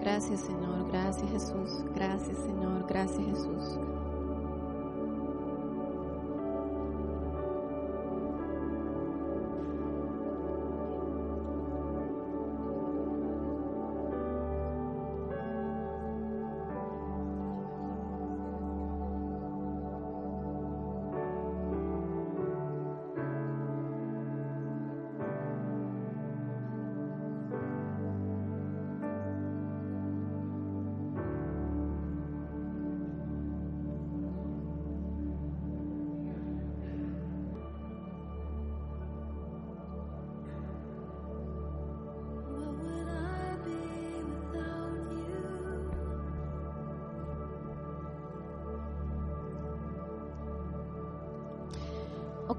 [0.00, 3.78] Gracias Señor, gracias Jesús, gracias Señor, gracias Jesús.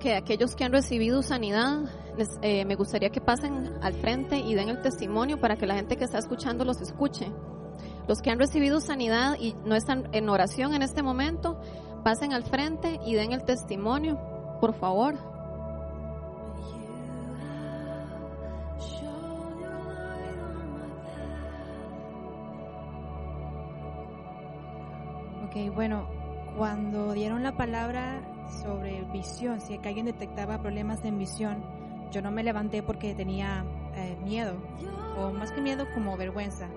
[0.02, 1.84] Ok, aquellos que han recibido sanidad,
[2.42, 5.96] eh, me gustaría que pasen al frente y den el testimonio para que la gente
[5.96, 7.32] que está escuchando los escuche.
[8.08, 11.62] Los que han recibido sanidad y no están en oración en este momento,
[12.04, 14.20] pasen al frente y den el testimonio,
[14.60, 15.14] por favor.
[25.46, 26.08] Ok, bueno,
[26.58, 28.24] cuando dieron la palabra
[28.62, 31.64] sobre visión, si alguien detectaba problemas en visión,
[32.12, 33.66] yo no me levanté porque tenía
[33.96, 34.54] eh, miedo,
[35.18, 36.68] o más que miedo como vergüenza,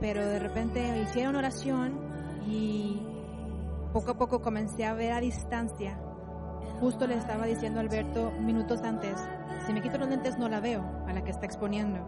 [0.00, 1.98] pero de repente hicieron oración
[2.46, 3.02] y
[3.92, 5.98] poco a poco comencé a ver a distancia.
[6.80, 9.16] Justo le estaba diciendo a Alberto minutos antes,
[9.66, 11.98] si me quito los lentes no la veo a la que está exponiendo.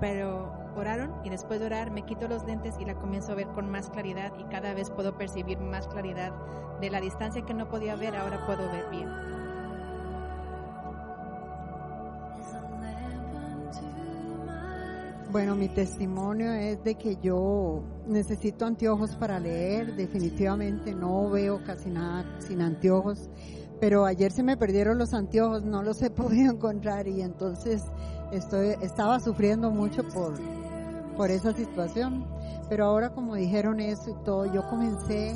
[0.00, 3.48] Pero oraron y después de orar me quito los lentes y la comienzo a ver
[3.48, 6.32] con más claridad y cada vez puedo percibir más claridad
[6.80, 9.08] de la distancia que no podía ver, ahora puedo ver bien.
[15.32, 21.88] Bueno, mi testimonio es de que yo necesito anteojos para leer, definitivamente no veo casi
[21.88, 23.30] nada sin anteojos,
[23.80, 27.82] pero ayer se me perdieron los anteojos, no los he podido encontrar y entonces
[28.30, 30.34] estoy estaba sufriendo mucho por
[31.16, 32.26] por esa situación.
[32.68, 35.34] Pero ahora como dijeron eso y todo, yo comencé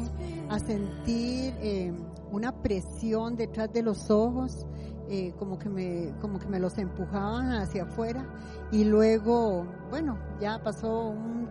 [0.49, 1.93] a sentir eh,
[2.31, 4.67] una presión detrás de los ojos,
[5.09, 8.27] eh, como que me como que me los empujaban hacia afuera
[8.73, 11.47] y luego, bueno, ya pasó un,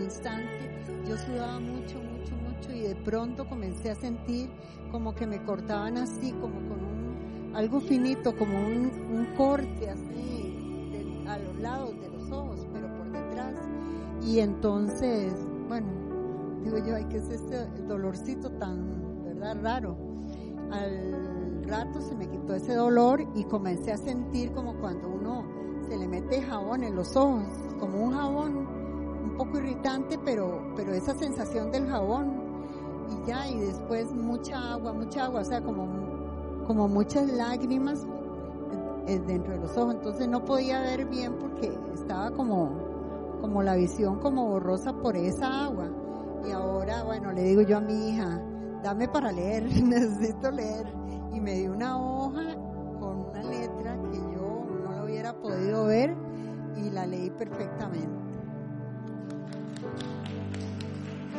[0.00, 4.50] instante, yo sudaba mucho, mucho, mucho y de pronto comencé a sentir
[4.90, 11.38] como que me cortaban así, como con un algo finito, como un, corte así a
[11.38, 12.17] los lados de los
[14.22, 15.32] Y entonces,
[15.68, 15.86] bueno,
[16.62, 19.96] digo yo, ay, ¿qué es este dolorcito tan, verdad, raro?
[20.70, 25.44] Al rato se me quitó ese dolor y comencé a sentir como cuando uno
[25.88, 27.44] se le mete jabón en los ojos,
[27.78, 28.56] como un jabón
[29.24, 32.48] un poco irritante, pero, pero esa sensación del jabón
[33.10, 35.86] y ya, y después mucha agua, mucha agua, o sea, como,
[36.66, 38.06] como muchas lágrimas
[39.06, 42.87] eh, dentro de los ojos, entonces no podía ver bien porque estaba como,
[43.40, 45.90] como la visión como borrosa por esa agua.
[46.46, 48.40] Y ahora, bueno, le digo yo a mi hija,
[48.82, 50.86] dame para leer, necesito leer.
[51.32, 52.54] Y me dio una hoja
[52.98, 56.16] con una letra que yo no lo hubiera podido ver
[56.76, 58.18] y la leí perfectamente.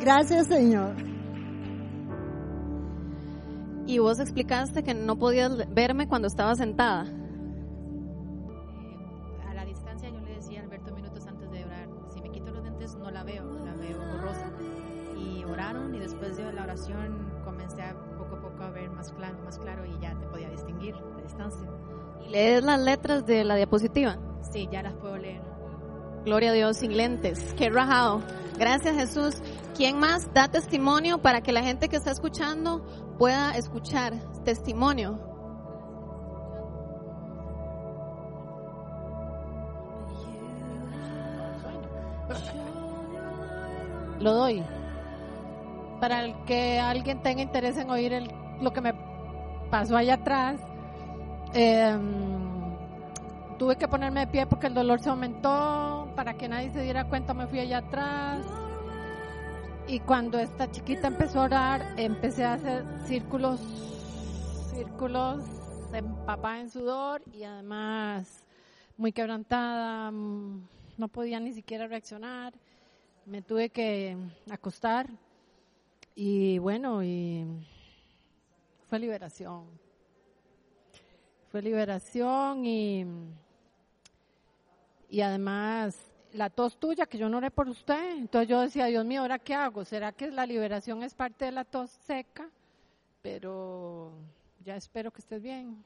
[0.00, 0.94] Gracias, Señor.
[3.86, 7.06] Y vos explicaste que no podías verme cuando estaba sentada.
[22.70, 24.16] Las letras de la diapositiva?
[24.52, 25.42] Sí, ya las puedo leer.
[26.24, 27.54] Gloria a Dios, sin lentes.
[27.56, 28.20] Qué rajado.
[28.58, 29.42] Gracias Jesús.
[29.76, 32.84] ¿Quién más da testimonio para que la gente que está escuchando
[33.18, 34.12] pueda escuchar
[34.44, 35.18] testimonio?
[44.20, 44.62] Lo doy.
[46.00, 48.30] Para el que alguien tenga interés en oír el-
[48.60, 48.94] lo que me
[49.70, 50.60] pasó allá atrás,
[51.54, 52.39] em,
[53.60, 56.10] tuve que ponerme de pie porque el dolor se aumentó.
[56.16, 58.40] Para que nadie se diera cuenta, me fui allá atrás.
[59.86, 63.60] Y cuando esta chiquita empezó a orar, empecé a hacer círculos,
[64.74, 65.44] círculos
[65.92, 68.46] empapada en sudor y además
[68.96, 72.54] muy quebrantada, no podía ni siquiera reaccionar,
[73.26, 74.16] me tuve que
[74.50, 75.10] acostar
[76.14, 77.44] y bueno, y
[78.88, 79.66] fue liberación.
[81.50, 83.04] Fue liberación y,
[85.10, 85.96] y además
[86.32, 88.16] la tos tuya, que yo no oré por usted.
[88.16, 89.84] Entonces yo decía, Dios mío, ¿ahora qué hago?
[89.84, 92.48] ¿Será que la liberación es parte de la tos seca?
[93.20, 94.12] Pero
[94.64, 95.84] ya espero que estés bien.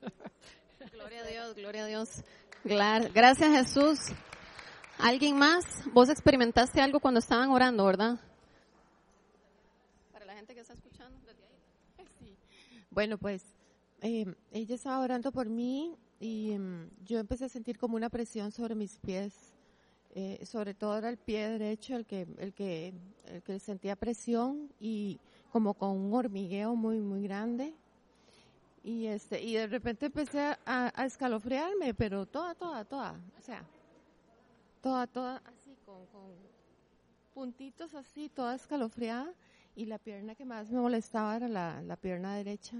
[0.92, 2.08] Gloria a Dios, gloria a Dios.
[2.64, 3.98] Gracias Jesús.
[4.98, 5.64] ¿Alguien más?
[5.92, 8.18] Vos experimentaste algo cuando estaban orando, ¿verdad?
[10.12, 11.44] Para la gente que está escuchando desde
[11.98, 12.36] ahí.
[12.90, 13.42] Bueno, pues
[14.02, 18.52] eh, ella estaba orando por mí y mm, yo empecé a sentir como una presión
[18.52, 19.34] sobre mis pies.
[20.12, 22.92] Eh, sobre todo era el pie derecho el que, el que,
[23.26, 25.20] el que sentía presión y
[25.52, 27.74] como con un hormigueo muy, muy grande.
[28.82, 33.62] Y este, y de repente empecé a, a escalofriarme, pero toda, toda, toda, o sea,
[34.80, 36.32] toda, toda, así, con, con
[37.32, 39.32] puntitos así, toda escalofriada.
[39.76, 42.76] Y la pierna que más me molestaba era la, la pierna derecha.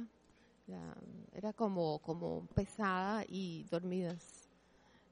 [1.33, 4.49] Era como, como pesada y dormidas.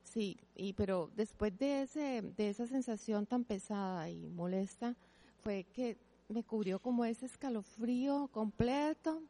[0.05, 4.97] Sí, y pero después de ese, de esa sensación tan pesada y molesta,
[5.43, 5.97] fue que
[6.29, 9.23] me cubrió como ese escalofrío completo.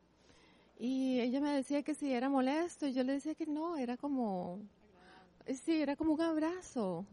[0.78, 3.96] Y ella me decía que sí era molesto, y yo le decía que no, era
[3.96, 4.60] como,
[5.64, 7.04] sí, era como un abrazo.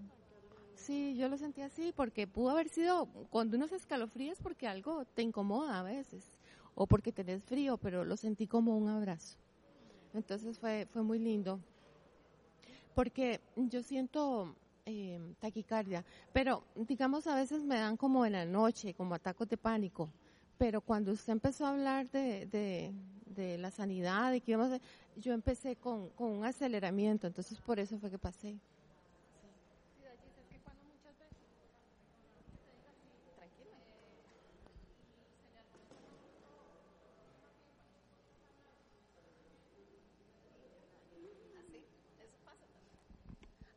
[0.75, 3.77] Sí, yo lo sentí así porque pudo haber sido, cuando uno se
[4.43, 6.23] porque algo te incomoda a veces
[6.75, 9.37] o porque tenés frío, pero lo sentí como un abrazo.
[10.13, 11.59] Entonces fue, fue muy lindo.
[12.93, 18.93] Porque yo siento eh, taquicardia, pero digamos a veces me dan como en la noche,
[18.93, 20.09] como atacos de pánico.
[20.57, 22.91] Pero cuando usted empezó a hablar de, de,
[23.25, 24.81] de la sanidad y que íbamos a-
[25.19, 28.55] yo empecé con, con un aceleramiento, entonces por eso fue que pasé.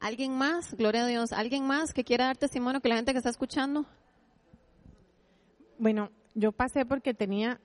[0.00, 0.74] ¿Alguien más?
[0.74, 1.32] Gloria a Dios.
[1.32, 3.84] ¿Alguien más que quiera dar testimonio que la gente que está escuchando?
[5.78, 7.60] Bueno, yo pasé porque tenía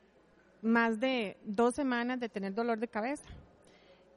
[0.62, 3.26] más de dos semanas de tener dolor de cabeza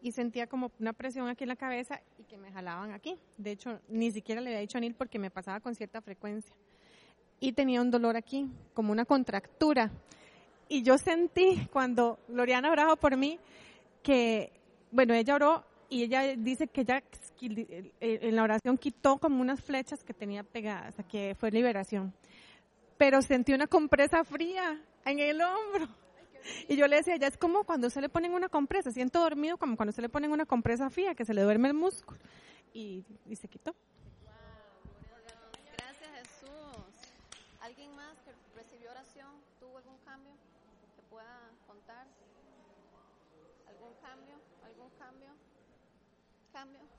[0.01, 3.19] y sentía como una presión aquí en la cabeza y que me jalaban aquí.
[3.37, 6.55] De hecho, ni siquiera le había dicho a Neil porque me pasaba con cierta frecuencia.
[7.39, 9.91] Y tenía un dolor aquí, como una contractura.
[10.69, 13.39] Y yo sentí cuando Loriana oraba por mí
[14.03, 14.53] que,
[14.91, 17.03] bueno, ella oró y ella dice que ella
[17.41, 22.15] en la oración quitó como unas flechas que tenía pegadas, que fue liberación.
[22.97, 25.89] Pero sentí una compresa fría en el hombro.
[26.69, 29.57] Y yo le decía, ya es como cuando se le ponen una compresa, siento dormido
[29.59, 32.21] como cuando se le ponen una compresa fría, que se le duerme el músculo.
[32.73, 33.05] Y
[33.35, 33.75] se quitó.
[35.77, 37.13] Gracias Jesús.
[37.61, 40.33] ¿Alguien más que recibió oración tuvo algún cambio
[40.95, 42.07] que pueda contar?
[43.69, 44.37] ¿Algún cambio?
[44.65, 45.29] ¿Algún cambio?
[46.53, 46.96] ¿Cambio?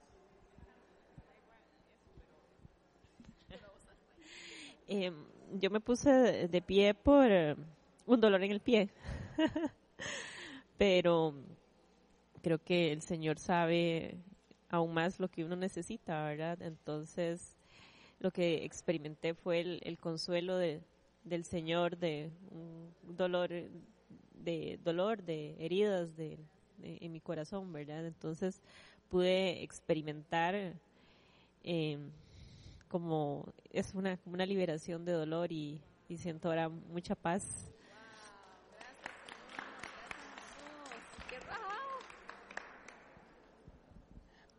[4.88, 5.12] Eh,
[5.54, 7.56] yo me puse de, pie por eh,
[8.06, 8.90] un dolor en el pie.
[10.78, 11.34] Pero
[12.42, 14.18] creo que el Señor sabe
[14.70, 16.62] aún más lo que uno necesita, ¿verdad?
[16.62, 17.58] Entonces,
[18.20, 20.82] lo que experimenté fue el, el consuelo de,
[21.24, 23.50] del Señor, de un dolor,
[24.34, 26.38] de dolor, de heridas de,
[26.82, 28.06] en mi corazón, ¿verdad?
[28.06, 28.62] Entonces
[29.10, 30.74] pude experimentar
[31.64, 31.98] eh,
[32.88, 37.72] como es una, una liberación de dolor y, y siento ahora mucha paz.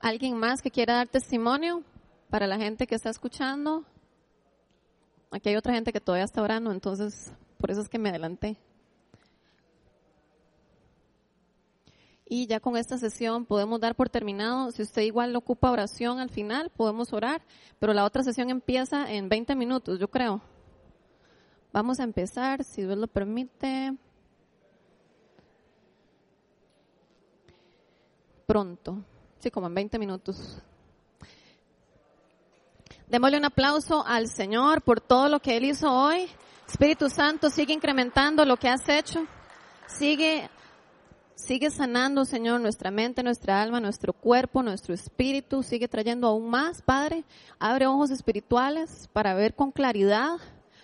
[0.01, 1.83] ¿Alguien más que quiera dar testimonio
[2.31, 3.85] para la gente que está escuchando?
[5.31, 8.57] Aquí hay otra gente que todavía está orando, entonces por eso es que me adelanté.
[12.31, 14.71] Y ya con esta sesión podemos dar por terminado.
[14.71, 17.41] Si usted igual ocupa oración al final, podemos orar,
[17.79, 20.43] pero la otra sesión empieza en 20 minutos, yo creo.
[21.73, 23.95] Vamos a empezar, si Dios lo permite.
[28.47, 29.03] Pronto,
[29.39, 30.63] sí, como en 20 minutos.
[33.09, 36.29] Démosle un aplauso al Señor por todo lo que Él hizo hoy.
[36.67, 39.27] Espíritu Santo, sigue incrementando lo que has hecho.
[39.87, 40.51] Sigue,
[41.39, 45.63] sigue sanando, Señor, nuestra mente, nuestra alma, nuestro cuerpo, nuestro espíritu.
[45.63, 47.25] Sigue trayendo aún más, Padre.
[47.59, 50.39] Abre ojos espirituales para ver con claridad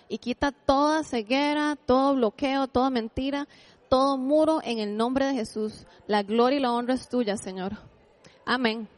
[0.09, 3.48] y quita toda ceguera, todo bloqueo, toda mentira,
[3.89, 5.86] todo muro en el nombre de Jesús.
[6.06, 7.72] La gloria y la honra es tuya, Señor.
[8.47, 8.89] Amén.